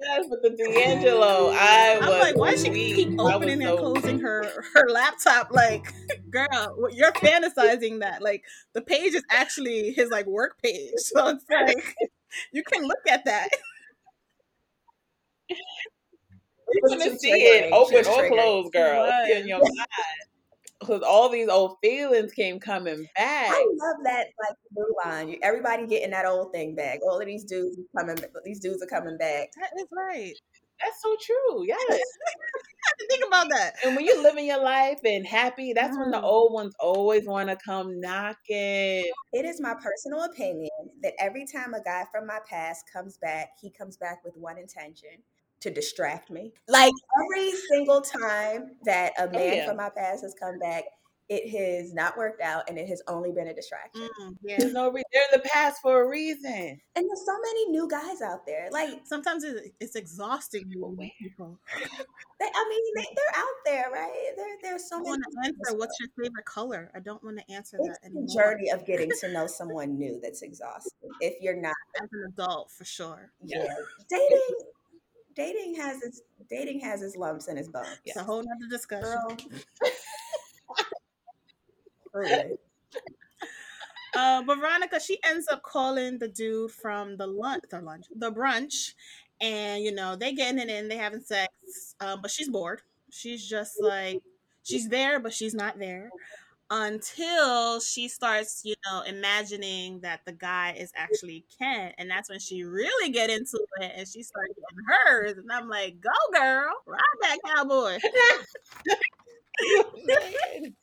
Yes, 0.00 0.26
but 0.28 0.42
the 0.42 0.50
D'Angelo, 0.50 1.50
I 1.52 1.98
was. 2.00 2.08
I'm 2.08 2.20
like, 2.20 2.36
why 2.36 2.52
does 2.52 2.62
she 2.64 2.70
keep 2.94 3.18
opening 3.18 3.62
and 3.62 3.70
so- 3.70 3.78
closing 3.78 4.20
her 4.20 4.44
her 4.74 4.88
laptop? 4.90 5.50
Like, 5.52 5.86
girl, 6.30 6.88
you're 6.92 7.12
fantasizing 7.12 8.00
that. 8.00 8.22
Like, 8.22 8.44
the 8.72 8.82
page 8.82 9.14
is 9.14 9.24
actually 9.30 9.92
his 9.92 10.10
like 10.10 10.26
work 10.26 10.60
page, 10.62 10.92
so 10.96 11.28
it's 11.28 11.44
like 11.50 11.94
you 12.52 12.62
can 12.64 12.82
look 12.86 13.00
at 13.08 13.24
that. 13.26 13.48
You're 16.72 16.98
gonna 16.98 17.18
see 17.18 17.30
it 17.30 17.72
open 17.72 17.98
or 17.98 18.02
triggered. 18.02 18.32
closed, 18.32 18.72
girl. 18.72 19.04
In 19.30 19.46
your 19.46 19.60
mind. 19.60 19.88
Because 20.80 21.02
all 21.02 21.28
these 21.28 21.48
old 21.48 21.76
feelings 21.82 22.32
came 22.32 22.60
coming 22.60 23.06
back. 23.16 23.50
I 23.50 23.66
love 23.78 23.96
that 24.04 24.26
like 24.40 24.56
blue 24.72 24.94
line. 25.04 25.36
Everybody 25.42 25.86
getting 25.86 26.10
that 26.10 26.26
old 26.26 26.52
thing 26.52 26.74
back. 26.74 26.98
All 27.02 27.18
of 27.20 27.26
these 27.26 27.44
dudes 27.44 27.78
are 27.78 28.00
coming. 28.00 28.16
These 28.44 28.60
dudes 28.60 28.82
are 28.82 28.86
coming 28.86 29.16
back. 29.18 29.48
That 29.60 29.70
is 29.80 29.86
right. 29.92 30.34
That's 30.82 31.00
so 31.02 31.16
true. 31.20 31.64
Yes. 31.66 31.78
I 32.86 32.92
didn't 32.98 33.10
think 33.10 33.26
about 33.26 33.48
that. 33.48 33.74
And 33.84 33.96
when 33.96 34.04
you're 34.04 34.22
living 34.22 34.46
your 34.46 34.62
life 34.62 34.98
and 35.04 35.26
happy, 35.26 35.72
that's 35.72 35.96
when 35.96 36.10
the 36.10 36.18
Mm. 36.18 36.24
old 36.24 36.52
ones 36.52 36.74
always 36.78 37.26
want 37.26 37.48
to 37.48 37.56
come 37.64 37.98
knocking. 37.98 39.10
It 39.32 39.44
is 39.46 39.58
my 39.60 39.74
personal 39.74 40.24
opinion 40.24 40.68
that 41.02 41.14
every 41.18 41.46
time 41.46 41.72
a 41.72 41.82
guy 41.82 42.04
from 42.12 42.26
my 42.26 42.40
past 42.48 42.84
comes 42.92 43.16
back, 43.18 43.52
he 43.60 43.70
comes 43.70 43.96
back 43.96 44.22
with 44.22 44.34
one 44.36 44.58
intention 44.58 45.22
to 45.64 45.70
distract 45.70 46.30
me. 46.30 46.52
Like 46.68 46.92
every 47.24 47.52
single 47.70 48.00
time 48.00 48.76
that 48.84 49.12
a 49.18 49.26
man 49.28 49.34
Oh, 49.34 49.54
yeah. 49.54 49.66
from 49.66 49.76
my 49.76 49.90
past 49.96 50.22
has 50.22 50.34
come 50.38 50.58
back, 50.58 50.84
it 51.30 51.48
has 51.58 51.94
not 51.94 52.18
worked 52.18 52.42
out 52.42 52.68
and 52.68 52.76
it 52.78 52.86
has 52.86 53.00
only 53.08 53.32
been 53.32 53.46
a 53.48 53.54
distraction. 53.54 54.06
Mm, 54.20 54.36
yeah. 54.42 54.56
There's 54.58 54.74
no 54.74 54.88
reason. 54.90 55.04
They're 55.10 55.22
in 55.32 55.40
the 55.42 55.48
past 55.48 55.80
for 55.80 56.02
a 56.02 56.06
reason. 56.08 56.52
And 56.96 57.06
there's 57.08 57.24
so 57.24 57.32
many 57.42 57.70
new 57.70 57.88
guys 57.88 58.20
out 58.20 58.44
there. 58.44 58.68
Like, 58.70 59.00
Sometimes 59.04 59.42
it, 59.42 59.72
it's 59.80 59.96
exhausting 59.96 60.66
you 60.68 60.84
with 60.84 61.08
people. 61.18 61.58
they, 62.38 62.44
I 62.44 62.66
mean, 62.68 62.80
they, 62.96 63.06
they're 63.16 63.42
out 63.42 63.56
there, 63.64 63.90
right? 63.90 64.32
There, 64.36 64.46
there's 64.62 64.86
so 64.86 64.98
I 64.98 65.12
many. 65.12 65.22
answer 65.46 65.78
what's 65.78 65.98
your 65.98 66.10
favorite 66.22 66.44
color. 66.44 66.90
I 66.94 67.00
don't 67.00 67.24
want 67.24 67.38
to 67.38 67.50
answer 67.54 67.78
It's 67.80 67.88
that 67.88 67.98
the 68.02 68.06
anymore. 68.18 68.26
journey 68.34 68.70
of 68.70 68.84
getting 68.84 69.10
to 69.22 69.32
know 69.32 69.46
someone 69.46 69.96
new 69.98 70.20
that's 70.22 70.42
exhausting. 70.42 71.08
If 71.22 71.40
you're 71.40 71.56
not, 71.58 71.74
As 72.02 72.08
an 72.12 72.24
adult, 72.34 72.70
for 72.70 72.84
sure. 72.84 73.30
yeah, 73.42 73.64
dating, 74.10 74.40
dating 75.34 75.74
has 75.76 76.02
its 76.02 76.22
dating 76.48 76.80
has 76.80 77.02
its 77.02 77.16
lumps 77.16 77.48
and 77.48 77.58
its 77.58 77.68
bumps. 77.68 78.00
It's 78.04 78.16
a 78.16 78.24
whole 78.24 78.42
nother 78.42 78.70
discussion. 78.70 79.18
Uh, 84.16 84.40
Veronica, 84.46 85.00
she 85.00 85.18
ends 85.24 85.48
up 85.48 85.60
calling 85.64 86.18
the 86.18 86.28
dude 86.28 86.70
from 86.70 87.16
the 87.16 87.26
lunch, 87.26 87.64
the 87.68 87.80
lunch, 87.80 88.06
the 88.14 88.30
brunch, 88.30 88.92
and 89.40 89.82
you 89.82 89.92
know 89.92 90.14
they 90.14 90.32
getting 90.32 90.60
it 90.60 90.68
in, 90.68 90.86
they 90.86 90.96
having 90.96 91.20
sex, 91.20 91.52
um, 91.98 92.22
but 92.22 92.30
she's 92.30 92.48
bored. 92.48 92.82
She's 93.10 93.44
just 93.44 93.82
like 93.82 94.22
she's 94.62 94.88
there, 94.88 95.18
but 95.18 95.32
she's 95.32 95.52
not 95.52 95.80
there 95.80 96.10
until 96.70 97.80
she 97.80 98.08
starts, 98.08 98.62
you 98.64 98.74
know, 98.86 99.02
imagining 99.02 100.00
that 100.00 100.20
the 100.24 100.32
guy 100.32 100.74
is 100.78 100.92
actually 100.96 101.44
Ken, 101.58 101.92
and 101.98 102.10
that's 102.10 102.28
when 102.30 102.40
she 102.40 102.64
really 102.64 103.12
get 103.12 103.30
into 103.30 103.58
it, 103.80 103.92
and 103.96 104.08
she 104.08 104.22
starts 104.22 104.54
getting 104.54 104.84
hers, 104.88 105.32
and 105.38 105.50
I'm 105.52 105.68
like, 105.68 106.00
go 106.00 106.10
girl, 106.32 106.72
ride 106.86 107.00
that 107.22 107.38
cowboy. 107.54 107.98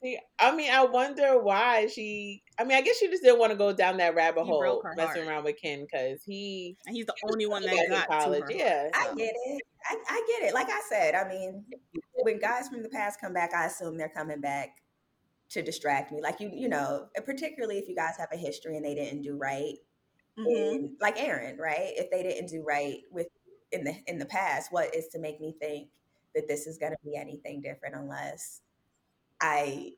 See, 0.01 0.17
I 0.39 0.55
mean, 0.55 0.71
I 0.71 0.85
wonder 0.85 1.41
why 1.41 1.87
she. 1.87 2.41
I 2.57 2.63
mean, 2.63 2.77
I 2.77 2.81
guess 2.81 2.97
she 2.97 3.07
just 3.09 3.21
didn't 3.21 3.39
want 3.39 3.51
to 3.51 3.57
go 3.57 3.73
down 3.73 3.97
that 3.97 4.15
rabbit 4.15 4.43
He 4.45 4.49
hole 4.49 4.81
messing 4.95 5.23
heart. 5.23 5.27
around 5.27 5.43
with 5.43 5.57
Ken 5.61 5.85
because 5.91 6.21
he 6.23 6.77
And 6.85 6.95
he's 6.95 7.05
the 7.05 7.15
only 7.29 7.47
one 7.47 7.63
that 7.63 7.89
got 7.89 8.03
to 8.03 8.07
college. 8.07 8.45
to 8.47 8.53
her. 8.53 8.59
Yeah, 8.59 8.89
I 8.93 9.07
so. 9.07 9.15
get 9.15 9.33
it. 9.35 9.61
I, 9.89 9.95
I 10.09 10.25
get 10.39 10.47
it. 10.49 10.53
Like 10.53 10.69
I 10.69 10.81
said, 10.87 11.15
I 11.15 11.27
mean, 11.27 11.65
when 12.13 12.39
guys 12.39 12.69
from 12.69 12.81
the 12.83 12.89
past 12.89 13.19
come 13.19 13.33
back, 13.33 13.53
I 13.53 13.65
assume 13.65 13.97
they're 13.97 14.09
coming 14.09 14.39
back 14.39 14.80
to 15.51 15.61
distract 15.61 16.11
me. 16.11 16.21
Like 16.21 16.39
you, 16.39 16.49
you 16.53 16.67
know, 16.69 17.07
and 17.15 17.25
particularly 17.25 17.77
if 17.77 17.87
you 17.87 17.95
guys 17.95 18.15
have 18.17 18.29
a 18.33 18.37
history 18.37 18.75
and 18.77 18.85
they 18.85 18.95
didn't 18.95 19.21
do 19.21 19.35
right, 19.37 19.75
Mhm. 20.37 20.47
in, 20.47 20.97
like 21.01 21.21
Aaron, 21.21 21.57
right? 21.57 21.93
If 21.97 22.09
they 22.09 22.23
didn't 22.23 22.47
do 22.49 22.63
right 22.63 22.99
with 23.11 23.27
in 23.71 23.83
the 23.83 23.95
in 24.07 24.17
the 24.17 24.25
past, 24.25 24.71
what 24.71 24.95
is 24.95 25.07
to 25.09 25.19
make 25.19 25.39
me 25.41 25.55
think 25.59 25.89
that 26.35 26.47
this 26.47 26.67
is 26.67 26.77
going 26.77 26.93
to 26.93 26.97
be 27.03 27.15
anything 27.17 27.61
different 27.61 27.95
unless 27.95 28.61
I 29.41 29.91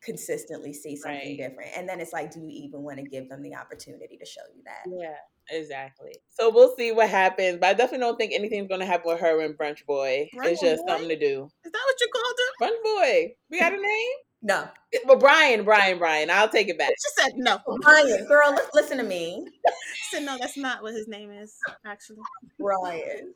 consistently 0.00 0.72
see 0.72 0.96
something 0.96 1.18
Right. 1.20 1.36
different. 1.36 1.76
And 1.76 1.88
then 1.88 2.00
it's 2.00 2.12
like, 2.12 2.30
do 2.32 2.40
you 2.40 2.48
even 2.48 2.82
want 2.82 2.98
to 2.98 3.04
give 3.04 3.28
them 3.28 3.42
the 3.42 3.54
opportunity 3.54 4.16
to 4.16 4.24
show 4.26 4.42
you 4.54 4.62
that? 4.64 4.84
Yeah, 4.86 5.16
exactly. 5.56 6.16
So 6.28 6.50
we'll 6.50 6.74
see 6.76 6.92
what 6.92 7.08
happens. 7.08 7.58
But 7.58 7.66
I 7.70 7.74
definitely 7.74 8.04
don't 8.06 8.16
think 8.16 8.32
anything's 8.32 8.68
gonna 8.68 8.86
happen 8.86 9.10
with 9.12 9.20
her 9.20 9.40
and 9.40 9.56
Brunch 9.56 9.84
Boy. 9.86 10.28
Brunch 10.34 10.46
it's 10.46 10.60
just 10.60 10.82
Boy? 10.84 10.88
something 10.92 11.08
to 11.08 11.18
do. 11.18 11.48
Is 11.64 11.72
that 11.72 11.82
what 11.84 12.00
you 12.00 12.08
called 12.12 12.34
him? 12.38 12.68
Brunch 12.68 12.82
Boy. 12.84 13.34
We 13.50 13.58
got 13.58 13.72
a 13.72 13.76
name? 13.80 14.12
No, 14.44 14.68
But 15.06 15.20
Brian, 15.20 15.64
Brian, 15.64 15.98
Brian. 15.98 16.28
I'll 16.28 16.48
take 16.48 16.68
it 16.68 16.76
back. 16.76 16.90
She 16.90 17.22
said 17.22 17.32
no. 17.36 17.60
Brian, 17.82 18.26
girl, 18.26 18.58
listen 18.74 18.98
to 18.98 19.04
me, 19.04 19.46
She 19.94 20.16
said 20.16 20.24
no. 20.24 20.36
That's 20.40 20.56
not 20.56 20.82
what 20.82 20.94
his 20.94 21.06
name 21.06 21.30
is. 21.30 21.56
Actually, 21.86 22.18
Brian. 22.58 23.32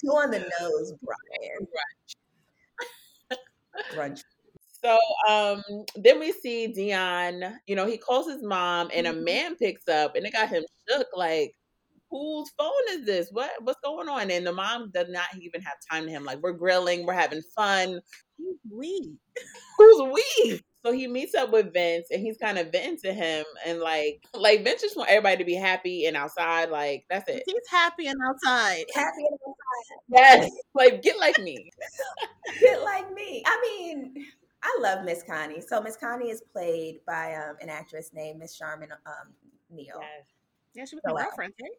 Two 0.00 0.08
on 0.08 0.30
the 0.30 0.38
nose, 0.60 0.94
Brian. 1.02 1.68
Brunch. 3.94 4.22
So 4.84 4.98
um 5.28 5.62
then 5.96 6.18
we 6.18 6.32
see 6.32 6.66
Dion, 6.66 7.58
you 7.66 7.76
know, 7.76 7.86
he 7.86 7.96
calls 7.98 8.26
his 8.26 8.42
mom 8.42 8.90
and 8.92 9.06
a 9.06 9.12
Mhm. 9.12 9.24
man 9.24 9.56
picks 9.56 9.86
up 9.88 10.16
and 10.16 10.26
it 10.26 10.32
got 10.32 10.48
him 10.48 10.64
shook 10.88 11.06
like 11.14 11.54
whose 12.12 12.50
phone 12.58 12.70
is 12.90 13.06
this? 13.06 13.28
What 13.32 13.50
what's 13.62 13.80
going 13.82 14.08
on? 14.08 14.30
And 14.30 14.46
the 14.46 14.52
mom 14.52 14.90
does 14.92 15.08
not 15.08 15.26
even 15.40 15.62
have 15.62 15.78
time 15.90 16.04
to 16.04 16.10
him. 16.10 16.24
Like 16.24 16.40
we're 16.42 16.52
grilling, 16.52 17.06
we're 17.06 17.14
having 17.14 17.42
fun. 17.56 18.00
Who's 18.38 18.58
we. 18.70 19.14
Who's 19.78 20.12
we? 20.12 20.60
So 20.84 20.92
he 20.92 21.06
meets 21.06 21.34
up 21.34 21.52
with 21.52 21.72
Vince 21.72 22.08
and 22.10 22.20
he's 22.20 22.36
kind 22.36 22.58
of 22.58 22.72
venting 22.72 22.98
to 23.04 23.14
him 23.14 23.44
and 23.64 23.78
like 23.78 24.22
like 24.34 24.62
Vince 24.64 24.82
just 24.82 24.96
want 24.96 25.08
everybody 25.08 25.38
to 25.38 25.44
be 25.44 25.54
happy 25.54 26.06
and 26.06 26.16
outside. 26.16 26.70
Like 26.70 27.04
that's 27.08 27.28
it. 27.30 27.44
He's 27.46 27.68
happy 27.70 28.08
and 28.08 28.18
outside. 28.28 28.84
Happy 28.94 29.22
and 29.30 29.38
outside. 29.48 30.02
Yes. 30.08 30.50
Like 30.74 31.02
get 31.02 31.18
like 31.18 31.38
me. 31.38 31.70
Get 32.60 32.82
like 32.82 33.10
me. 33.14 33.42
I 33.46 33.60
mean, 33.62 34.26
I 34.62 34.78
love 34.80 35.04
Miss 35.04 35.22
Connie. 35.22 35.60
So 35.60 35.80
Miss 35.80 35.96
Connie 35.96 36.28
is 36.28 36.42
played 36.52 36.98
by 37.06 37.34
um, 37.34 37.56
an 37.62 37.68
actress 37.70 38.10
named 38.12 38.40
Miss 38.40 38.58
Charmin 38.58 38.90
um, 38.92 39.32
Neal. 39.70 40.00
Yes. 40.00 40.26
Yeah, 40.74 40.84
she 40.84 40.96
was 40.96 41.02
So, 41.06 41.14
my 41.14 41.22
girlfriend, 41.22 41.52
right? 41.60 41.70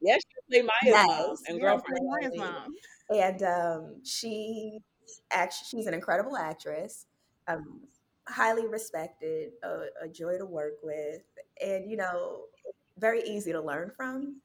Yes, 0.00 0.20
she 0.28 0.60
played 0.60 0.68
Maya's 0.84 1.06
mom 1.08 1.36
and 1.48 1.58
Yeah, 1.58 1.62
girlfriend. 1.62 2.06
Maya's 2.20 2.36
mom. 2.36 2.74
and 3.10 3.42
um, 3.42 4.04
she 4.04 4.78
actually 5.30 5.66
she's 5.70 5.86
an 5.86 5.94
incredible 5.94 6.36
actress, 6.36 7.06
um, 7.48 7.80
highly 8.28 8.66
respected, 8.66 9.52
a, 9.62 9.86
a 10.02 10.08
joy 10.08 10.36
to 10.38 10.46
work 10.46 10.74
with, 10.82 11.22
and 11.64 11.90
you 11.90 11.96
know, 11.96 12.44
very 12.98 13.22
easy 13.22 13.52
to 13.52 13.60
learn 13.60 13.90
from. 13.96 14.40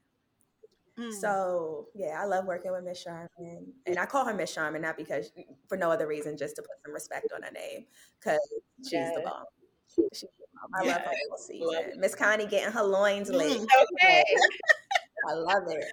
Mm. 0.98 1.12
So 1.12 1.88
yeah, 1.94 2.18
I 2.20 2.26
love 2.26 2.46
working 2.46 2.72
with 2.72 2.84
Miss 2.84 3.00
Sharman, 3.02 3.72
and 3.86 3.98
I 3.98 4.06
call 4.06 4.24
her 4.24 4.34
Miss 4.34 4.52
Sharman 4.52 4.82
not 4.82 4.96
because 4.96 5.32
for 5.68 5.76
no 5.76 5.90
other 5.90 6.06
reason, 6.06 6.36
just 6.36 6.56
to 6.56 6.62
put 6.62 6.70
some 6.84 6.92
respect 6.94 7.32
on 7.34 7.42
her 7.42 7.50
name, 7.50 7.86
because 8.20 8.40
she's 8.88 9.12
the 9.14 9.22
bomb. 9.24 9.44
She's 10.12 10.24
bomb. 10.60 10.70
I 10.74 10.92
love 10.92 11.02
her 11.02 11.36
season. 11.38 12.00
Miss 12.00 12.14
Connie 12.14 12.46
getting 12.46 12.72
her 12.72 12.82
loins. 12.82 13.30
Mm. 13.30 13.66
Okay. 13.94 14.24
I 15.28 15.34
love 15.34 15.64
it. 15.68 15.84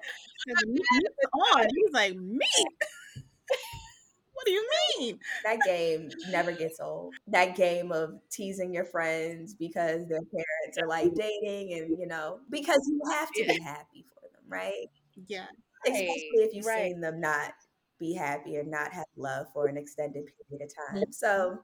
And 0.48 0.58
the 0.62 0.68
meat 0.68 0.82
is 0.82 1.56
on. 1.56 1.68
He's 1.76 1.94
like 1.94 2.16
me. 2.16 2.48
what 4.34 4.46
do 4.46 4.52
you 4.52 4.70
mean? 5.00 5.20
That 5.44 5.60
game 5.66 6.10
never 6.30 6.52
gets 6.52 6.80
old. 6.80 7.16
That 7.28 7.56
game 7.56 7.92
of 7.92 8.14
teasing 8.30 8.74
your 8.74 8.86
friends 8.86 9.54
because 9.54 10.08
their 10.08 10.22
parents 10.22 10.78
are 10.82 10.88
like 10.88 11.14
dating 11.16 11.74
and 11.74 11.98
you 12.00 12.08
know, 12.08 12.40
because 12.50 12.80
you 12.88 13.02
have 13.12 13.30
to 13.32 13.46
be 13.46 13.60
happy 13.62 14.06
for 14.14 14.22
them, 14.22 14.44
right? 14.48 14.88
Yeah. 15.28 15.48
Especially 15.86 16.30
if 16.34 16.54
you've 16.54 16.66
right. 16.66 16.92
seen 16.92 17.02
them 17.02 17.20
not 17.20 17.54
be 18.00 18.14
happy 18.14 18.58
or 18.58 18.64
not 18.64 18.94
have 18.94 19.06
love 19.16 19.48
for 19.54 19.68
an 19.68 19.78
extended 19.78 20.26
period 20.50 20.68
of 20.68 20.94
time. 20.94 21.12
So 21.12 21.60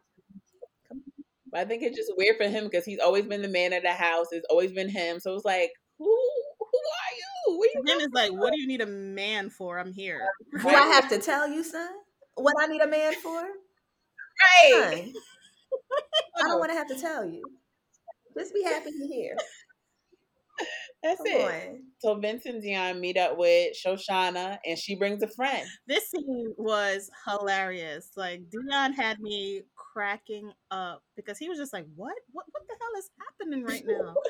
But 1.54 1.62
I 1.62 1.66
think 1.66 1.84
it's 1.84 1.96
just 1.96 2.12
weird 2.18 2.38
for 2.38 2.50
him 2.50 2.64
because 2.64 2.84
he's 2.84 3.00
always 3.00 3.28
been 3.28 3.44
the 3.44 3.48
man 3.48 3.74
of 3.74 3.84
the 3.84 3.94
house. 3.94 4.26
It's 4.32 4.48
always 4.50 4.72
been 4.72 4.90
him. 4.90 5.20
So 5.20 5.36
it's 5.36 5.46
like, 5.46 5.70
who 6.00 6.06
who 6.08 6.66
are 6.66 7.14
you? 7.16 7.60
Where 7.60 7.70
you 7.76 7.84
For 7.86 7.94
him 7.94 8.00
is 8.00 8.10
like, 8.12 8.32
what 8.32 8.52
do 8.54 8.60
you 8.60 8.68
need 8.68 8.82
a 8.82 8.88
man 8.88 9.52
for? 9.52 9.78
I'm 9.78 9.94
here. 9.94 10.20
do 10.62 10.68
I 10.68 10.88
have 10.88 11.08
to 11.10 11.20
tell 11.20 11.48
you, 11.48 11.64
son, 11.64 11.90
what 12.34 12.56
I 12.60 12.66
need 12.66 12.82
a 12.82 12.88
man 12.88 13.14
for? 13.22 13.40
right? 13.40 15.04
Son, 15.06 15.14
I 16.40 16.48
don't 16.48 16.60
want 16.60 16.72
to 16.72 16.78
have 16.78 16.88
to 16.88 17.00
tell 17.00 17.24
you. 17.24 17.44
Just 18.36 18.52
be 18.52 18.64
happy 18.64 18.90
you're 18.98 19.08
here. 19.08 19.38
That's 21.04 21.18
Come 21.18 21.28
it. 21.28 21.42
on. 21.42 21.80
So 22.00 22.16
Vince 22.16 22.46
and 22.46 22.62
Dion 22.62 23.00
meet 23.02 23.18
up 23.18 23.38
with 23.38 23.76
Shoshana 23.76 24.58
and 24.66 24.80
she 24.80 24.96
brings 24.96 25.22
a 25.22 25.28
friend. 25.28 25.68
This 25.86 26.10
scene 26.10 26.54
was 26.58 27.10
hilarious. 27.28 28.12
Like 28.16 28.44
Dion 28.50 28.94
had 28.94 29.20
me 29.20 29.64
cracking 29.76 30.52
up 30.72 31.04
because 31.18 31.38
he 31.38 31.50
was 31.50 31.58
just 31.58 31.74
like, 31.74 31.86
"What? 31.96 32.16
What? 32.32 32.46
What 32.52 32.64
the 32.68 32.76
hell 32.80 33.00
is 33.00 33.10
happening 33.20 33.64
right 33.64 33.84
now?" 33.86 34.16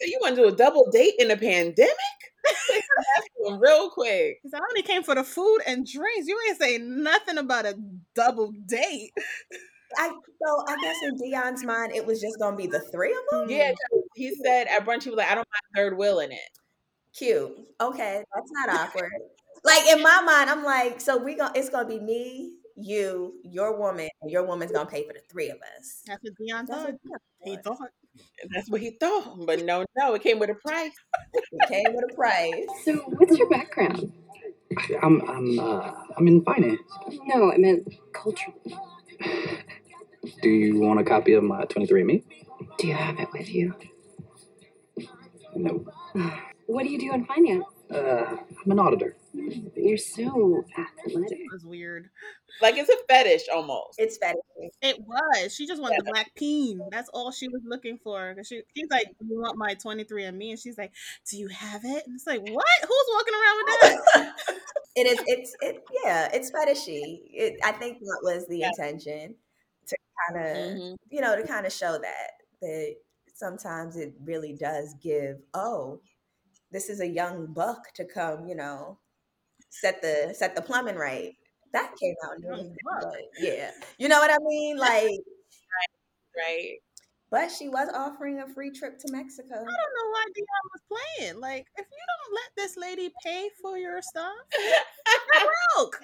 So 0.00 0.08
you 0.08 0.18
want 0.20 0.34
to 0.34 0.42
do 0.42 0.48
a 0.48 0.56
double 0.56 0.90
date 0.90 1.14
in 1.18 1.30
a 1.30 1.36
pandemic? 1.36 1.94
Real 3.60 3.90
quick. 3.90 4.38
He's 4.42 4.52
like, 4.52 4.62
"I 4.62 4.64
only 4.70 4.82
came 4.82 5.04
for 5.04 5.14
the 5.14 5.22
food 5.22 5.60
and 5.66 5.86
drinks. 5.86 6.26
You 6.26 6.36
ain't 6.48 6.58
saying 6.58 7.02
nothing 7.02 7.38
about 7.38 7.66
a 7.66 7.78
double 8.14 8.52
date." 8.66 9.12
I 9.98 10.08
so 10.08 10.64
I 10.68 10.76
guess 10.82 10.96
in 11.04 11.16
Dion's 11.16 11.64
mind, 11.64 11.92
it 11.94 12.04
was 12.04 12.20
just 12.20 12.38
gonna 12.38 12.56
be 12.56 12.66
the 12.66 12.80
three 12.80 13.12
of 13.12 13.22
them. 13.30 13.50
Yeah, 13.50 13.72
he 14.14 14.34
said 14.44 14.66
at 14.68 14.84
brunch 14.84 15.04
he 15.04 15.10
was 15.10 15.18
like, 15.18 15.30
I 15.30 15.34
don't 15.34 15.46
mind 15.48 15.74
third 15.76 15.98
wheel 15.98 16.20
in 16.20 16.32
it. 16.32 16.38
Cute. 17.16 17.52
Okay, 17.80 18.24
that's 18.34 18.50
not 18.52 18.74
awkward. 18.80 19.10
Like 19.64 19.86
in 19.86 20.02
my 20.02 20.20
mind, 20.22 20.50
I'm 20.50 20.64
like, 20.64 21.00
so 21.00 21.16
we 21.16 21.34
gonna 21.34 21.52
it's 21.54 21.68
gonna 21.68 21.88
be 21.88 22.00
me, 22.00 22.54
you, 22.76 23.34
your 23.44 23.78
woman, 23.78 24.08
and 24.22 24.30
your 24.30 24.44
woman's 24.44 24.72
gonna 24.72 24.88
pay 24.88 25.06
for 25.06 25.12
the 25.12 25.20
three 25.30 25.50
of 25.50 25.58
us. 25.78 26.02
That's 26.06 26.22
what 26.22 26.32
Dion 26.38 26.66
thought. 26.66 26.94
He 27.44 27.56
thought. 27.56 27.78
thought. 27.78 27.90
That's 28.52 28.70
what 28.70 28.80
he 28.80 28.96
thought. 29.00 29.46
But 29.46 29.64
no, 29.64 29.84
no, 29.96 30.14
it 30.14 30.22
came 30.22 30.38
with 30.38 30.50
a 30.50 30.54
price. 30.54 30.92
It 31.32 31.68
came 31.68 31.94
with 31.94 32.12
a 32.12 32.14
price. 32.14 32.66
So, 32.84 32.96
what's 33.16 33.38
your 33.38 33.48
background? 33.48 34.12
I'm 35.02 35.20
I'm 35.28 35.58
uh, 35.58 35.92
I'm 36.16 36.26
in 36.28 36.42
finance. 36.42 36.80
No, 37.26 37.52
I 37.52 37.58
meant 37.58 37.88
culturally. 38.12 38.76
Do 40.42 40.48
you 40.48 40.78
want 40.80 41.00
a 41.00 41.04
copy 41.04 41.32
of 41.34 41.42
my 41.44 41.64
23andMe? 41.66 42.22
Do 42.78 42.86
you 42.86 42.94
have 42.94 43.18
it 43.20 43.28
with 43.32 43.48
you? 43.48 43.74
No. 45.54 45.84
What 46.66 46.84
do 46.84 46.88
you 46.90 46.98
do 46.98 47.12
in 47.12 47.26
finance? 47.26 47.66
Uh, 47.90 48.38
I'm 48.64 48.70
an 48.70 48.78
auditor. 48.78 49.14
You're 49.34 49.98
so 49.98 50.64
athletic. 50.78 51.32
It 51.40 51.52
was 51.52 51.62
weird. 51.62 52.08
Like 52.62 52.78
it's 52.78 52.88
a 52.88 52.96
fetish 53.06 53.42
almost. 53.52 53.98
It's 53.98 54.16
fetish. 54.16 54.40
It 54.80 54.96
was. 55.06 55.54
She 55.54 55.66
just 55.66 55.82
wanted 55.82 55.98
the 55.98 56.10
black 56.10 56.34
peen. 56.36 56.80
That's 56.90 57.10
all 57.10 57.30
she 57.30 57.48
was 57.48 57.60
looking 57.66 57.98
for. 58.02 58.34
'Cause 58.34 58.46
She, 58.46 58.62
he's 58.72 58.88
like, 58.90 59.08
"Do 59.20 59.26
you 59.28 59.38
want 59.42 59.58
my 59.58 59.74
23andMe?" 59.74 60.50
And 60.52 60.58
she's 60.58 60.78
like, 60.78 60.92
"Do 61.30 61.36
you 61.36 61.48
have 61.48 61.82
it?" 61.84 62.06
And 62.06 62.14
it's 62.14 62.26
like, 62.26 62.40
"What? 62.40 62.64
Who's 62.80 63.08
walking 63.12 63.34
around 63.34 63.56
with 63.58 63.66
that?" 64.14 64.32
It 64.96 65.06
is. 65.06 65.18
It's. 65.26 65.54
It. 65.60 65.84
Yeah. 66.02 66.30
It's 66.32 66.50
fetishy. 66.50 67.20
It. 67.30 67.58
I 67.62 67.72
think 67.72 67.98
that 67.98 68.20
was 68.22 68.46
the 68.46 68.58
Yeah. 68.60 68.68
intention 68.68 69.34
to 69.34 69.34
kind 70.28 70.46
of, 70.46 70.56
Mhm. 70.56 70.96
you 71.10 71.20
know, 71.20 71.36
to 71.36 71.46
kind 71.46 71.66
of 71.66 71.72
show 71.72 71.98
that 71.98 72.30
that 72.62 72.96
sometimes 73.34 73.96
it 73.96 74.14
really 74.24 74.52
does 74.54 74.94
give. 75.02 75.38
Oh, 75.54 76.00
this 76.70 76.88
is 76.88 77.00
a 77.00 77.06
young 77.06 77.52
buck 77.52 77.92
to 77.94 78.04
come. 78.04 78.46
You 78.46 78.54
know, 78.56 78.98
set 79.70 80.00
the 80.02 80.34
set 80.36 80.54
the 80.54 80.62
plumbing 80.62 80.96
right. 80.96 81.36
That 81.72 81.94
came 81.96 82.14
out. 82.24 82.38
Young 82.40 82.56
during- 82.56 82.76
buck. 82.84 83.02
but 83.02 83.20
yeah, 83.38 83.72
you 83.98 84.08
know 84.08 84.20
what 84.20 84.30
I 84.30 84.38
mean. 84.42 84.76
Like, 84.76 85.18
Right. 86.36 86.78
but 87.30 87.50
she 87.50 87.68
was 87.68 87.88
offering 87.92 88.40
a 88.40 88.48
free 88.54 88.70
trip 88.70 88.98
to 89.00 89.12
Mexico. 89.12 89.54
I 89.54 89.58
don't 89.58 89.66
know 89.66 90.10
why 90.10 90.24
Dion 90.34 90.46
was 90.72 90.82
playing. 91.18 91.40
Like, 91.40 91.66
if 91.76 91.86
you 91.90 91.98
don't 92.24 92.34
let 92.34 92.50
this 92.56 92.76
lady 92.76 93.12
pay 93.24 93.50
for 93.60 93.76
your 93.78 94.00
stuff, 94.02 94.34
you're 94.52 95.50
broke. 95.76 96.00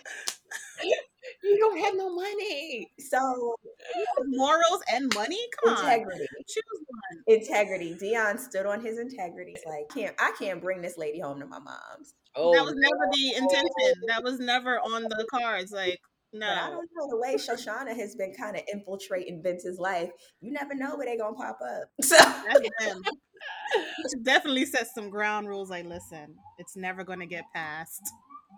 You 1.42 1.59
don't 1.59 1.78
have 1.78 1.94
no 1.96 2.14
money. 2.14 2.90
So 2.98 3.57
Morals 4.26 4.82
and 4.92 5.12
money. 5.14 5.40
Come 5.62 5.74
on. 5.74 5.84
integrity. 5.84 6.26
She 6.48 6.61
was 6.72 6.84
one. 6.88 7.38
integrity. 7.38 7.96
Dion 7.98 8.38
stood 8.38 8.66
on 8.66 8.84
his 8.84 8.98
integrity. 8.98 9.53
It's 9.53 9.64
like, 9.66 9.88
can't 9.94 10.14
I 10.18 10.32
can't 10.38 10.61
bring 10.61 10.82
this 10.82 10.96
lady 10.96 11.20
home 11.20 11.40
to 11.40 11.46
my 11.46 11.59
mom's. 11.59 12.14
Oh, 12.36 12.55
that 12.55 12.64
was 12.64 12.74
never 12.76 13.09
the 13.12 13.34
intention. 13.34 14.03
That 14.09 14.22
was 14.22 14.38
never 14.38 14.78
on 14.78 15.03
the 15.03 15.26
cards. 15.30 15.72
Like, 15.72 15.98
But 16.32 16.42
I 16.42 16.70
don't 16.70 16.88
know 16.96 17.09
the 17.09 17.18
way 17.18 17.34
Shoshana 17.34 17.96
has 17.96 18.14
been 18.14 18.32
kind 18.34 18.57
of 18.57 18.62
infiltrating 18.72 19.42
Vince's 19.42 19.78
life. 19.78 20.11
You 20.40 20.53
never 20.53 20.74
know 20.74 20.96
where 20.96 21.07
they're 21.07 21.18
gonna 21.18 21.36
pop 21.36 21.59
up. 21.62 21.88
So 22.03 22.16
That's 22.16 22.68
them. 22.80 23.03
She 24.11 24.20
definitely 24.22 24.66
set 24.66 24.88
some 24.88 25.11
ground 25.11 25.48
rules. 25.48 25.70
Like, 25.70 25.86
listen, 25.86 26.34
it's 26.59 26.76
never 26.76 27.05
going 27.05 27.20
to 27.20 27.26
get 27.26 27.44
past 27.55 28.03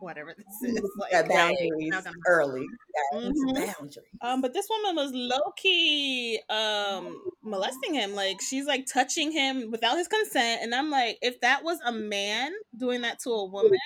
whatever 0.03 0.35
this 0.37 0.47
is. 0.63 0.91
Like, 0.99 1.13
got 1.13 1.29
right, 1.29 1.29
boundaries 1.31 1.89
not 1.91 2.05
gonna- 2.05 2.17
early. 2.27 2.67
Yes, 3.13 3.23
Mhm. 3.25 3.55
Boundaries. 3.55 3.99
Um, 4.21 4.41
but 4.41 4.53
this 4.55 4.69
woman 4.69 4.97
was 4.97 5.13
low 5.15 5.53
key 5.57 6.41
um 6.51 7.23
molesting 7.43 7.95
him. 7.95 8.15
Like 8.15 8.41
she's 8.41 8.67
like 8.67 8.87
touching 8.93 9.33
him 9.33 9.71
without 9.71 9.97
his 9.97 10.09
consent, 10.09 10.63
and 10.63 10.75
I'm 10.75 10.91
like, 10.91 11.19
if 11.23 11.41
that 11.41 11.65
was 11.65 11.79
a 11.85 11.93
man 11.93 12.53
doing 12.77 13.03
that 13.03 13.19
to 13.21 13.31
a 13.31 13.45
woman, 13.47 13.79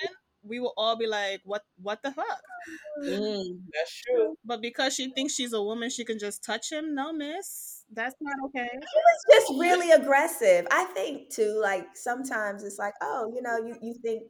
we 0.43 0.59
will 0.59 0.73
all 0.77 0.95
be 0.97 1.07
like, 1.07 1.41
what 1.45 1.63
what 1.81 2.01
the 2.03 2.11
fuck? 2.11 2.41
Mm, 3.03 3.43
that's 3.73 4.01
true. 4.01 4.35
But 4.45 4.61
because 4.61 4.93
she 4.95 5.11
thinks 5.13 5.33
she's 5.33 5.53
a 5.53 5.61
woman, 5.61 5.89
she 5.89 6.03
can 6.05 6.19
just 6.19 6.43
touch 6.43 6.71
him. 6.71 6.95
No, 6.95 7.13
miss, 7.13 7.83
that's 7.91 8.15
not 8.21 8.35
okay. 8.47 8.69
It's 8.73 9.25
just 9.47 9.59
really 9.59 9.91
aggressive. 9.91 10.67
I 10.71 10.85
think 10.85 11.29
too, 11.29 11.59
like 11.61 11.85
sometimes 11.95 12.63
it's 12.63 12.77
like, 12.79 12.93
oh, 13.01 13.31
you 13.35 13.41
know, 13.41 13.57
you, 13.57 13.75
you 13.81 13.93
think 14.01 14.23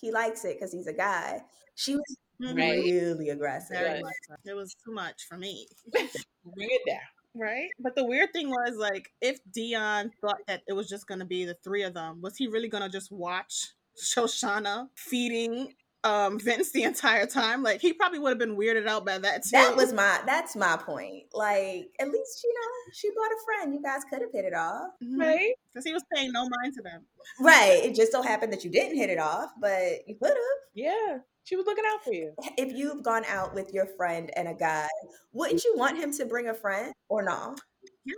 he 0.00 0.12
likes 0.12 0.44
it 0.44 0.58
because 0.58 0.72
he's 0.72 0.86
a 0.86 0.92
guy. 0.92 1.42
She 1.74 1.94
was. 1.94 2.16
Right. 2.40 2.82
really 2.82 3.30
aggressive. 3.30 3.78
Very 3.78 4.02
Right. 4.02 4.38
It 4.44 4.54
was 4.54 4.74
too 4.84 4.92
much 4.92 5.24
for 5.28 5.38
me. 5.38 5.68
Bring 5.92 6.68
it 6.70 6.82
down. 6.86 6.98
Right. 7.34 7.68
But 7.78 7.94
the 7.96 8.04
weird 8.04 8.32
thing 8.32 8.48
was 8.48 8.76
like 8.76 9.12
if 9.20 9.38
Dion 9.52 10.10
thought 10.20 10.40
that 10.46 10.62
it 10.68 10.72
was 10.72 10.88
just 10.88 11.06
gonna 11.06 11.24
be 11.24 11.44
the 11.44 11.56
three 11.64 11.82
of 11.82 11.94
them, 11.94 12.20
was 12.20 12.36
he 12.36 12.46
really 12.46 12.68
gonna 12.68 12.88
just 12.88 13.10
watch 13.10 13.68
Shoshana 13.96 14.88
feeding 14.94 15.74
um 16.04 16.38
Vince 16.38 16.70
the 16.70 16.82
entire 16.82 17.26
time? 17.26 17.62
Like 17.62 17.80
he 17.80 17.92
probably 17.92 18.18
would 18.18 18.30
have 18.30 18.38
been 18.38 18.56
weirded 18.56 18.86
out 18.86 19.04
by 19.04 19.18
that 19.18 19.42
too. 19.42 19.50
That 19.52 19.74
was 19.76 19.92
my 19.92 20.20
that's 20.26 20.54
my 20.54 20.76
point. 20.76 21.24
Like, 21.32 21.90
at 21.98 22.08
least, 22.08 22.44
you 22.44 22.54
know, 22.54 22.92
she 22.92 23.10
brought 23.10 23.30
a 23.30 23.36
friend. 23.44 23.74
You 23.74 23.82
guys 23.82 24.02
could 24.08 24.20
have 24.20 24.32
hit 24.32 24.44
it 24.44 24.54
off. 24.54 24.90
Right? 25.16 25.54
Because 25.72 25.84
he 25.84 25.92
was 25.92 26.04
paying 26.14 26.32
no 26.32 26.42
mind 26.42 26.74
to 26.74 26.82
them. 26.82 27.02
Right. 27.40 27.80
It 27.84 27.94
just 27.94 28.12
so 28.12 28.22
happened 28.22 28.52
that 28.52 28.64
you 28.64 28.70
didn't 28.70 28.96
hit 28.96 29.10
it 29.10 29.18
off, 29.18 29.50
but 29.60 30.06
you 30.06 30.14
could 30.14 30.28
have. 30.28 30.60
Yeah. 30.74 31.18
She 31.44 31.56
was 31.56 31.66
looking 31.66 31.84
out 31.92 32.02
for 32.04 32.12
you. 32.12 32.32
If 32.56 32.72
you've 32.72 33.02
gone 33.02 33.24
out 33.28 33.54
with 33.54 33.72
your 33.72 33.86
friend 33.86 34.30
and 34.36 34.48
a 34.48 34.54
guy, 34.54 34.88
wouldn't 35.32 35.62
you 35.64 35.74
want 35.76 35.98
him 35.98 36.12
to 36.14 36.24
bring 36.24 36.48
a 36.48 36.54
friend 36.54 36.94
or 37.08 37.22
no? 37.22 37.56
Yes. 38.04 38.16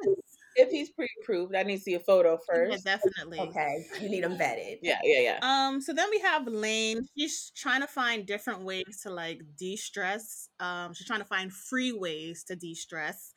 If 0.56 0.70
he's 0.70 0.90
pre-approved, 0.90 1.54
I 1.54 1.62
need 1.62 1.76
to 1.76 1.82
see 1.82 1.94
a 1.94 2.00
photo 2.00 2.38
first. 2.48 2.84
Yeah, 2.84 2.96
definitely. 2.96 3.40
Okay. 3.40 3.86
You 4.00 4.08
need 4.08 4.24
him 4.24 4.36
vetted. 4.36 4.78
Yeah, 4.82 4.98
yeah, 5.04 5.20
yeah. 5.20 5.38
Um, 5.42 5.80
so 5.80 5.92
then 5.92 6.08
we 6.10 6.18
have 6.20 6.46
Lane. 6.46 7.06
She's 7.16 7.52
trying 7.54 7.82
to 7.82 7.86
find 7.86 8.26
different 8.26 8.62
ways 8.62 9.00
to 9.02 9.10
like 9.10 9.42
de-stress. 9.58 10.48
Um, 10.58 10.94
she's 10.94 11.06
trying 11.06 11.20
to 11.20 11.26
find 11.26 11.52
free 11.52 11.92
ways 11.92 12.42
to 12.44 12.56
de-stress. 12.56 13.32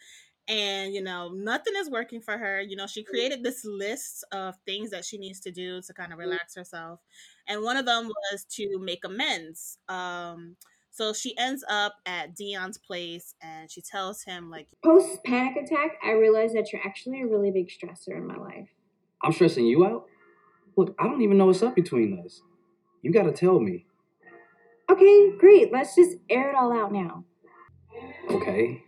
And 0.47 0.95
you 0.95 1.03
know, 1.03 1.29
nothing 1.29 1.73
is 1.77 1.91
working 1.91 2.21
for 2.21 2.37
her. 2.37 2.61
You 2.61 2.75
know, 2.75 2.87
she 2.87 3.03
created 3.03 3.43
this 3.43 3.63
list 3.65 4.25
of 4.31 4.55
things 4.65 4.89
that 4.89 5.05
she 5.05 5.17
needs 5.17 5.39
to 5.41 5.51
do 5.51 5.81
to 5.81 5.93
kind 5.93 6.11
of 6.11 6.17
relax 6.17 6.55
herself. 6.55 7.01
And 7.47 7.63
one 7.63 7.77
of 7.77 7.85
them 7.85 8.07
was 8.07 8.45
to 8.55 8.79
make 8.79 9.05
amends. 9.05 9.77
Um, 9.87 10.55
so 10.91 11.13
she 11.13 11.37
ends 11.37 11.63
up 11.69 11.95
at 12.05 12.35
Dion's 12.35 12.77
place 12.77 13.35
and 13.41 13.71
she 13.71 13.81
tells 13.81 14.23
him 14.23 14.49
like 14.49 14.67
Post 14.83 15.23
panic 15.23 15.55
attack, 15.57 15.97
I 16.03 16.11
realized 16.11 16.55
that 16.55 16.71
you're 16.71 16.85
actually 16.85 17.21
a 17.21 17.27
really 17.27 17.51
big 17.51 17.69
stressor 17.69 18.17
in 18.17 18.27
my 18.27 18.35
life. 18.35 18.69
I'm 19.23 19.31
stressing 19.31 19.65
you 19.65 19.85
out? 19.85 20.05
Look, 20.75 20.95
I 20.99 21.03
don't 21.03 21.21
even 21.21 21.37
know 21.37 21.47
what's 21.47 21.61
up 21.61 21.75
between 21.75 22.21
us. 22.25 22.41
You 23.01 23.11
gotta 23.11 23.31
tell 23.31 23.59
me. 23.59 23.85
Okay, 24.89 25.31
great. 25.37 25.71
Let's 25.71 25.95
just 25.95 26.17
air 26.29 26.49
it 26.49 26.55
all 26.55 26.73
out 26.73 26.91
now. 26.91 27.23
Okay. 28.29 28.83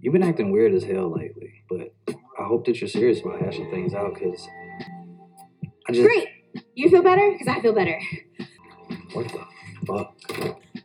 You've 0.00 0.12
been 0.12 0.22
acting 0.22 0.50
weird 0.50 0.74
as 0.74 0.84
hell 0.84 1.10
lately, 1.10 1.64
but 1.68 1.92
I 2.38 2.44
hope 2.44 2.66
that 2.66 2.80
you're 2.80 2.88
serious 2.88 3.20
about 3.20 3.40
hashing 3.40 3.70
things 3.70 3.94
out 3.94 4.14
because 4.14 4.46
I 5.88 5.92
just. 5.92 6.06
Great. 6.06 6.28
You 6.74 6.88
feel 6.88 7.02
better? 7.02 7.32
Because 7.32 7.48
I 7.48 7.60
feel 7.60 7.72
better. 7.72 8.00
What 9.12 9.28
the 9.28 9.40
fuck? 9.86 10.17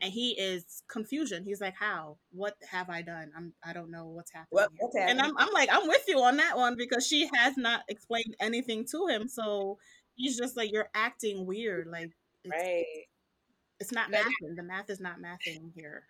And 0.03 0.11
he 0.13 0.31
is 0.39 0.83
confusion. 0.87 1.43
He's 1.45 1.61
like, 1.61 1.75
How? 1.79 2.17
What 2.31 2.55
have 2.69 2.89
I 2.89 3.01
done? 3.01 3.31
I'm 3.35 3.53
I 3.65 3.73
don't 3.73 3.89
know 3.89 4.05
what's 4.07 4.31
happening. 4.31 4.49
What, 4.51 4.69
here." 4.71 4.77
what's 4.81 4.95
And? 4.95 5.19
I'm, 5.21 5.35
I'm 5.37 5.51
like, 5.53 5.69
I'm 5.71 5.87
with 5.87 6.03
you 6.07 6.21
on 6.21 6.37
that 6.37 6.57
one 6.57 6.75
because 6.77 7.07
she 7.07 7.29
has 7.33 7.57
not 7.57 7.81
explained 7.87 8.35
anything 8.39 8.85
to 8.91 9.07
him. 9.07 9.27
So 9.27 9.79
he's 10.15 10.37
just 10.37 10.55
like, 10.57 10.71
you're 10.71 10.89
acting 10.93 11.45
weird. 11.47 11.87
Like, 11.87 12.11
it's, 12.43 12.51
Right. 12.53 12.85
it's 13.79 13.91
not 13.91 14.11
But- 14.11 14.19
mathing. 14.21 14.55
The 14.57 14.63
math 14.63 14.89
is 14.89 14.99
not 14.99 15.17
mathing 15.19 15.71
here. 15.75 16.03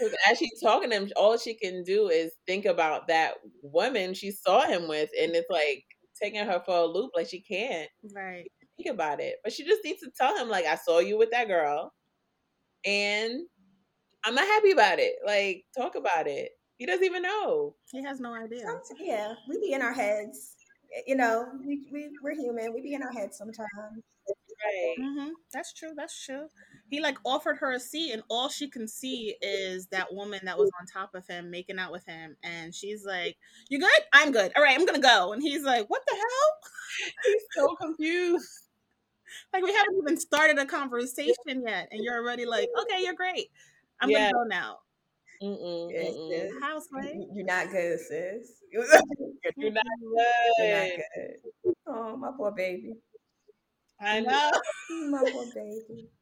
as 0.30 0.38
she's 0.38 0.60
talking 0.62 0.88
to 0.90 0.96
him, 0.96 1.10
all 1.16 1.36
she 1.36 1.54
can 1.54 1.82
do 1.82 2.08
is 2.08 2.32
think 2.46 2.64
about 2.64 3.08
that 3.08 3.34
woman 3.62 4.14
she 4.14 4.30
saw 4.30 4.62
him 4.66 4.86
with, 4.88 5.10
and 5.20 5.34
it's 5.34 5.50
like 5.50 5.84
taking 6.22 6.46
her 6.46 6.62
for 6.64 6.76
a 6.76 6.84
loop. 6.86 7.10
Like 7.16 7.28
she 7.28 7.40
can't 7.40 7.90
Right. 8.14 8.50
think 8.76 8.88
about 8.94 9.20
it, 9.20 9.36
but 9.42 9.52
she 9.52 9.64
just 9.64 9.82
needs 9.84 10.00
to 10.02 10.10
tell 10.16 10.36
him, 10.38 10.48
like, 10.48 10.64
I 10.64 10.76
saw 10.76 11.00
you 11.00 11.18
with 11.18 11.32
that 11.32 11.48
girl, 11.48 11.92
and 12.84 13.40
I'm 14.24 14.34
not 14.34 14.46
happy 14.46 14.72
about 14.72 14.98
it. 14.98 15.16
Like, 15.26 15.64
talk 15.76 15.94
about 15.96 16.26
it. 16.26 16.52
He 16.78 16.86
doesn't 16.86 17.04
even 17.04 17.22
know. 17.22 17.76
He 17.92 18.02
has 18.02 18.20
no 18.20 18.34
idea. 18.34 18.66
Some- 18.66 18.96
yeah, 19.00 19.34
we 19.48 19.58
be 19.60 19.72
in 19.72 19.82
our 19.82 19.92
heads. 19.92 20.54
You 21.06 21.16
know, 21.16 21.46
we, 21.66 21.86
we, 21.92 22.10
we're 22.22 22.34
human. 22.34 22.72
We 22.74 22.80
be 22.82 22.94
in 22.94 23.02
our 23.02 23.12
heads 23.12 23.36
sometimes. 23.38 23.68
Right. 24.64 24.94
hmm 24.98 25.28
That's 25.52 25.72
true. 25.74 25.90
That's 25.96 26.24
true. 26.24 26.46
He 26.90 27.00
like 27.00 27.18
offered 27.24 27.58
her 27.58 27.72
a 27.72 27.80
seat, 27.80 28.12
and 28.12 28.22
all 28.30 28.48
she 28.48 28.68
can 28.70 28.88
see 28.88 29.34
is 29.42 29.86
that 29.88 30.14
woman 30.14 30.40
that 30.44 30.56
was 30.58 30.70
on 30.80 30.86
top 30.86 31.14
of 31.14 31.26
him 31.26 31.50
making 31.50 31.78
out 31.78 31.92
with 31.92 32.04
him. 32.06 32.36
And 32.42 32.74
she's 32.74 33.04
like, 33.04 33.36
You 33.68 33.80
good? 33.80 33.90
I'm 34.12 34.32
good. 34.32 34.52
All 34.56 34.62
right, 34.62 34.78
I'm 34.78 34.86
going 34.86 35.00
to 35.00 35.06
go. 35.06 35.32
And 35.32 35.42
he's 35.42 35.62
like, 35.64 35.86
What 35.88 36.02
the 36.06 36.14
hell? 36.14 36.70
He's 37.24 37.42
so 37.56 37.76
confused. 37.76 38.48
Like, 39.52 39.62
we 39.62 39.72
haven't 39.72 39.96
even 40.02 40.16
started 40.16 40.58
a 40.58 40.66
conversation 40.66 41.64
yet. 41.66 41.88
And 41.90 42.02
you're 42.04 42.16
already 42.16 42.46
like, 42.46 42.68
Okay, 42.82 43.02
you're 43.04 43.14
great. 43.14 43.50
I'm 44.00 44.10
Yeah. 44.10 44.18
going 44.18 44.28
to 44.28 44.34
go 44.34 44.44
now. 44.44 44.78
Mm-mm, 45.42 45.90
Yes. 45.90 46.52
House 46.62 46.88
You're 47.34 47.46
not 47.46 47.70
good, 47.70 47.98
sis. 48.00 48.62
You're 48.72 48.86
not 48.86 49.04
You're 49.56 49.70
not 49.72 49.84
not 50.70 50.86
good. 50.88 51.02
good. 51.64 51.74
Oh, 51.86 52.16
my 52.16 52.30
poor 52.36 52.52
baby. 52.52 52.94
I 54.00 54.20
mm, 54.20 54.24
know. 54.26 54.50
My 55.10 55.22
poor 55.30 55.46
baby. 55.54 56.08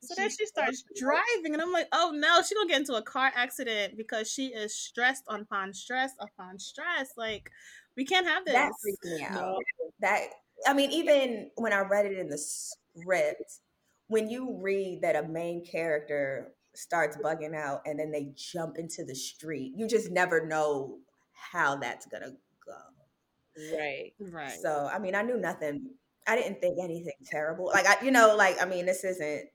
So 0.00 0.14
then 0.16 0.30
she 0.30 0.46
starts 0.46 0.84
driving, 0.96 1.52
and 1.52 1.60
I'm 1.60 1.72
like, 1.72 1.88
oh 1.92 2.12
no, 2.14 2.40
she's 2.40 2.54
gonna 2.56 2.68
get 2.68 2.80
into 2.80 2.94
a 2.94 3.02
car 3.02 3.30
accident 3.34 3.96
because 3.96 4.30
she 4.30 4.46
is 4.46 4.74
stressed 4.74 5.24
upon 5.28 5.74
stress 5.74 6.12
upon 6.18 6.58
stress. 6.58 7.10
Like, 7.16 7.50
we 7.96 8.06
can't 8.06 8.26
have 8.26 8.44
this. 8.46 8.54
That 8.54 8.72
freaked 8.80 9.04
me 9.04 9.22
out. 9.28 9.34
No. 9.34 9.58
That 10.00 10.28
I 10.66 10.74
mean, 10.74 10.90
even 10.90 11.50
when 11.56 11.72
I 11.72 11.80
read 11.80 12.06
it 12.06 12.18
in 12.18 12.28
the 12.28 12.38
script, 12.38 13.60
when 14.08 14.28
you 14.28 14.58
read 14.60 15.00
that 15.02 15.16
a 15.16 15.26
main 15.26 15.64
character 15.64 16.52
starts 16.74 17.16
bugging 17.16 17.54
out 17.54 17.82
and 17.84 17.98
then 17.98 18.10
they 18.10 18.32
jump 18.34 18.78
into 18.78 19.04
the 19.04 19.14
street, 19.14 19.72
you 19.76 19.86
just 19.86 20.10
never 20.10 20.46
know 20.46 20.98
how 21.32 21.76
that's 21.76 22.06
gonna 22.06 22.32
go. 22.64 23.76
Right. 23.76 24.12
Right. 24.18 24.58
So 24.60 24.88
I 24.92 24.98
mean, 24.98 25.14
I 25.14 25.22
knew 25.22 25.36
nothing. 25.36 25.90
I 26.26 26.36
didn't 26.36 26.60
think 26.60 26.78
anything 26.82 27.14
terrible. 27.24 27.66
Like 27.66 27.86
I, 27.86 28.04
you 28.04 28.10
know, 28.10 28.34
like 28.36 28.60
I 28.62 28.66
mean, 28.66 28.86
this 28.86 29.04
isn't, 29.04 29.48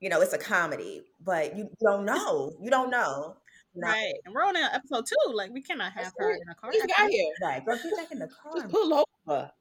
you 0.00 0.08
know, 0.08 0.20
it's 0.20 0.32
a 0.32 0.38
comedy, 0.38 1.02
but 1.24 1.56
you 1.56 1.70
don't 1.80 2.04
know. 2.04 2.52
You 2.60 2.70
don't 2.70 2.90
know. 2.90 3.36
No. 3.74 3.88
Right. 3.88 4.12
And 4.24 4.34
we're 4.34 4.44
on 4.44 4.56
episode 4.56 5.06
two. 5.06 5.32
Like 5.34 5.50
we 5.52 5.62
cannot 5.62 5.92
have 5.92 6.12
her 6.18 6.32
in 6.32 6.48
a 6.50 6.54
car. 6.54 6.72
Just 6.72 6.88
got 6.88 7.08
here. 7.08 7.32
Right, 7.40 7.64
girl, 7.64 7.78
get 7.82 7.96
back 7.96 8.12
in 8.12 8.18
the 8.18 8.28
car. 8.28 8.52
Just 8.56 8.68
pull 8.68 8.92
over. 8.92 9.04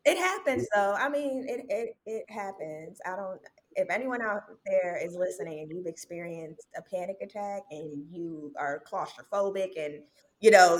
It 0.05 0.17
happens 0.17 0.67
though. 0.73 0.93
I 0.93 1.09
mean, 1.09 1.45
it 1.47 1.65
it 1.69 1.97
it 2.05 2.25
happens. 2.29 2.99
I 3.05 3.15
don't. 3.15 3.39
If 3.75 3.89
anyone 3.89 4.21
out 4.21 4.43
there 4.65 4.99
is 5.01 5.15
listening 5.15 5.59
and 5.59 5.71
you've 5.71 5.85
experienced 5.85 6.67
a 6.77 6.81
panic 6.81 7.17
attack 7.21 7.61
and 7.71 8.05
you 8.11 8.51
are 8.59 8.83
claustrophobic 8.91 9.71
and 9.77 10.01
you 10.39 10.51
know 10.51 10.77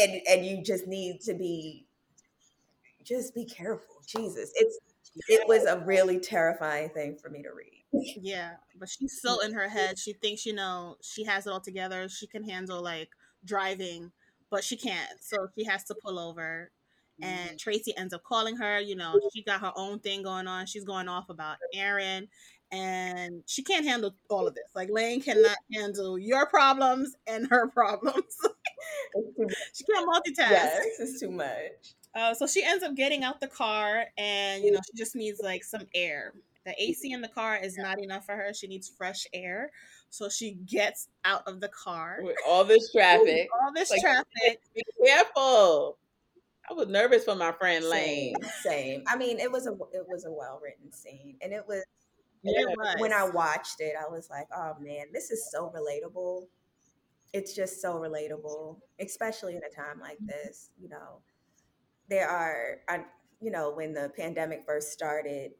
and 0.00 0.20
and 0.28 0.44
you 0.44 0.62
just 0.62 0.86
need 0.86 1.20
to 1.22 1.34
be, 1.34 1.86
just 3.04 3.34
be 3.34 3.44
careful. 3.44 3.96
Jesus, 4.06 4.52
it's 4.56 4.78
it 5.28 5.46
was 5.46 5.64
a 5.64 5.78
really 5.84 6.18
terrifying 6.18 6.88
thing 6.90 7.16
for 7.16 7.28
me 7.28 7.42
to 7.42 7.50
read. 7.52 7.84
Yeah, 7.92 8.52
but 8.78 8.88
she's 8.88 9.18
still 9.18 9.38
mm-hmm. 9.38 9.50
in 9.50 9.54
her 9.54 9.68
head. 9.68 9.98
She 9.98 10.14
thinks, 10.14 10.46
you 10.46 10.54
know, 10.54 10.96
she 11.02 11.24
has 11.24 11.46
it 11.46 11.50
all 11.50 11.60
together. 11.60 12.08
She 12.08 12.26
can 12.26 12.42
handle 12.42 12.82
like 12.82 13.10
driving, 13.44 14.10
but 14.50 14.64
she 14.64 14.76
can't. 14.76 15.10
So 15.20 15.48
she 15.56 15.64
has 15.64 15.84
to 15.84 15.94
pull 15.94 16.18
over. 16.18 16.70
And 17.20 17.58
Tracy 17.58 17.94
ends 17.96 18.12
up 18.14 18.22
calling 18.24 18.56
her. 18.56 18.80
You 18.80 18.96
know, 18.96 19.18
she 19.34 19.42
got 19.42 19.60
her 19.60 19.72
own 19.76 20.00
thing 20.00 20.22
going 20.22 20.46
on. 20.46 20.66
She's 20.66 20.84
going 20.84 21.08
off 21.08 21.28
about 21.28 21.56
Aaron, 21.74 22.26
and 22.70 23.42
she 23.46 23.62
can't 23.62 23.84
handle 23.86 24.14
all 24.30 24.46
of 24.48 24.54
this. 24.54 24.64
Like 24.74 24.88
Lane 24.90 25.20
cannot 25.20 25.56
handle 25.72 26.18
your 26.18 26.46
problems 26.46 27.14
and 27.26 27.46
her 27.48 27.68
problems. 27.74 28.36
It's 29.14 29.36
too 29.36 29.44
much. 29.44 29.54
she 29.74 29.84
can't 29.84 30.08
multitask. 30.08 30.50
Yes, 30.50 30.86
it's 30.98 31.20
too 31.20 31.30
much. 31.30 31.94
Uh, 32.14 32.34
so 32.34 32.46
she 32.46 32.62
ends 32.64 32.82
up 32.84 32.94
getting 32.94 33.24
out 33.24 33.40
the 33.40 33.46
car, 33.48 34.04
and 34.18 34.64
you 34.64 34.70
know 34.72 34.80
she 34.90 34.96
just 34.96 35.14
needs 35.14 35.40
like 35.42 35.62
some 35.64 35.86
air. 35.94 36.32
The 36.64 36.74
AC 36.80 37.10
in 37.12 37.20
the 37.20 37.28
car 37.28 37.56
is 37.56 37.76
not 37.76 38.00
enough 38.02 38.24
for 38.26 38.36
her. 38.36 38.52
She 38.54 38.66
needs 38.68 38.88
fresh 38.88 39.26
air. 39.32 39.70
So 40.10 40.28
she 40.28 40.52
gets 40.66 41.08
out 41.24 41.42
of 41.48 41.60
the 41.60 41.68
car. 41.68 42.18
With 42.22 42.36
all 42.46 42.64
this 42.64 42.92
traffic. 42.94 43.48
All 43.62 43.72
this 43.72 43.90
Like- 43.90 44.00
traffic. 44.00 44.60
Be 44.74 44.82
careful. 45.04 45.96
I 46.68 46.74
was 46.74 46.88
nervous 46.88 47.24
for 47.24 47.34
my 47.34 47.52
friend 47.52 47.84
Lane. 47.88 48.40
Same. 48.62 49.02
I 49.08 49.16
mean, 49.16 49.38
it 49.38 49.50
was 49.50 49.66
a 49.66 49.72
it 49.92 50.06
was 50.08 50.24
a 50.24 50.30
well 50.32 50.60
written 50.62 50.92
scene, 50.92 51.36
and 51.42 51.52
it 51.52 51.66
was 51.66 51.84
It 52.44 52.68
was. 52.76 52.96
when 52.98 53.12
I 53.12 53.28
watched 53.28 53.80
it, 53.80 53.94
I 53.98 54.08
was 54.10 54.28
like, 54.30 54.48
oh 54.54 54.74
man, 54.80 55.06
this 55.12 55.30
is 55.30 55.50
so 55.50 55.70
relatable. 55.74 56.46
It's 57.32 57.54
just 57.54 57.80
so 57.82 57.94
relatable, 57.96 58.80
especially 59.00 59.56
in 59.56 59.62
a 59.64 59.74
time 59.74 60.00
like 60.00 60.18
this. 60.26 60.70
You 60.80 60.88
know, 60.90 61.22
there 62.08 62.28
are, 62.28 62.80
I, 62.88 63.04
you 63.40 63.50
know, 63.50 63.72
when 63.72 63.92
the 63.94 64.12
pandemic 64.16 64.64
first 64.66 64.92
started, 64.92 65.52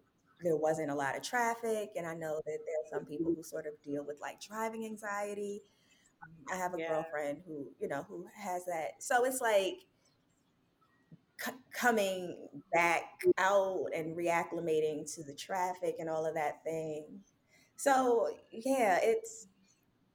there 0.42 0.56
wasn't 0.56 0.90
a 0.90 0.94
lot 0.94 1.16
of 1.16 1.22
traffic, 1.22 1.90
and 1.96 2.06
I 2.06 2.14
know 2.14 2.36
that 2.46 2.58
there 2.66 2.76
are 2.80 2.90
some 3.00 3.06
people 3.06 3.32
who 3.34 3.42
sort 3.42 3.66
of 3.66 3.74
deal 3.82 4.04
with 4.06 4.18
like 4.20 4.40
driving 4.40 4.84
anxiety. 4.84 5.62
Um, 6.22 6.30
I 6.52 6.56
have 6.56 6.74
a 6.74 6.78
Yeah. 6.78 6.88
girlfriend 6.88 7.42
who, 7.46 7.68
you 7.80 7.88
know, 7.88 8.04
who 8.08 8.26
has 8.34 8.64
that. 8.66 9.02
So 9.02 9.24
it's 9.24 9.40
like 9.40 9.78
c- 11.44 11.52
coming 11.72 12.36
back 12.72 13.04
out 13.38 13.86
and 13.94 14.16
reacclimating 14.16 15.12
to 15.14 15.22
the 15.22 15.34
traffic 15.34 15.96
and 15.98 16.08
all 16.08 16.26
of 16.26 16.34
that 16.34 16.62
thing. 16.64 17.04
So 17.76 18.28
yeah, 18.50 18.98
it's 19.02 19.48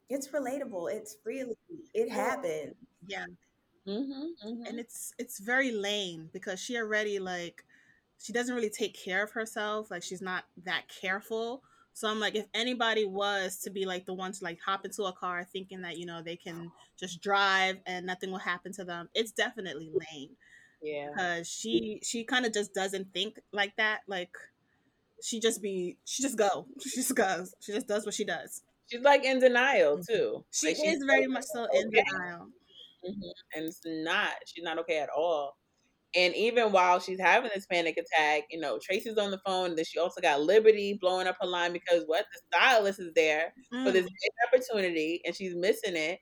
it's 0.09 0.29
relatable. 0.29 0.93
It's 0.93 1.17
really 1.25 1.55
it 1.93 2.09
happened. 2.11 2.75
yeah, 3.07 3.25
Mm-hmm, 3.87 4.65
and 4.65 4.79
it's 4.79 5.13
it's 5.17 5.39
very 5.39 5.71
Lane 5.71 6.29
because 6.33 6.59
she 6.59 6.77
already 6.77 7.19
like 7.19 7.63
she 8.17 8.33
doesn't 8.33 8.53
really 8.55 8.69
take 8.69 8.97
care 9.01 9.23
of 9.23 9.31
herself. 9.31 9.89
Like 9.91 10.03
she's 10.03 10.21
not 10.21 10.43
that 10.65 10.83
careful. 11.01 11.63
So 11.93 12.07
I'm 12.09 12.19
like, 12.19 12.35
if 12.35 12.45
anybody 12.53 13.05
was 13.05 13.57
to 13.59 13.71
be 13.71 13.85
like 13.85 14.05
the 14.05 14.13
one 14.13 14.31
to 14.33 14.43
like 14.43 14.59
hop 14.63 14.85
into 14.85 15.03
a 15.03 15.13
car 15.13 15.45
thinking 15.51 15.81
that 15.81 15.97
you 15.97 16.05
know 16.05 16.21
they 16.21 16.35
can 16.35 16.71
just 16.99 17.21
drive 17.21 17.77
and 17.85 18.05
nothing 18.05 18.31
will 18.31 18.39
happen 18.39 18.73
to 18.73 18.83
them, 18.83 19.09
it's 19.15 19.31
definitely 19.31 19.89
Lane. 19.93 20.31
Yeah. 20.87 21.15
because 21.15 21.47
she 21.47 21.99
she 22.03 22.23
kind 22.25 22.45
of 22.45 22.53
just 22.53 22.73
doesn't 22.73 23.13
think 23.13 23.39
like 23.53 23.75
that 23.77 24.01
like 24.07 24.35
she 25.23 25.39
just 25.39 25.61
be 25.61 25.97
she 26.05 26.23
just 26.23 26.37
go 26.37 26.67
she 26.81 26.97
just 26.97 27.15
goes 27.15 27.55
she 27.61 27.73
just 27.73 27.87
does 27.87 28.05
what 28.05 28.15
she 28.15 28.25
does 28.25 28.63
She's 28.89 29.01
like 29.01 29.23
in 29.23 29.39
denial 29.39 29.99
too. 29.99 30.45
she 30.51 30.67
Like, 30.67 30.77
is 30.83 31.03
very 31.05 31.27
much 31.27 31.45
so 31.45 31.67
in 31.71 31.89
okay. 31.89 32.03
denial 32.03 32.51
Mhm. 33.05 33.31
and 33.55 33.65
it's 33.65 33.81
not 33.85 34.33
she's 34.45 34.63
not 34.63 34.79
okay 34.79 34.99
at 34.99 35.09
all 35.09 35.57
and 36.15 36.35
even 36.35 36.71
while 36.71 36.99
she's 36.99 37.19
having 37.19 37.51
this 37.53 37.65
panic 37.67 37.97
attack 37.97 38.43
you 38.51 38.59
know 38.59 38.79
tracy's 38.81 39.17
on 39.17 39.31
the 39.31 39.39
phone 39.45 39.75
then 39.75 39.85
she 39.85 39.99
also 39.99 40.21
got 40.21 40.41
liberty 40.41 40.97
blowing 41.01 41.27
up 41.27 41.37
her 41.41 41.47
line 41.47 41.73
because 41.73 42.03
what 42.07 42.25
the 42.33 42.41
stylist 42.53 42.99
is 42.99 43.13
there 43.15 43.53
for 43.83 43.91
this 43.91 44.03
Mm, 44.03 44.17
big 44.21 44.31
opportunity 44.47 45.21
and 45.25 45.35
she's 45.35 45.55
missing 45.55 45.95
it 45.97 46.19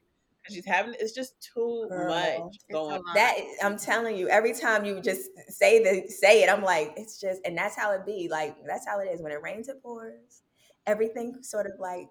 she's 0.50 0.66
having 0.66 0.94
it's 1.00 1.14
just 1.14 1.42
too 1.42 1.88
Girl, 1.90 2.10
much 2.10 2.58
going 2.72 3.02
on. 3.02 3.14
That 3.14 3.38
is- 3.38 3.58
I'm 3.64 3.78
telling 3.78 4.18
you, 4.18 4.30
every 4.30 4.54
time 4.54 4.86
you 4.86 5.02
just 5.02 5.30
say 5.50 5.84
the 5.84 6.10
say 6.10 6.44
it, 6.44 6.50
I'm 6.50 6.64
like, 6.64 6.94
it's 6.98 7.20
just, 7.20 7.42
and 7.46 7.58
that's 7.58 7.76
how 7.76 7.92
it 7.92 8.06
be. 8.06 8.28
Like 8.30 8.56
that's 8.66 8.88
how 8.88 9.00
it 9.00 9.06
is. 9.06 9.22
When 9.22 9.32
it 9.32 9.42
rains, 9.42 9.70
it 9.70 9.82
pours. 9.82 10.42
Everything 10.88 11.42
sort 11.42 11.66
of 11.66 11.74
like 11.80 12.08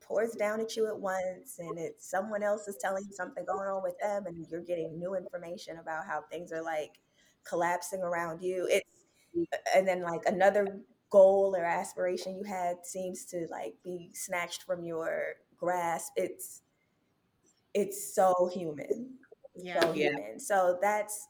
pours 0.00 0.32
down 0.32 0.60
at 0.60 0.76
you 0.76 0.86
at 0.86 0.98
once, 0.98 1.58
and 1.58 1.78
it's 1.78 2.08
someone 2.08 2.42
else 2.42 2.68
is 2.68 2.76
telling 2.80 3.04
you 3.04 3.12
something 3.12 3.44
going 3.44 3.68
on 3.68 3.82
with 3.82 3.98
them, 4.00 4.26
and 4.26 4.46
you're 4.50 4.62
getting 4.62 4.98
new 4.98 5.14
information 5.14 5.78
about 5.78 6.06
how 6.06 6.22
things 6.30 6.52
are 6.52 6.62
like 6.62 6.92
collapsing 7.44 8.02
around 8.02 8.42
you. 8.42 8.66
It's 8.70 8.86
and 9.74 9.86
then 9.86 10.02
like 10.02 10.22
another 10.26 10.80
goal 11.10 11.54
or 11.56 11.64
aspiration 11.64 12.34
you 12.34 12.42
had 12.42 12.76
seems 12.84 13.24
to 13.26 13.46
like 13.50 13.74
be 13.84 14.10
snatched 14.14 14.64
from 14.64 14.84
your 14.84 15.34
grasp. 15.56 16.12
It's 16.16 16.62
it's 17.78 18.14
so 18.14 18.50
human 18.52 19.18
yeah 19.54 19.80
so 19.80 19.92
Yeah. 19.94 20.08
human. 20.10 20.40
So 20.40 20.78
that's 20.80 21.28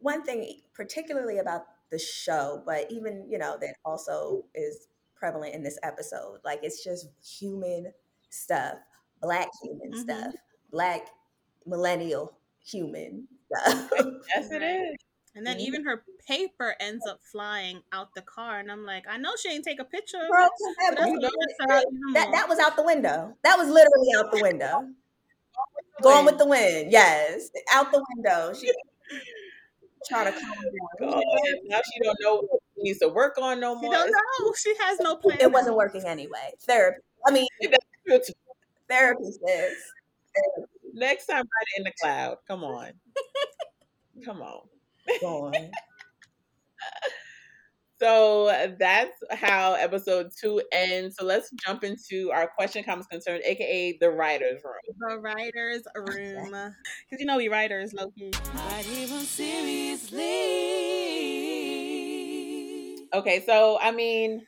one 0.00 0.22
thing, 0.24 0.60
particularly 0.74 1.38
about 1.38 1.66
the 1.90 1.98
show, 1.98 2.62
but 2.66 2.90
even, 2.90 3.26
you 3.30 3.38
know, 3.38 3.56
that 3.60 3.76
also 3.84 4.44
is 4.54 4.88
prevalent 5.14 5.54
in 5.54 5.62
this 5.62 5.78
episode. 5.82 6.40
Like 6.44 6.60
it's 6.62 6.84
just 6.84 7.08
human 7.24 7.92
stuff, 8.30 8.78
black 9.20 9.48
human 9.62 9.94
Mhm. 9.94 9.96
stuff, 9.96 10.34
black 10.70 11.08
millennial 11.66 12.38
human 12.64 13.28
stuff. 13.52 13.90
yes 14.34 14.50
it 14.50 14.62
is 14.62 14.96
and 15.34 15.46
then 15.46 15.56
Mhm. 15.56 15.66
even 15.66 15.84
her 15.84 16.04
paper 16.26 16.74
ends 16.80 17.06
up 17.06 17.20
flying 17.22 17.82
out 17.92 18.14
the 18.14 18.22
car 18.22 18.58
and 18.58 18.70
i'm 18.70 18.84
like 18.84 19.06
i 19.08 19.16
know 19.16 19.32
she 19.40 19.50
ain't 19.50 19.64
take 19.64 19.80
a 19.80 19.84
picture 19.84 20.18
Bro, 20.28 20.42
but 20.42 20.48
that's 20.96 20.96
that, 20.96 21.10
what 21.12 21.22
stressed 21.22 21.60
her 21.60 21.76
out 21.76 21.84
even 21.84 22.14
that, 22.14 22.28
that 22.32 22.48
was 22.48 22.58
out 22.58 22.76
the 22.76 22.82
window. 22.84 23.36
That 23.42 23.56
was 23.58 23.68
literally 23.68 24.08
out 24.16 24.30
the 24.30 24.38
window. 24.38 24.88
Going 26.02 26.24
with 26.24 26.38
the 26.38 26.46
wind. 26.46 26.90
Yes. 26.90 27.50
Out 27.72 27.92
the 27.92 28.04
window. 28.14 28.54
She 28.54 28.72
trying 30.08 30.32
to 30.32 30.32
calm 30.32 30.52
down. 30.52 31.10
God, 31.10 31.22
now 31.64 31.80
she 31.92 32.00
don't 32.02 32.16
know 32.22 32.36
what 32.36 32.62
she 32.74 32.82
needs 32.84 32.98
to 33.00 33.08
work 33.08 33.36
on 33.40 33.60
no 33.60 33.76
she 33.76 33.82
more 33.82 33.92
don't 33.92 34.10
know 34.10 34.52
she 34.58 34.74
has 34.80 34.98
no 35.00 35.16
plan 35.16 35.38
It 35.40 35.52
wasn't 35.52 35.76
working 35.76 36.04
anyway. 36.06 36.52
Therapy. 36.62 37.00
I 37.26 37.30
mean, 37.32 37.46
therapy 38.88 39.30
says. 39.46 39.76
next 40.94 41.26
time 41.26 41.36
write 41.38 41.66
it 41.76 41.78
in 41.78 41.84
the 41.84 41.92
cloud 42.00 42.38
come 42.48 42.64
on 42.64 42.92
come 44.24 44.40
on 44.40 44.62
Go 45.20 45.46
on. 45.46 45.70
So 48.00 48.74
that's 48.78 49.16
how 49.30 49.74
episode 49.74 50.30
two 50.38 50.62
ends. 50.72 51.16
So 51.18 51.24
let's 51.26 51.50
jump 51.66 51.84
into 51.84 52.30
our 52.32 52.46
question, 52.48 52.82
comments, 52.82 53.08
concern, 53.08 53.40
aka 53.44 53.98
the 54.00 54.10
writers' 54.10 54.62
room. 54.64 54.96
the 54.98 55.18
writers 55.18 55.82
room 55.94 56.50
because 57.10 57.20
you 57.20 57.26
know 57.26 57.36
we 57.36 57.48
writers 57.48 57.92
low-key 57.92 58.30
But 58.30 58.86
even 58.86 59.20
seriously. 59.20 60.20
Okay, 63.12 63.42
so 63.44 63.78
I 63.80 63.90
mean, 63.90 64.46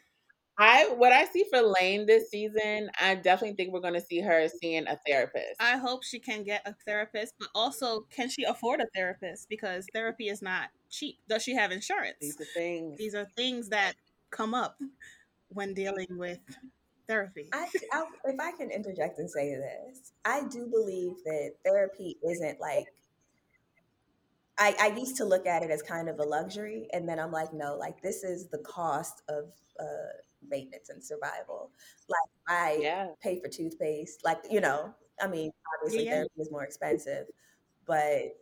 I 0.59 0.89
what 0.97 1.13
I 1.13 1.25
see 1.27 1.45
for 1.51 1.63
Lane 1.63 2.07
this 2.07 2.31
season, 2.31 2.91
I 3.01 3.15
definitely 3.15 3.57
think 3.57 3.73
we're 3.73 3.81
gonna 3.81 4.01
see 4.01 4.21
her 4.21 4.49
seeing 4.61 4.87
a 4.87 4.99
therapist. 5.07 5.61
I 5.61 5.79
hope 5.79 6.05
she 6.05 6.19
can 6.19 6.45
get 6.45 6.63
a 6.67 6.75
therapist, 6.87 7.35
but 7.39 7.49
also 7.55 8.07
can 8.11 8.29
she 8.29 8.45
afford 8.45 8.81
a 8.81 8.87
therapist? 8.95 9.49
Because 9.49 9.87
therapy 9.95 10.29
is 10.29 10.43
not 10.43 10.69
cheap. 10.91 11.19
Does 11.29 11.43
she 11.43 11.55
have 11.55 11.73
insurance? 11.73 12.17
These 12.21 12.41
are 12.41 12.45
things. 12.45 12.99
These 12.99 13.15
are 13.15 13.27
things 13.37 13.71
that 13.71 13.95
come 14.31 14.53
up 14.53 14.79
when 15.49 15.73
dealing 15.75 16.07
with 16.11 16.39
therapy. 17.09 17.49
I, 17.53 17.69
I, 17.93 18.05
if 18.27 18.41
I 18.41 18.53
can 18.53 18.71
interject 18.71 19.19
and 19.19 19.31
say 19.31 19.55
this, 19.55 20.13
I 20.25 20.45
do 20.49 20.67
believe 20.67 21.13
that 21.25 21.53
therapy 21.65 22.19
isn't 22.29 22.61
like. 22.61 22.87
I, 24.59 24.75
I 24.81 24.87
used 24.89 25.17
to 25.17 25.25
look 25.25 25.47
at 25.47 25.63
it 25.63 25.71
as 25.71 25.83
kind 25.83 26.09
of 26.09 26.19
a 26.19 26.25
luxury, 26.25 26.87
and 26.93 27.09
then 27.09 27.19
I'm 27.19 27.33
like, 27.33 27.53
no, 27.55 27.77
like 27.77 28.03
this 28.03 28.23
is 28.23 28.49
the 28.49 28.59
cost 28.59 29.23
of 29.29 29.47
uh, 29.81 30.13
maintenance 30.49 30.89
and 30.91 31.03
survival. 31.03 31.71
Like 32.09 32.31
I 32.49 32.79
Yeah. 32.81 33.09
pay 33.21 33.41
for 33.41 33.49
toothpaste. 33.49 34.25
Like, 34.25 34.39
you 34.51 34.61
know, 34.61 34.95
I 35.21 35.27
mean, 35.29 35.51
obviously 35.77 36.05
Yeah. 36.07 36.13
therapy 36.13 36.41
is 36.41 36.51
more 36.51 36.65
expensive, 36.65 37.27
but 37.87 38.37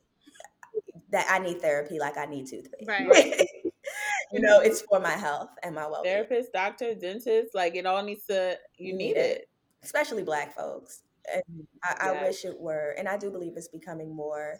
that 1.11 1.26
I 1.28 1.38
need 1.38 1.61
therapy 1.61 1.98
like 1.98 2.16
I 2.16 2.26
need 2.26 2.46
toothpaste. 2.46 2.88
Right. 2.88 3.09
you 4.32 4.40
know, 4.40 4.61
it's 4.61 4.82
for 4.82 5.01
my 5.01 5.11
health 5.11 5.51
and 5.62 5.74
my 5.74 5.86
well. 5.86 6.05
Therapist, 6.05 6.53
doctor, 6.53 6.94
dentist, 6.94 7.55
like 7.55 7.74
it 7.74 7.86
all 7.86 8.03
needs 8.03 8.26
to. 8.26 8.57
You 8.76 8.94
need 8.94 9.16
it. 9.16 9.48
especially 9.82 10.22
black 10.22 10.55
folks. 10.55 11.03
And 11.32 11.42
I, 11.84 12.11
I 12.11 12.22
wish 12.22 12.44
it 12.44 12.59
were, 12.59 12.94
and 12.98 13.07
I 13.09 13.16
do 13.18 13.30
believe 13.30 13.53
it's 13.57 13.68
becoming 13.68 14.14
more 14.14 14.59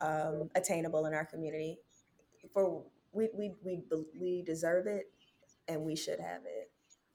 um, 0.00 0.50
attainable 0.54 1.06
in 1.06 1.14
our 1.14 1.24
community. 1.24 1.78
For 2.52 2.84
we 3.12 3.28
we 3.34 3.52
we 3.64 3.82
we 4.18 4.42
deserve 4.42 4.86
it, 4.86 5.06
and 5.68 5.82
we 5.82 5.96
should 5.96 6.20
have 6.20 6.42
it. 6.44 6.65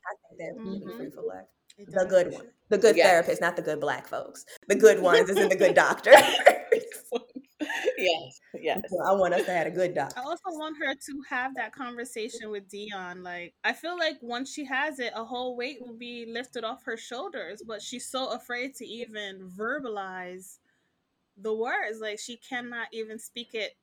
I 0.05 0.13
think 0.35 0.39
therapy 0.39 0.79
should 0.79 0.85
be 0.87 0.91
Mhm. 0.93 0.97
free 0.97 1.09
for 1.11 1.23
black. 1.23 1.47
The 1.77 2.05
good 2.05 2.31
one, 2.33 2.47
the 2.69 2.77
good 2.77 2.95
therapist, 2.95 3.41
not 3.41 3.55
the 3.55 3.61
good 3.61 3.79
black 3.79 4.07
folks. 4.07 4.45
The 4.67 4.75
good 4.75 4.99
ones 5.01 5.29
isn't 5.29 5.49
the 5.49 5.55
good 5.55 5.73
doctor. 5.75 6.11
yes. 7.97 8.39
Yes. 8.59 8.81
I 9.05 9.13
want 9.13 9.33
us 9.33 9.45
to 9.45 9.51
have 9.51 9.67
a 9.67 9.71
good 9.71 9.93
doctor. 9.95 10.19
I 10.19 10.23
also 10.23 10.41
want 10.49 10.77
her 10.83 10.93
to 10.93 11.21
have 11.29 11.55
that 11.55 11.71
conversation 11.73 12.49
with 12.51 12.67
Dion. 12.69 13.23
Like, 13.23 13.53
I 13.63 13.73
feel 13.73 13.97
like 13.97 14.17
once 14.21 14.51
she 14.53 14.65
has 14.65 14.99
it, 14.99 15.13
a 15.15 15.23
whole 15.23 15.55
weight 15.55 15.77
will 15.81 15.97
be 15.97 16.25
lifted 16.27 16.63
off 16.63 16.83
her 16.85 16.97
shoulders. 16.97 17.61
But 17.65 17.81
she's 17.81 18.07
so 18.09 18.29
afraid 18.31 18.75
to 18.75 18.85
even 18.85 19.49
verbalize 19.57 20.57
the 21.37 21.53
words. 21.53 21.99
Like, 21.99 22.19
she 22.19 22.37
cannot 22.37 22.87
even 22.91 23.17
speak 23.17 23.53
it 23.53 23.73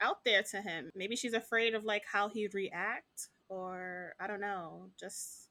out 0.00 0.24
there 0.24 0.42
to 0.44 0.62
him. 0.62 0.90
Maybe 0.94 1.16
she's 1.16 1.34
afraid 1.34 1.74
of 1.74 1.84
like 1.84 2.04
how 2.10 2.28
he'd 2.28 2.54
react, 2.54 3.28
or 3.48 4.14
I 4.20 4.26
don't 4.26 4.40
know. 4.40 4.88
Just 4.98 5.48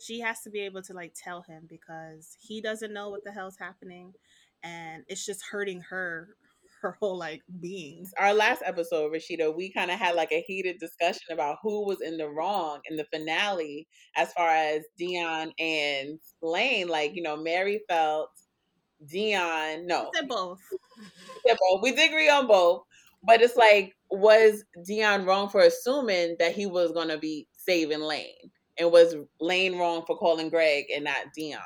she 0.00 0.20
has 0.20 0.42
to 0.42 0.50
be 0.50 0.60
able 0.60 0.82
to 0.82 0.92
like 0.94 1.14
tell 1.14 1.42
him 1.42 1.66
because 1.68 2.36
he 2.40 2.60
doesn't 2.60 2.92
know 2.92 3.10
what 3.10 3.24
the 3.24 3.32
hell's 3.32 3.56
happening, 3.58 4.12
and 4.62 5.04
it's 5.08 5.24
just 5.26 5.42
hurting 5.50 5.80
her, 5.90 6.28
her 6.82 6.96
whole 7.00 7.18
like 7.18 7.42
being. 7.60 8.06
Our 8.18 8.34
last 8.34 8.62
episode, 8.64 9.12
Rashida, 9.12 9.54
we 9.54 9.70
kind 9.72 9.90
of 9.90 9.98
had 9.98 10.14
like 10.14 10.32
a 10.32 10.44
heated 10.46 10.78
discussion 10.78 11.32
about 11.32 11.58
who 11.62 11.86
was 11.86 12.00
in 12.00 12.16
the 12.16 12.28
wrong 12.28 12.80
in 12.88 12.96
the 12.96 13.06
finale 13.12 13.88
as 14.16 14.32
far 14.32 14.48
as 14.48 14.82
Dion 14.96 15.52
and 15.58 16.18
Lane. 16.42 16.88
Like, 16.88 17.14
you 17.14 17.22
know, 17.22 17.36
Mary 17.36 17.80
felt 17.88 18.30
Dion, 19.06 19.86
no, 19.86 20.10
They're 20.12 20.26
both. 20.26 20.60
yeah, 21.46 21.54
both. 21.70 21.82
We 21.82 21.92
did 21.92 22.10
agree 22.10 22.28
on 22.28 22.46
both. 22.46 22.82
But 23.22 23.42
it's 23.42 23.56
like, 23.56 23.94
was 24.10 24.64
Dion 24.84 25.24
wrong 25.24 25.48
for 25.48 25.60
assuming 25.60 26.36
that 26.38 26.52
he 26.52 26.66
was 26.66 26.92
going 26.92 27.08
to 27.08 27.18
be 27.18 27.46
saving 27.52 28.00
Lane? 28.00 28.50
And 28.78 28.92
was 28.92 29.16
Lane 29.40 29.76
wrong 29.78 30.04
for 30.06 30.16
calling 30.16 30.50
Greg 30.50 30.86
and 30.94 31.04
not 31.04 31.32
Dion? 31.34 31.60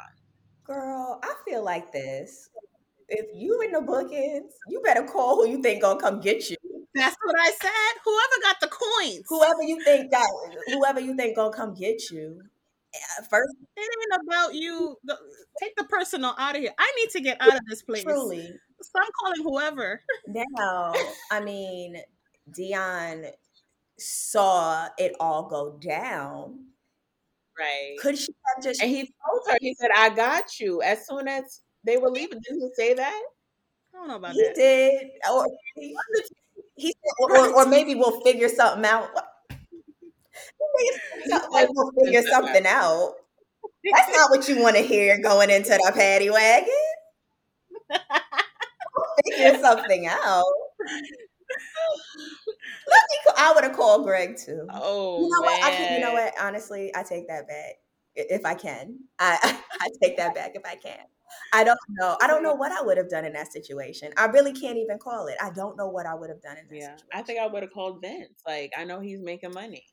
Girl, 0.65 1.21
I 1.23 1.35
feel 1.45 1.63
like 1.63 1.93
this. 1.93 2.49
If 3.09 3.27
you 3.35 3.61
in 3.61 3.73
the 3.73 3.83
bookings, 3.83 4.53
you 4.69 4.81
better 4.81 5.03
call 5.03 5.37
who 5.37 5.49
you 5.49 5.61
think 5.61 5.83
gonna 5.83 6.01
come 6.01 6.21
get 6.21 6.49
you. 6.49 6.57
That's 6.95 7.17
what 7.23 7.37
I 7.39 7.51
said. 7.51 8.01
Whoever 8.05 8.43
got 8.43 8.61
the 8.61 8.69
coins. 8.69 9.25
Whoever 9.29 9.63
you 9.63 9.83
think 9.85 10.11
got, 10.11 10.27
whoever 10.69 11.01
you 11.01 11.15
think 11.15 11.37
gonna 11.37 11.55
come 11.55 11.75
get 11.75 12.11
you. 12.11 12.43
First, 13.31 13.55
It 13.77 13.81
ain't 13.81 14.23
about 14.23 14.55
you. 14.55 14.97
Take 15.61 15.75
the 15.77 15.85
personal 15.85 16.35
out 16.39 16.57
of 16.57 16.63
here. 16.63 16.73
I 16.79 16.93
need 16.99 17.11
to 17.11 17.21
get 17.21 17.41
out 17.41 17.55
of 17.55 17.63
this 17.69 17.83
place. 17.83 18.03
Truly, 18.03 18.53
I'm 18.97 19.09
calling 19.21 19.43
whoever. 19.43 20.03
Now, 20.27 20.93
I 21.31 21.41
mean, 21.41 21.97
Dion 22.55 23.25
saw 23.99 24.89
it 24.99 25.13
all 25.21 25.49
go 25.49 25.79
down. 25.81 26.67
Right. 27.59 27.97
Could 28.01 28.19
she 28.19 28.35
have 28.55 28.65
just? 28.65 28.83
And 28.83 28.91
he 28.91 29.03
told 29.03 29.43
her, 29.49 29.57
he 29.61 29.75
said, 29.75 29.91
I 29.97 30.09
got 30.11 30.59
you. 30.59 30.83
As 30.83 31.07
soon 31.07 31.29
as 31.29 31.61
they 31.85 31.97
were 31.99 32.11
leaving, 32.11 32.41
didn't 32.41 32.61
he 32.61 32.71
say 32.75 32.95
that? 32.95 33.23
I 33.95 33.99
don't 33.99 34.09
know 34.09 34.17
about 34.17 34.33
He 34.33 34.43
that. 34.43 34.55
did, 34.55 35.11
or 35.31 35.47
he, 35.77 35.95
he 36.77 36.89
said, 36.89 37.13
or, 37.21 37.55
or 37.55 37.67
maybe 37.67 37.95
we'll 37.95 38.21
figure 38.23 38.49
something 38.49 38.85
out. 38.87 39.11
Like 41.51 41.69
we'll 41.71 41.93
figure 42.05 42.23
something 42.23 42.67
out. 42.67 43.15
That's 43.93 44.17
not 44.17 44.31
what 44.31 44.49
you 44.49 44.61
want 44.61 44.77
to 44.77 44.83
hear 44.87 45.21
going 45.23 45.51
into 45.51 45.71
the 45.71 45.93
paddy 45.95 46.31
wagon. 46.31 46.69
figure 49.25 49.59
something 49.61 50.07
out. 50.07 50.45
Let 52.87 53.03
me. 53.11 53.19
Call, 53.25 53.35
I 53.37 53.53
would 53.55 53.65
have 53.65 53.77
called 53.77 54.05
Greg 54.05 54.37
too. 54.37 54.67
Oh, 54.73 55.21
you 55.23 55.29
know 55.29 55.43
man. 55.43 55.59
what? 55.61 55.65
I 55.65 55.71
can, 55.77 55.93
you 55.93 56.01
know 56.01 56.13
what? 56.13 56.35
Honestly, 56.41 56.93
I 56.95 57.03
take 57.03 57.29
that 57.29 57.49
back 57.49 57.75
if 58.15 58.45
I 58.45 58.55
can. 58.55 58.99
I 59.19 59.39
I 59.81 59.89
take 60.03 60.17
that 60.17 60.35
back 60.35 60.53
if 60.55 60.63
I 60.65 60.77
can. 60.77 60.99
I 61.55 61.65
don't 61.65 61.79
know. 61.91 62.17
I 62.21 62.27
don't 62.27 62.43
know 62.43 62.55
what 62.55 62.73
I 62.73 62.83
would 62.83 62.99
have 62.99 63.09
done 63.09 63.25
in 63.25 63.33
that 63.35 63.53
situation. 63.53 64.13
I 64.17 64.27
really 64.27 64.53
can't 64.53 64.77
even 64.79 64.99
call 64.99 65.27
it. 65.29 65.37
I 65.43 65.51
don't 65.51 65.77
know 65.77 65.89
what 65.89 66.07
I 66.07 66.15
would 66.15 66.29
have 66.31 66.43
done 66.43 66.59
in 66.59 66.67
that 66.69 66.75
Yeah, 66.75 66.97
situation. 66.97 67.09
I 67.13 67.23
think 67.23 67.41
I 67.41 67.47
would 67.47 67.63
have 67.63 67.73
called 67.73 68.01
Vince. 68.03 68.43
Like, 68.47 68.73
I 68.77 68.85
know 68.85 69.01
he's 69.01 69.21
making 69.23 69.53
money. 69.53 69.85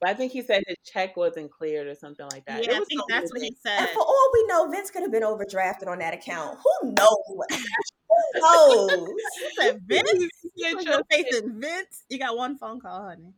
But 0.00 0.10
I 0.10 0.14
think 0.14 0.32
he 0.32 0.42
said 0.42 0.62
his 0.66 0.76
check 0.84 1.16
wasn't 1.16 1.50
cleared 1.50 1.86
or 1.86 1.94
something 1.94 2.26
like 2.32 2.44
that. 2.46 2.60
It 2.60 2.66
Yeah, 2.70 2.78
I 2.80 2.84
think 2.84 3.00
that's 3.08 3.32
what 3.32 3.34
with 3.34 3.42
he 3.42 3.48
And 3.48 3.56
said. 3.80 3.88
for 3.94 4.00
all 4.02 4.30
we 4.34 4.46
know, 4.46 4.68
Vince 4.70 4.90
could 4.90 5.02
have 5.02 5.12
been 5.12 5.22
overdrafted 5.22 5.86
on 5.86 5.98
that 6.00 6.12
account. 6.12 6.58
Who 6.62 6.90
knows? 6.92 7.16
what- 7.28 7.50
Who 7.52 8.40
knows? 8.40 9.08
He 9.38 9.62
said, 9.62 9.80
Vince, 9.86 10.10
You 10.12 10.28
you 10.56 10.80
your 10.80 11.02
faith 11.10 11.26
in 11.42 11.60
Vince. 11.60 12.04
You 12.08 12.18
got 12.18 12.36
one 12.36 12.58
phone 12.58 12.80
call, 12.80 13.04
honey. 13.08 13.32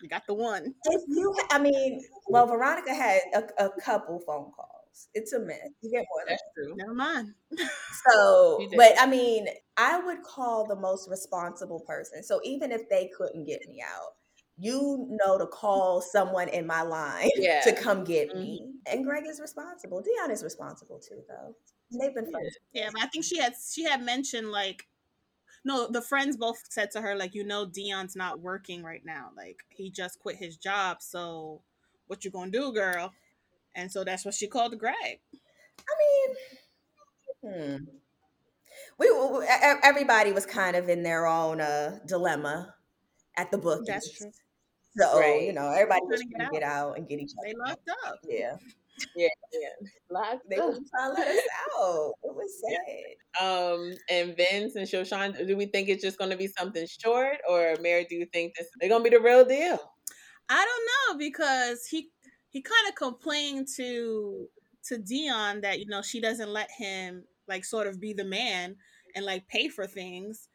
You 0.00 0.08
got 0.08 0.26
the 0.26 0.34
one. 0.34 0.74
If 0.84 1.02
you, 1.08 1.34
I 1.50 1.58
mean, 1.58 2.04
well, 2.28 2.46
Veronica 2.46 2.94
had 2.94 3.20
a, 3.34 3.66
a 3.66 3.70
couple 3.80 4.20
phone 4.20 4.52
calls. 4.52 5.08
It's 5.14 5.32
a 5.32 5.40
myth. 5.40 5.58
You 5.82 5.90
get 5.90 6.04
more 6.10 6.24
than 6.26 6.36
That's 6.36 6.42
true. 6.56 6.74
Never 6.76 6.94
mind. 6.94 7.34
So, 8.08 8.64
but 8.76 8.92
I 8.98 9.06
mean, 9.06 9.48
I 9.76 9.98
would 10.00 10.22
call 10.22 10.66
the 10.66 10.76
most 10.76 11.08
responsible 11.10 11.80
person. 11.80 12.22
So 12.22 12.40
even 12.44 12.70
if 12.72 12.88
they 12.88 13.10
couldn't 13.16 13.44
get 13.44 13.60
me 13.68 13.82
out, 13.82 14.14
you 14.58 15.06
know 15.24 15.38
to 15.38 15.46
call 15.46 16.00
someone 16.00 16.48
in 16.48 16.66
my 16.66 16.82
line 16.82 17.30
Yeah. 17.36 17.60
to 17.62 17.72
come 17.72 18.04
get 18.04 18.34
me. 18.34 18.64
And 18.90 19.04
Greg 19.04 19.24
is 19.26 19.40
responsible. 19.40 20.02
Dion 20.02 20.30
is 20.30 20.42
responsible 20.42 20.98
too, 20.98 21.22
though. 21.28 21.54
They've 21.90 22.14
been 22.14 22.30
friends. 22.30 22.58
Yeah, 22.72 22.88
but 22.92 23.02
I 23.02 23.06
think 23.06 23.24
she 23.24 23.38
had 23.38 23.54
she 23.72 23.84
had 23.84 24.02
mentioned 24.02 24.50
like 24.50 24.86
no, 25.64 25.88
the 25.90 26.00
friends 26.02 26.36
both 26.36 26.62
said 26.70 26.90
to 26.92 27.00
her 27.00 27.14
like, 27.16 27.34
you 27.34 27.44
know, 27.44 27.66
Dion's 27.66 28.16
not 28.16 28.40
working 28.40 28.82
right 28.82 29.02
now. 29.04 29.30
Like 29.36 29.58
he 29.68 29.90
just 29.90 30.18
quit 30.20 30.36
his 30.36 30.56
job, 30.56 30.98
so 31.02 31.62
what 32.06 32.24
you 32.24 32.30
gonna 32.30 32.50
do, 32.50 32.72
girl? 32.72 33.12
And 33.74 33.90
so 33.92 34.04
that's 34.04 34.24
what 34.24 34.34
she 34.34 34.46
called 34.48 34.78
Greg. 34.78 35.20
I 35.88 35.94
mean, 37.44 37.78
hmm. 37.78 37.84
We, 38.98 39.10
we- 39.10 39.46
everybody 39.82 40.32
was 40.32 40.46
kind 40.46 40.76
of 40.76 40.88
in 40.88 41.02
their 41.02 41.26
own 41.26 41.60
uh, 41.60 41.98
dilemma 42.06 42.74
at 43.36 43.50
the 43.50 43.58
book. 43.58 43.84
That's 43.86 44.10
true. 44.10 44.32
So 44.98 45.18
Right. 45.18 45.42
you 45.42 45.52
know, 45.52 45.70
everybody 45.70 46.00
was 46.04 46.20
Trying 46.20 46.30
to 46.30 46.38
get 46.38 46.52
get 46.52 46.62
out 46.62 46.96
and 46.98 47.08
get 47.08 47.20
each 47.20 47.32
other. 47.38 47.48
They 47.48 47.54
locked 47.54 47.88
up. 48.06 48.16
Yeah, 48.28 48.56
Yeah, 49.16 49.28
yeah. 49.52 49.88
Locked 50.10 50.48
they 50.50 50.56
up. 50.56 50.74
trying 50.90 51.14
to 51.14 51.20
let 51.20 51.28
us 51.28 51.44
out. 51.78 52.12
It 52.24 52.34
was 52.34 52.62
sad. 52.62 53.44
Um, 53.44 53.92
and 54.10 54.36
Vince 54.36 54.74
and 54.76 54.86
Shoshan, 54.88 55.46
do 55.46 55.56
we 55.56 55.66
think 55.66 55.88
it's 55.88 56.02
just 56.02 56.18
going 56.18 56.30
to 56.30 56.36
be 56.36 56.48
something 56.48 56.86
short, 57.02 57.36
or 57.48 57.76
Mary, 57.80 58.06
do 58.08 58.16
you 58.16 58.26
think 58.32 58.54
this 58.56 58.66
they're 58.80 58.88
going 58.88 59.04
to 59.04 59.10
be 59.10 59.16
the 59.16 59.22
real 59.22 59.44
deal? 59.44 59.78
I 60.48 60.64
don't 60.64 61.16
know 61.16 61.18
because 61.18 61.86
he 61.86 62.10
he 62.50 62.62
kind 62.62 62.88
of 62.88 62.94
complained 62.94 63.68
to 63.76 64.48
to 64.86 64.98
Dion 64.98 65.60
that 65.60 65.78
you 65.78 65.86
know 65.86 66.02
she 66.02 66.20
doesn't 66.20 66.48
let 66.48 66.70
him 66.76 67.24
like 67.46 67.64
sort 67.64 67.86
of 67.86 68.00
be 68.00 68.12
the 68.14 68.24
man 68.24 68.76
and 69.14 69.24
like 69.24 69.46
pay 69.48 69.68
for 69.68 69.86
things. 69.86 70.48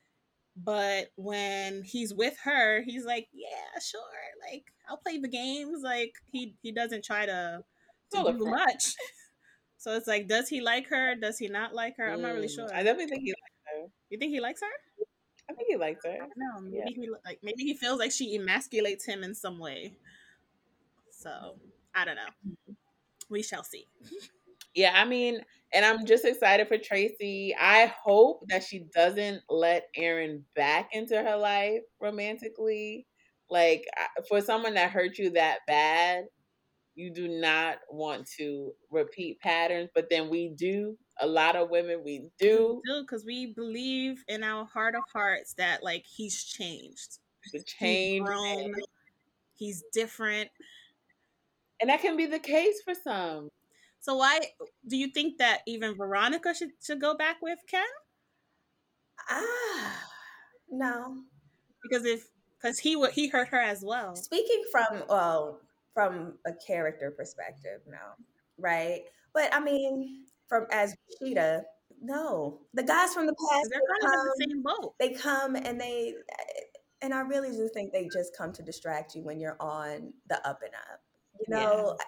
But 0.56 1.12
when 1.16 1.84
he's 1.84 2.14
with 2.14 2.38
her, 2.44 2.82
he's 2.84 3.06
like, 3.06 3.28
"Yeah, 3.34 3.80
sure. 3.80 4.02
Like 4.52 4.66
I'll 4.88 4.98
play 4.98 5.18
the 5.18 5.28
games." 5.28 5.82
Like 5.84 6.14
he 6.32 6.56
he 6.62 6.72
doesn't 6.72 7.04
try 7.04 7.26
to, 7.26 7.64
to 8.12 8.24
do 8.24 8.46
much. 8.46 8.96
So 9.78 9.96
it's 9.98 10.08
like, 10.08 10.28
does 10.28 10.50
he 10.50 10.62
like 10.62 10.88
her? 10.90 11.16
Does 11.16 11.38
he 11.40 11.50
not 11.50 11.74
like 11.76 11.98
her? 11.98 12.10
I'm 12.10 12.22
not 12.22 12.34
really 12.34 12.48
Mm, 12.48 12.56
sure. 12.56 12.74
I 12.74 12.84
definitely 12.84 13.08
think 13.08 13.24
he 13.24 13.32
likes 13.32 13.62
her. 13.74 13.92
You 14.10 14.18
think 14.18 14.32
he 14.32 14.40
likes 14.40 14.62
her? 14.62 15.06
I 15.50 15.54
think 15.54 15.68
he 15.70 15.76
likes 15.78 16.06
her. 16.06 16.18
I 16.20 16.28
know. 16.36 16.60
Maybe 16.62 16.78
Yeah. 16.78 16.90
he 16.94 17.10
like 17.26 17.40
maybe 17.44 17.64
he 17.64 17.74
feels 17.76 18.00
like 18.00 18.12
she 18.12 18.38
emasculates 18.38 19.06
him 19.06 19.24
in 19.24 19.36
some 19.36 19.60
way. 19.60 19.98
So 21.12 21.60
I 21.94 22.06
don't 22.06 22.16
know. 22.16 22.30
We 23.30 23.44
shall 23.44 23.64
see. 23.64 23.88
Yeah, 24.76 24.94
I 24.96 25.06
mean, 25.06 25.46
and 25.74 25.84
I'm 25.84 26.06
just 26.06 26.26
excited 26.26 26.68
for 26.68 26.78
Tracy. 26.78 27.56
I 27.60 27.92
hope 28.02 28.44
that 28.50 28.64
she 28.64 28.86
doesn't 28.94 29.42
let 29.50 29.88
Aaron 29.96 30.46
back 30.56 30.90
into 30.94 31.22
her 31.22 31.36
life 31.36 31.82
romantically. 32.00 33.08
Like, 33.50 33.86
for 34.30 34.42
someone 34.42 34.76
that 34.76 34.92
hurt 34.92 35.18
you 35.18 35.32
that 35.32 35.60
bad, 35.68 36.26
you 36.96 37.12
do 37.12 37.28
not 37.28 37.78
want 37.90 38.28
to 38.38 38.74
repeat 38.92 39.40
patterns. 39.40 39.90
But 39.96 40.10
then 40.10 40.30
we 40.30 40.50
do. 40.50 40.98
A 41.22 41.28
lot 41.28 41.56
of 41.56 41.70
women, 41.70 42.02
we 42.04 42.30
do. 42.40 42.82
do 42.86 43.02
because 43.02 43.26
we 43.26 43.54
believe 43.54 44.24
in 44.28 44.44
our 44.44 44.66
heart 44.66 44.96
of 44.96 45.04
hearts 45.12 45.54
that 45.56 45.84
like 45.84 46.06
he's 46.06 46.44
changed. 46.44 47.20
The 47.52 47.64
He's 47.78 48.22
grown. 48.22 48.74
He's 49.56 49.84
different. 49.94 50.50
And 51.82 51.90
that 51.90 52.02
can 52.02 52.16
be 52.16 52.26
the 52.26 52.40
case 52.40 52.82
for 52.84 52.94
some. 52.96 53.50
So 54.04 54.18
why 54.18 54.42
do 54.86 54.98
you 54.98 55.08
think 55.08 55.38
that 55.38 55.62
even 55.66 55.96
Veronica 55.96 56.54
should 56.54 56.72
should 56.84 57.00
go 57.00 57.16
back 57.16 57.38
with 57.42 57.60
Ken? 57.70 57.86
Ah, 59.30 60.04
no. 60.70 61.24
Because 61.82 62.06
if 62.06 62.28
because 62.62 62.80
he 62.80 62.98
would 62.98 63.12
he 63.12 63.30
hurt 63.30 63.48
her 63.48 63.62
as 63.62 63.82
well. 63.82 64.14
Speaking 64.18 64.62
from 64.74 65.04
well, 65.08 65.62
from 65.94 66.38
a 66.46 66.52
character 66.68 67.12
perspective, 67.12 67.80
no, 67.88 67.98
right? 68.58 69.04
But 69.34 69.54
I 69.56 69.62
mean, 69.62 70.26
from 70.50 70.68
as 70.70 70.94
Cheetah, 71.18 71.64
no. 72.02 72.60
The 72.74 72.84
guys 72.84 73.14
from 73.14 73.26
the 73.26 73.36
past, 73.36 73.70
They're 73.70 73.80
they 73.80 74.02
kind 74.02 74.04
of 74.04 74.12
in 74.12 74.20
come, 74.20 74.26
the 74.26 74.46
same 74.50 74.64
boat. 74.64 74.96
they 75.00 75.10
come 75.14 75.56
and 75.56 75.80
they, 75.80 76.14
and 77.02 77.14
I 77.14 77.22
really 77.22 77.52
do 77.52 77.70
think 77.74 77.94
they 77.94 78.10
just 78.14 78.36
come 78.38 78.52
to 78.52 78.62
distract 78.62 79.16
you 79.16 79.24
when 79.24 79.40
you're 79.40 79.58
on 79.62 80.12
the 80.28 80.46
up 80.46 80.60
and 80.62 80.74
up. 80.92 81.00
You 81.40 81.56
know, 81.56 81.98
I, 82.00 82.04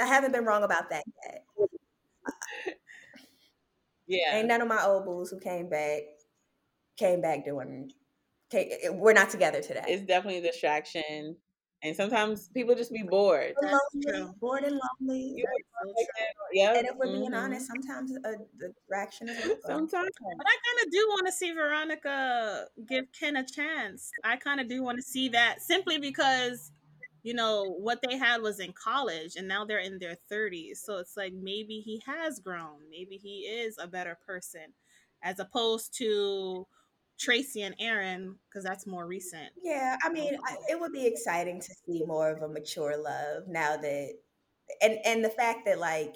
I 0.00 0.06
haven't 0.06 0.32
been 0.32 0.44
wrong 0.44 0.62
about 0.64 0.90
that 0.90 1.04
yet. 1.24 1.44
Yeah. 4.06 4.36
Ain't 4.38 4.48
none 4.48 4.60
of 4.60 4.68
my 4.68 4.82
old 4.84 5.04
booze 5.04 5.30
who 5.30 5.38
came 5.38 5.68
back 5.68 6.02
came 6.96 7.20
back 7.20 7.44
doing. 7.44 7.92
Came, 8.50 8.68
we're 8.98 9.12
not 9.12 9.30
together 9.30 9.62
today. 9.62 9.84
It's 9.86 10.02
definitely 10.02 10.38
a 10.38 10.42
distraction. 10.42 11.36
And 11.82 11.96
sometimes 11.96 12.48
people 12.48 12.74
just 12.74 12.92
be 12.92 13.02
bored. 13.02 13.54
We're 13.62 13.70
That's 13.70 13.80
lonely, 13.94 14.18
true. 14.18 14.34
bored 14.38 14.64
and 14.64 14.78
lonely. 15.00 15.34
You 15.36 15.44
So 15.82 15.92
true. 15.92 15.94
Yeah. 16.52 16.74
And 16.76 16.86
if 16.86 16.96
we're 16.96 17.06
being 17.06 17.30
mhm. 17.30 17.42
honest, 17.42 17.68
sometimes 17.68 18.10
a 18.16 18.32
the 18.58 18.68
distraction 18.68 19.28
is 19.30 19.36
welcome. 19.38 19.60
Sometimes. 19.88 20.10
But 20.36 20.46
I 20.46 20.56
kind 20.66 20.86
of 20.86 20.92
do 20.92 21.06
want 21.10 21.26
to 21.26 21.32
see 21.32 21.52
Veronica 21.52 22.66
give 22.86 23.06
Ken 23.18 23.36
a 23.36 23.46
chance. 23.46 24.10
I 24.24 24.36
kind 24.36 24.60
of 24.60 24.68
do 24.68 24.82
want 24.82 24.98
to 24.98 25.02
see 25.02 25.28
that 25.30 25.62
simply 25.62 25.96
because, 25.98 26.72
you 27.22 27.34
know, 27.34 27.64
what 27.64 28.00
they 28.02 28.16
had 28.16 28.42
was 28.42 28.60
in 28.60 28.72
college 28.72 29.36
and 29.36 29.46
now 29.48 29.64
they're 29.64 29.78
in 29.78 29.98
their 29.98 30.16
30s. 30.30 30.78
So 30.78 30.98
it's 30.98 31.16
like 31.16 31.32
maybe 31.32 31.80
he 31.80 32.02
has 32.06 32.38
grown. 32.38 32.78
Maybe 32.90 33.16
he 33.16 33.40
is 33.40 33.76
a 33.78 33.86
better 33.86 34.18
person 34.26 34.72
as 35.22 35.38
opposed 35.38 35.96
to 35.98 36.66
Tracy 37.18 37.62
and 37.62 37.74
Aaron 37.78 38.36
because 38.48 38.64
that's 38.64 38.86
more 38.86 39.06
recent. 39.06 39.50
Yeah, 39.62 39.96
I 40.02 40.10
mean, 40.10 40.38
I, 40.46 40.56
it 40.70 40.80
would 40.80 40.92
be 40.92 41.06
exciting 41.06 41.60
to 41.60 41.74
see 41.86 42.02
more 42.06 42.30
of 42.30 42.42
a 42.42 42.48
mature 42.48 42.96
love 42.96 43.44
now 43.46 43.76
that, 43.76 44.12
and 44.80 44.98
and 45.04 45.24
the 45.24 45.30
fact 45.30 45.66
that 45.66 45.78
like 45.78 46.14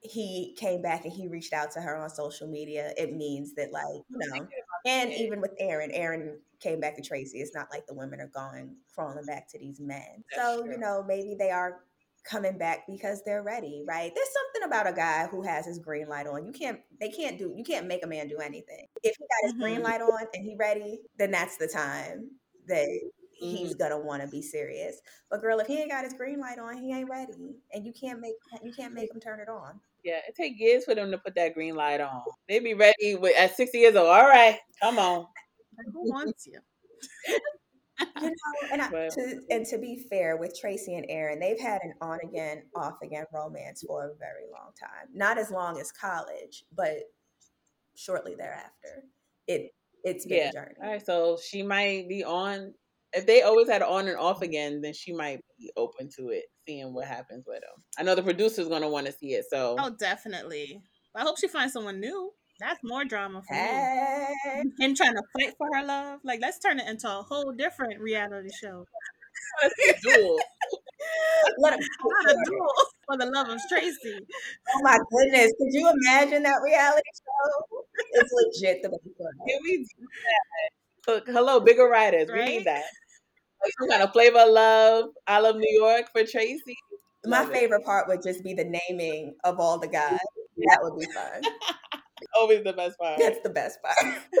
he 0.00 0.56
came 0.58 0.82
back 0.82 1.04
and 1.04 1.12
he 1.12 1.28
reached 1.28 1.52
out 1.52 1.70
to 1.72 1.80
her 1.80 1.96
on 1.96 2.10
social 2.10 2.48
media, 2.48 2.92
it 2.96 3.14
means 3.14 3.54
that 3.54 3.72
like 3.72 4.02
you 4.08 4.18
know, 4.18 4.48
and 4.84 5.12
even 5.12 5.40
with 5.40 5.52
Aaron, 5.58 5.90
Aaron 5.92 6.38
came 6.60 6.80
back 6.80 6.96
to 6.96 7.02
Tracy. 7.02 7.38
It's 7.38 7.54
not 7.54 7.68
like 7.70 7.86
the 7.86 7.94
women 7.94 8.20
are 8.20 8.28
going 8.28 8.76
crawling 8.94 9.24
back 9.26 9.48
to 9.50 9.58
these 9.58 9.80
men. 9.80 10.24
That's 10.34 10.42
so 10.48 10.62
true. 10.62 10.72
you 10.72 10.78
know, 10.78 11.04
maybe 11.06 11.34
they 11.38 11.50
are 11.50 11.80
coming 12.24 12.56
back 12.56 12.84
because 12.88 13.22
they're 13.24 13.42
ready, 13.42 13.84
right? 13.86 14.12
There's 14.14 14.28
something 14.32 14.68
about 14.68 14.86
a 14.86 14.92
guy 14.92 15.26
who 15.26 15.42
has 15.42 15.66
his 15.66 15.78
green 15.80 16.08
light 16.08 16.26
on. 16.26 16.46
You 16.46 16.52
can't, 16.52 16.80
they 17.00 17.08
can't 17.08 17.36
do, 17.38 17.52
you 17.56 17.64
can't 17.64 17.86
make 17.86 18.04
a 18.04 18.06
man 18.06 18.28
do 18.28 18.36
anything. 18.38 18.86
If 19.02 19.16
he 19.16 19.24
got 19.24 19.44
his 19.44 19.54
green 19.54 19.80
Mhm. 19.80 19.84
light 19.84 20.00
on 20.02 20.26
and 20.32 20.44
he 20.44 20.54
ready, 20.56 21.00
then 21.18 21.32
that's 21.32 21.56
the 21.56 21.66
time 21.66 22.30
that 22.68 22.86
he's 23.32 23.74
gonna 23.74 23.98
want 23.98 24.22
to 24.22 24.28
be 24.28 24.40
serious. 24.40 25.00
But 25.28 25.40
girl, 25.40 25.58
if 25.58 25.66
he 25.66 25.80
ain't 25.80 25.90
got 25.90 26.04
his 26.04 26.12
green 26.14 26.38
light 26.38 26.60
on, 26.60 26.76
he 26.76 26.92
ain't 26.92 27.10
ready, 27.10 27.56
and 27.72 27.84
you 27.84 27.92
can't 27.92 28.20
make 28.20 28.34
you 28.62 28.72
can't 28.72 28.94
make 28.94 29.12
him 29.12 29.20
turn 29.20 29.40
it 29.40 29.48
on. 29.48 29.80
Yeah, 30.04 30.20
it 30.28 30.34
take 30.34 30.58
years 30.58 30.84
for 30.84 30.94
them 30.94 31.10
to 31.12 31.18
put 31.18 31.34
that 31.36 31.54
green 31.54 31.74
light 31.76 32.00
on. 32.00 32.22
They 32.48 32.58
be 32.58 32.74
ready 32.74 33.14
with, 33.14 33.36
at 33.36 33.56
60 33.56 33.78
years 33.78 33.94
old. 33.96 34.08
All 34.08 34.26
right, 34.28 34.58
come 34.80 34.98
on. 34.98 35.26
Who 35.92 36.10
wants 36.10 36.46
you? 36.46 36.58
You 38.20 38.30
know, 38.30 38.68
and 38.72 38.82
I, 38.82 38.90
But- 38.90 39.10
to 39.12 39.40
and 39.50 39.64
to 39.66 39.78
be 39.78 40.04
fair 40.10 40.36
with 40.36 40.58
Tracy 40.58 40.94
and 40.96 41.06
Aaron, 41.08 41.38
they've 41.38 41.60
had 41.60 41.80
an 41.84 41.94
on 42.00 42.18
again, 42.24 42.64
off 42.74 42.94
again 43.02 43.26
romance 43.32 43.84
for 43.86 44.06
a 44.06 44.14
very 44.18 44.46
long 44.50 44.72
time. 44.78 45.08
Not 45.14 45.38
as 45.38 45.52
long 45.52 45.78
as 45.78 45.92
college, 45.92 46.64
but 46.76 46.96
shortly 47.94 48.34
thereafter. 48.34 49.04
It 49.46 49.72
it's 50.02 50.26
been 50.26 50.38
Yeah. 50.38 50.48
a 50.48 50.52
journey. 50.52 50.74
All 50.82 50.88
right, 50.90 51.04
so 51.06 51.38
she 51.40 51.62
might 51.62 52.08
be 52.08 52.24
on. 52.24 52.74
If 53.14 53.26
they 53.26 53.42
always 53.42 53.68
had 53.68 53.82
on 53.82 54.08
and 54.08 54.16
off 54.18 54.42
again, 54.42 54.80
then 54.80 54.94
she 54.94 55.12
might 55.12 55.40
be 55.58 55.70
open 55.76 56.08
to 56.16 56.30
it, 56.30 56.44
seeing 56.66 56.94
what 56.94 57.06
happens 57.06 57.44
with 57.46 57.60
them. 57.60 57.84
I 57.98 58.02
know 58.02 58.14
the 58.14 58.22
producer's 58.22 58.68
gonna 58.68 58.88
want 58.88 59.06
to 59.06 59.12
see 59.12 59.34
it, 59.34 59.44
so 59.50 59.76
Oh, 59.78 59.90
definitely. 59.90 60.80
I 61.14 61.22
hope 61.22 61.38
she 61.38 61.48
finds 61.48 61.74
someone 61.74 62.00
new. 62.00 62.32
That's 62.58 62.80
more 62.84 63.04
drama 63.04 63.42
for 63.46 63.54
me. 63.54 64.62
Him 64.78 64.94
trying 64.94 65.14
to 65.14 65.22
fight 65.38 65.54
for 65.58 65.66
her 65.74 65.84
love. 65.84 66.20
Like, 66.24 66.40
let's 66.40 66.58
turn 66.58 66.78
it 66.78 66.88
into 66.88 67.08
a 67.08 67.22
whole 67.22 67.52
different 67.52 68.00
reality 68.00 68.50
show. 68.62 68.86
duel. 70.02 70.38
let 71.58 71.74
him, 71.74 71.80
Not 71.80 72.32
a 72.32 72.36
duel 72.46 72.66
for 73.06 73.16
the 73.18 73.26
love 73.26 73.48
of 73.48 73.58
Tracy. 73.68 74.18
oh 74.74 74.80
my 74.82 74.98
goodness, 75.10 75.52
could 75.58 75.72
you 75.72 75.90
imagine 76.02 76.42
that 76.44 76.60
reality 76.62 77.02
show? 77.16 77.84
It's 78.12 78.30
legit 78.32 78.82
the 78.82 78.90
best 78.90 79.02
one. 79.16 79.32
Can 79.48 79.58
we 79.64 79.78
do 79.78 79.84
that? 79.98 81.12
Look, 81.12 81.26
hello, 81.26 81.60
bigger 81.60 81.88
writers. 81.88 82.30
We 82.32 82.44
need 82.44 82.64
that. 82.66 82.84
Like 83.62 83.72
some 83.78 83.88
kind 83.90 84.02
of 84.02 84.12
flavor 84.12 84.40
of 84.40 84.50
love. 84.50 85.04
I 85.26 85.38
love 85.40 85.56
New 85.56 85.78
York 85.80 86.06
for 86.12 86.22
Tracy. 86.24 86.76
My 87.24 87.40
Love 87.42 87.50
it. 87.50 87.54
favorite 87.54 87.84
part 87.84 88.08
would 88.08 88.22
just 88.22 88.42
be 88.42 88.52
the 88.54 88.64
naming 88.64 89.34
of 89.44 89.60
all 89.60 89.78
the 89.78 89.86
guys. 89.88 90.18
That 90.68 90.78
would 90.82 90.98
be 90.98 91.06
fun. 91.12 91.42
Always 92.38 92.64
the 92.64 92.72
best 92.72 92.98
part. 92.98 93.18
That's 93.18 93.40
the 93.42 93.50
best 93.50 93.78
part. 93.82 93.96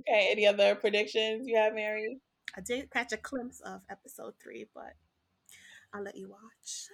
Okay, 0.00 0.28
any 0.30 0.46
other 0.46 0.74
predictions 0.74 1.46
you 1.46 1.56
have, 1.56 1.74
Mary? 1.74 2.18
I 2.56 2.62
did 2.62 2.90
catch 2.90 3.12
a 3.12 3.16
glimpse 3.18 3.60
of 3.60 3.82
episode 3.90 4.32
three, 4.42 4.66
but 4.74 4.94
I'll 5.92 6.02
let 6.02 6.16
you 6.16 6.28
watch. 6.30 6.86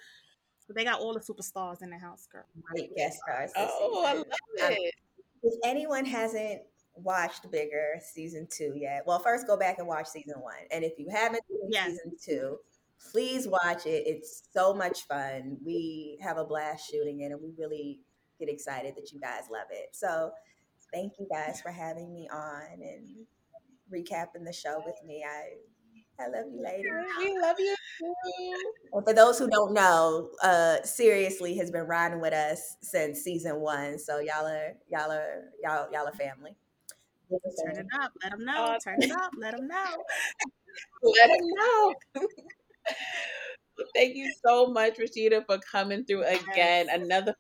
But 0.66 0.76
they 0.76 0.84
got 0.84 1.00
all 1.00 1.14
the 1.14 1.20
superstars 1.20 1.82
in 1.82 1.90
the 1.90 1.98
house, 1.98 2.26
girl. 2.30 2.44
Great 2.74 2.94
guest 2.96 3.18
stars. 3.24 3.52
Oh, 3.56 4.04
I 4.04 4.12
season. 4.16 4.24
love 4.60 4.70
Um, 4.70 4.76
it. 4.76 4.94
If 5.44 5.54
anyone 5.64 6.04
hasn't 6.04 6.62
watched 6.96 7.50
Bigger 7.50 8.00
season 8.14 8.46
two 8.50 8.72
yet, 8.76 9.02
well, 9.06 9.18
first 9.18 9.46
go 9.46 9.56
back 9.56 9.78
and 9.78 9.86
watch 9.86 10.08
season 10.08 10.40
one. 10.40 10.54
And 10.70 10.84
if 10.84 10.98
you 10.98 11.08
haven't 11.10 11.42
seen 11.48 11.70
Yes. 11.70 11.90
season 11.90 12.16
two, 12.22 12.58
please 13.12 13.46
watch 13.48 13.86
it. 13.86 14.06
It's 14.06 14.48
so 14.52 14.74
much 14.74 15.06
fun. 15.06 15.58
We 15.64 16.18
have 16.22 16.38
a 16.38 16.44
blast 16.44 16.90
shooting 16.90 17.20
it, 17.20 17.32
and 17.32 17.40
we 17.40 17.52
really 17.58 18.00
get 18.38 18.48
excited 18.48 18.94
that 18.96 19.12
you 19.12 19.20
guys 19.20 19.44
love 19.50 19.68
it. 19.70 19.90
So, 19.92 20.32
thank 20.92 21.14
you 21.18 21.26
guys 21.30 21.60
for 21.60 21.70
having 21.70 22.12
me 22.12 22.28
on 22.32 22.62
and 22.80 23.26
recapping 23.92 24.44
the 24.44 24.52
show 24.52 24.82
with 24.84 24.96
me. 25.04 25.24
I 25.24 25.54
I 26.18 26.28
love 26.28 26.46
you, 26.52 26.62
ladies. 26.62 26.86
We 27.18 27.38
love 27.38 27.56
you 27.58 27.74
too. 28.00 28.14
And 28.92 29.04
for 29.04 29.12
those 29.12 29.38
who 29.38 29.48
don't 29.48 29.74
know, 29.74 30.30
uh, 30.42 30.82
seriously 30.82 31.56
has 31.58 31.70
been 31.70 31.86
riding 31.86 32.20
with 32.20 32.32
us 32.32 32.76
since 32.80 33.20
season 33.20 33.60
one. 33.60 33.98
So 33.98 34.18
y'all 34.20 34.46
are 34.46 34.74
y'all 34.90 35.10
are 35.12 35.44
y'all 35.62 35.88
y'all 35.92 36.08
are 36.08 36.12
family. 36.12 36.56
Turn 37.30 37.76
it 37.76 37.86
up. 38.00 38.12
Let 38.22 38.32
them 38.32 38.44
know. 38.44 38.78
Turn 38.82 38.96
it 39.02 39.10
up. 39.10 39.30
Let 39.38 39.56
them 39.56 39.66
know. 39.66 40.04
Let 41.02 41.30
him 41.30 41.46
know. 41.54 41.94
Thank 43.94 44.16
you 44.16 44.32
so 44.44 44.68
much, 44.68 44.98
Rashida, 44.98 45.44
for 45.46 45.58
coming 45.70 46.04
through 46.04 46.24
again. 46.24 46.88
Another 46.90 47.34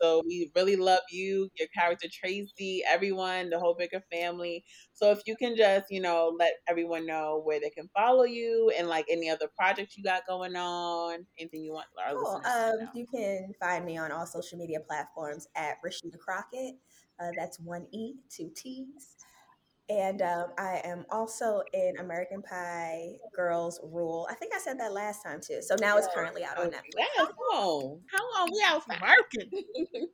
so. 0.00 0.22
We 0.26 0.50
really 0.54 0.76
love 0.76 1.02
you, 1.10 1.48
your 1.58 1.68
character 1.76 2.08
Tracy, 2.12 2.82
everyone, 2.86 3.50
the 3.50 3.58
whole 3.58 3.74
bigger 3.74 4.02
family. 4.12 4.64
So 4.92 5.10
if 5.10 5.20
you 5.26 5.36
can 5.36 5.56
just, 5.56 5.86
you 5.90 6.00
know, 6.00 6.34
let 6.38 6.52
everyone 6.68 7.06
know 7.06 7.40
where 7.44 7.60
they 7.60 7.70
can 7.70 7.88
follow 7.94 8.24
you 8.24 8.70
and 8.76 8.88
like 8.88 9.06
any 9.10 9.30
other 9.30 9.48
projects 9.56 9.96
you 9.96 10.04
got 10.04 10.26
going 10.26 10.56
on, 10.56 11.26
anything 11.38 11.64
you 11.64 11.72
want 11.72 11.86
our 12.04 12.14
Cool. 12.14 12.42
Um, 12.44 12.88
you 12.94 13.06
can 13.06 13.52
find 13.60 13.84
me 13.84 13.96
on 13.98 14.12
all 14.12 14.26
social 14.26 14.58
media 14.58 14.80
platforms 14.80 15.48
at 15.56 15.76
Rashida 15.84 16.18
Crockett. 16.18 16.74
Uh, 17.20 17.30
that's 17.36 17.60
one 17.60 17.86
E, 17.92 18.14
two 18.28 18.50
T's. 18.54 19.16
And 19.90 20.22
um, 20.22 20.46
I 20.56 20.80
am 20.84 21.04
also 21.10 21.62
in 21.74 21.98
American 21.98 22.40
Pie 22.40 23.16
Girls 23.36 23.78
Rule. 23.82 24.26
I 24.30 24.34
think 24.34 24.54
I 24.54 24.58
said 24.58 24.80
that 24.80 24.94
last 24.94 25.22
time 25.22 25.40
too. 25.46 25.60
So 25.60 25.76
now 25.78 25.98
it's 25.98 26.08
currently 26.14 26.42
out 26.42 26.58
on 26.58 26.68
Netflix. 26.68 26.94
Yeah, 26.96 27.24
come 27.26 27.34
on. 27.52 28.00
How 28.10 28.32
long 28.34 28.48
we 28.50 28.62
out 28.66 28.82
working? 28.88 30.08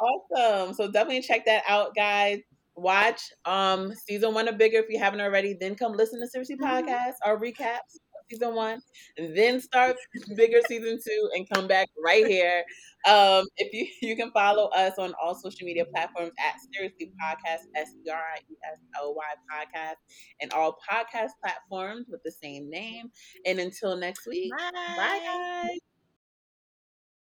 Awesome. 0.00 0.74
So 0.74 0.90
definitely 0.90 1.22
check 1.22 1.44
that 1.46 1.64
out, 1.68 1.94
guys. 1.96 2.40
Watch 2.74 3.20
um 3.44 3.92
season 3.92 4.34
one 4.34 4.48
of 4.48 4.56
Bigger 4.56 4.78
if 4.78 4.86
you 4.88 4.98
haven't 4.98 5.20
already. 5.20 5.56
Then 5.60 5.74
come 5.74 5.92
listen 5.92 6.20
to 6.20 6.26
Seriously 6.28 6.56
Podcast, 6.56 7.14
our 7.24 7.38
recaps 7.38 7.96
of 7.96 8.01
season 8.32 8.54
one, 8.54 8.80
and 9.16 9.36
then 9.36 9.60
start 9.60 9.96
Bigger 10.36 10.60
season 10.68 10.98
two 11.04 11.30
and 11.34 11.48
come 11.52 11.66
back 11.66 11.88
right 12.04 12.26
here. 12.26 12.64
Um, 13.06 13.46
if 13.56 13.72
you 13.72 13.86
you 14.08 14.16
can 14.16 14.30
follow 14.32 14.68
us 14.68 14.94
on 14.98 15.14
all 15.22 15.34
social 15.34 15.66
media 15.66 15.84
platforms 15.84 16.32
at 16.38 16.54
Seriously 16.72 17.12
Podcast, 17.22 17.62
S 17.76 17.94
E 18.06 18.10
R 18.10 18.18
I 18.18 18.38
E 18.38 18.56
S 18.72 18.78
O 19.00 19.12
Y 19.12 19.24
Podcast, 19.50 19.96
and 20.40 20.52
all 20.52 20.78
podcast 20.90 21.30
platforms 21.42 22.06
with 22.08 22.22
the 22.24 22.32
same 22.32 22.70
name. 22.70 23.10
And 23.46 23.58
until 23.58 23.96
next 23.96 24.26
week, 24.26 24.52
Bye. 24.56 24.96
bye 24.96 25.20
guys. 25.24 25.91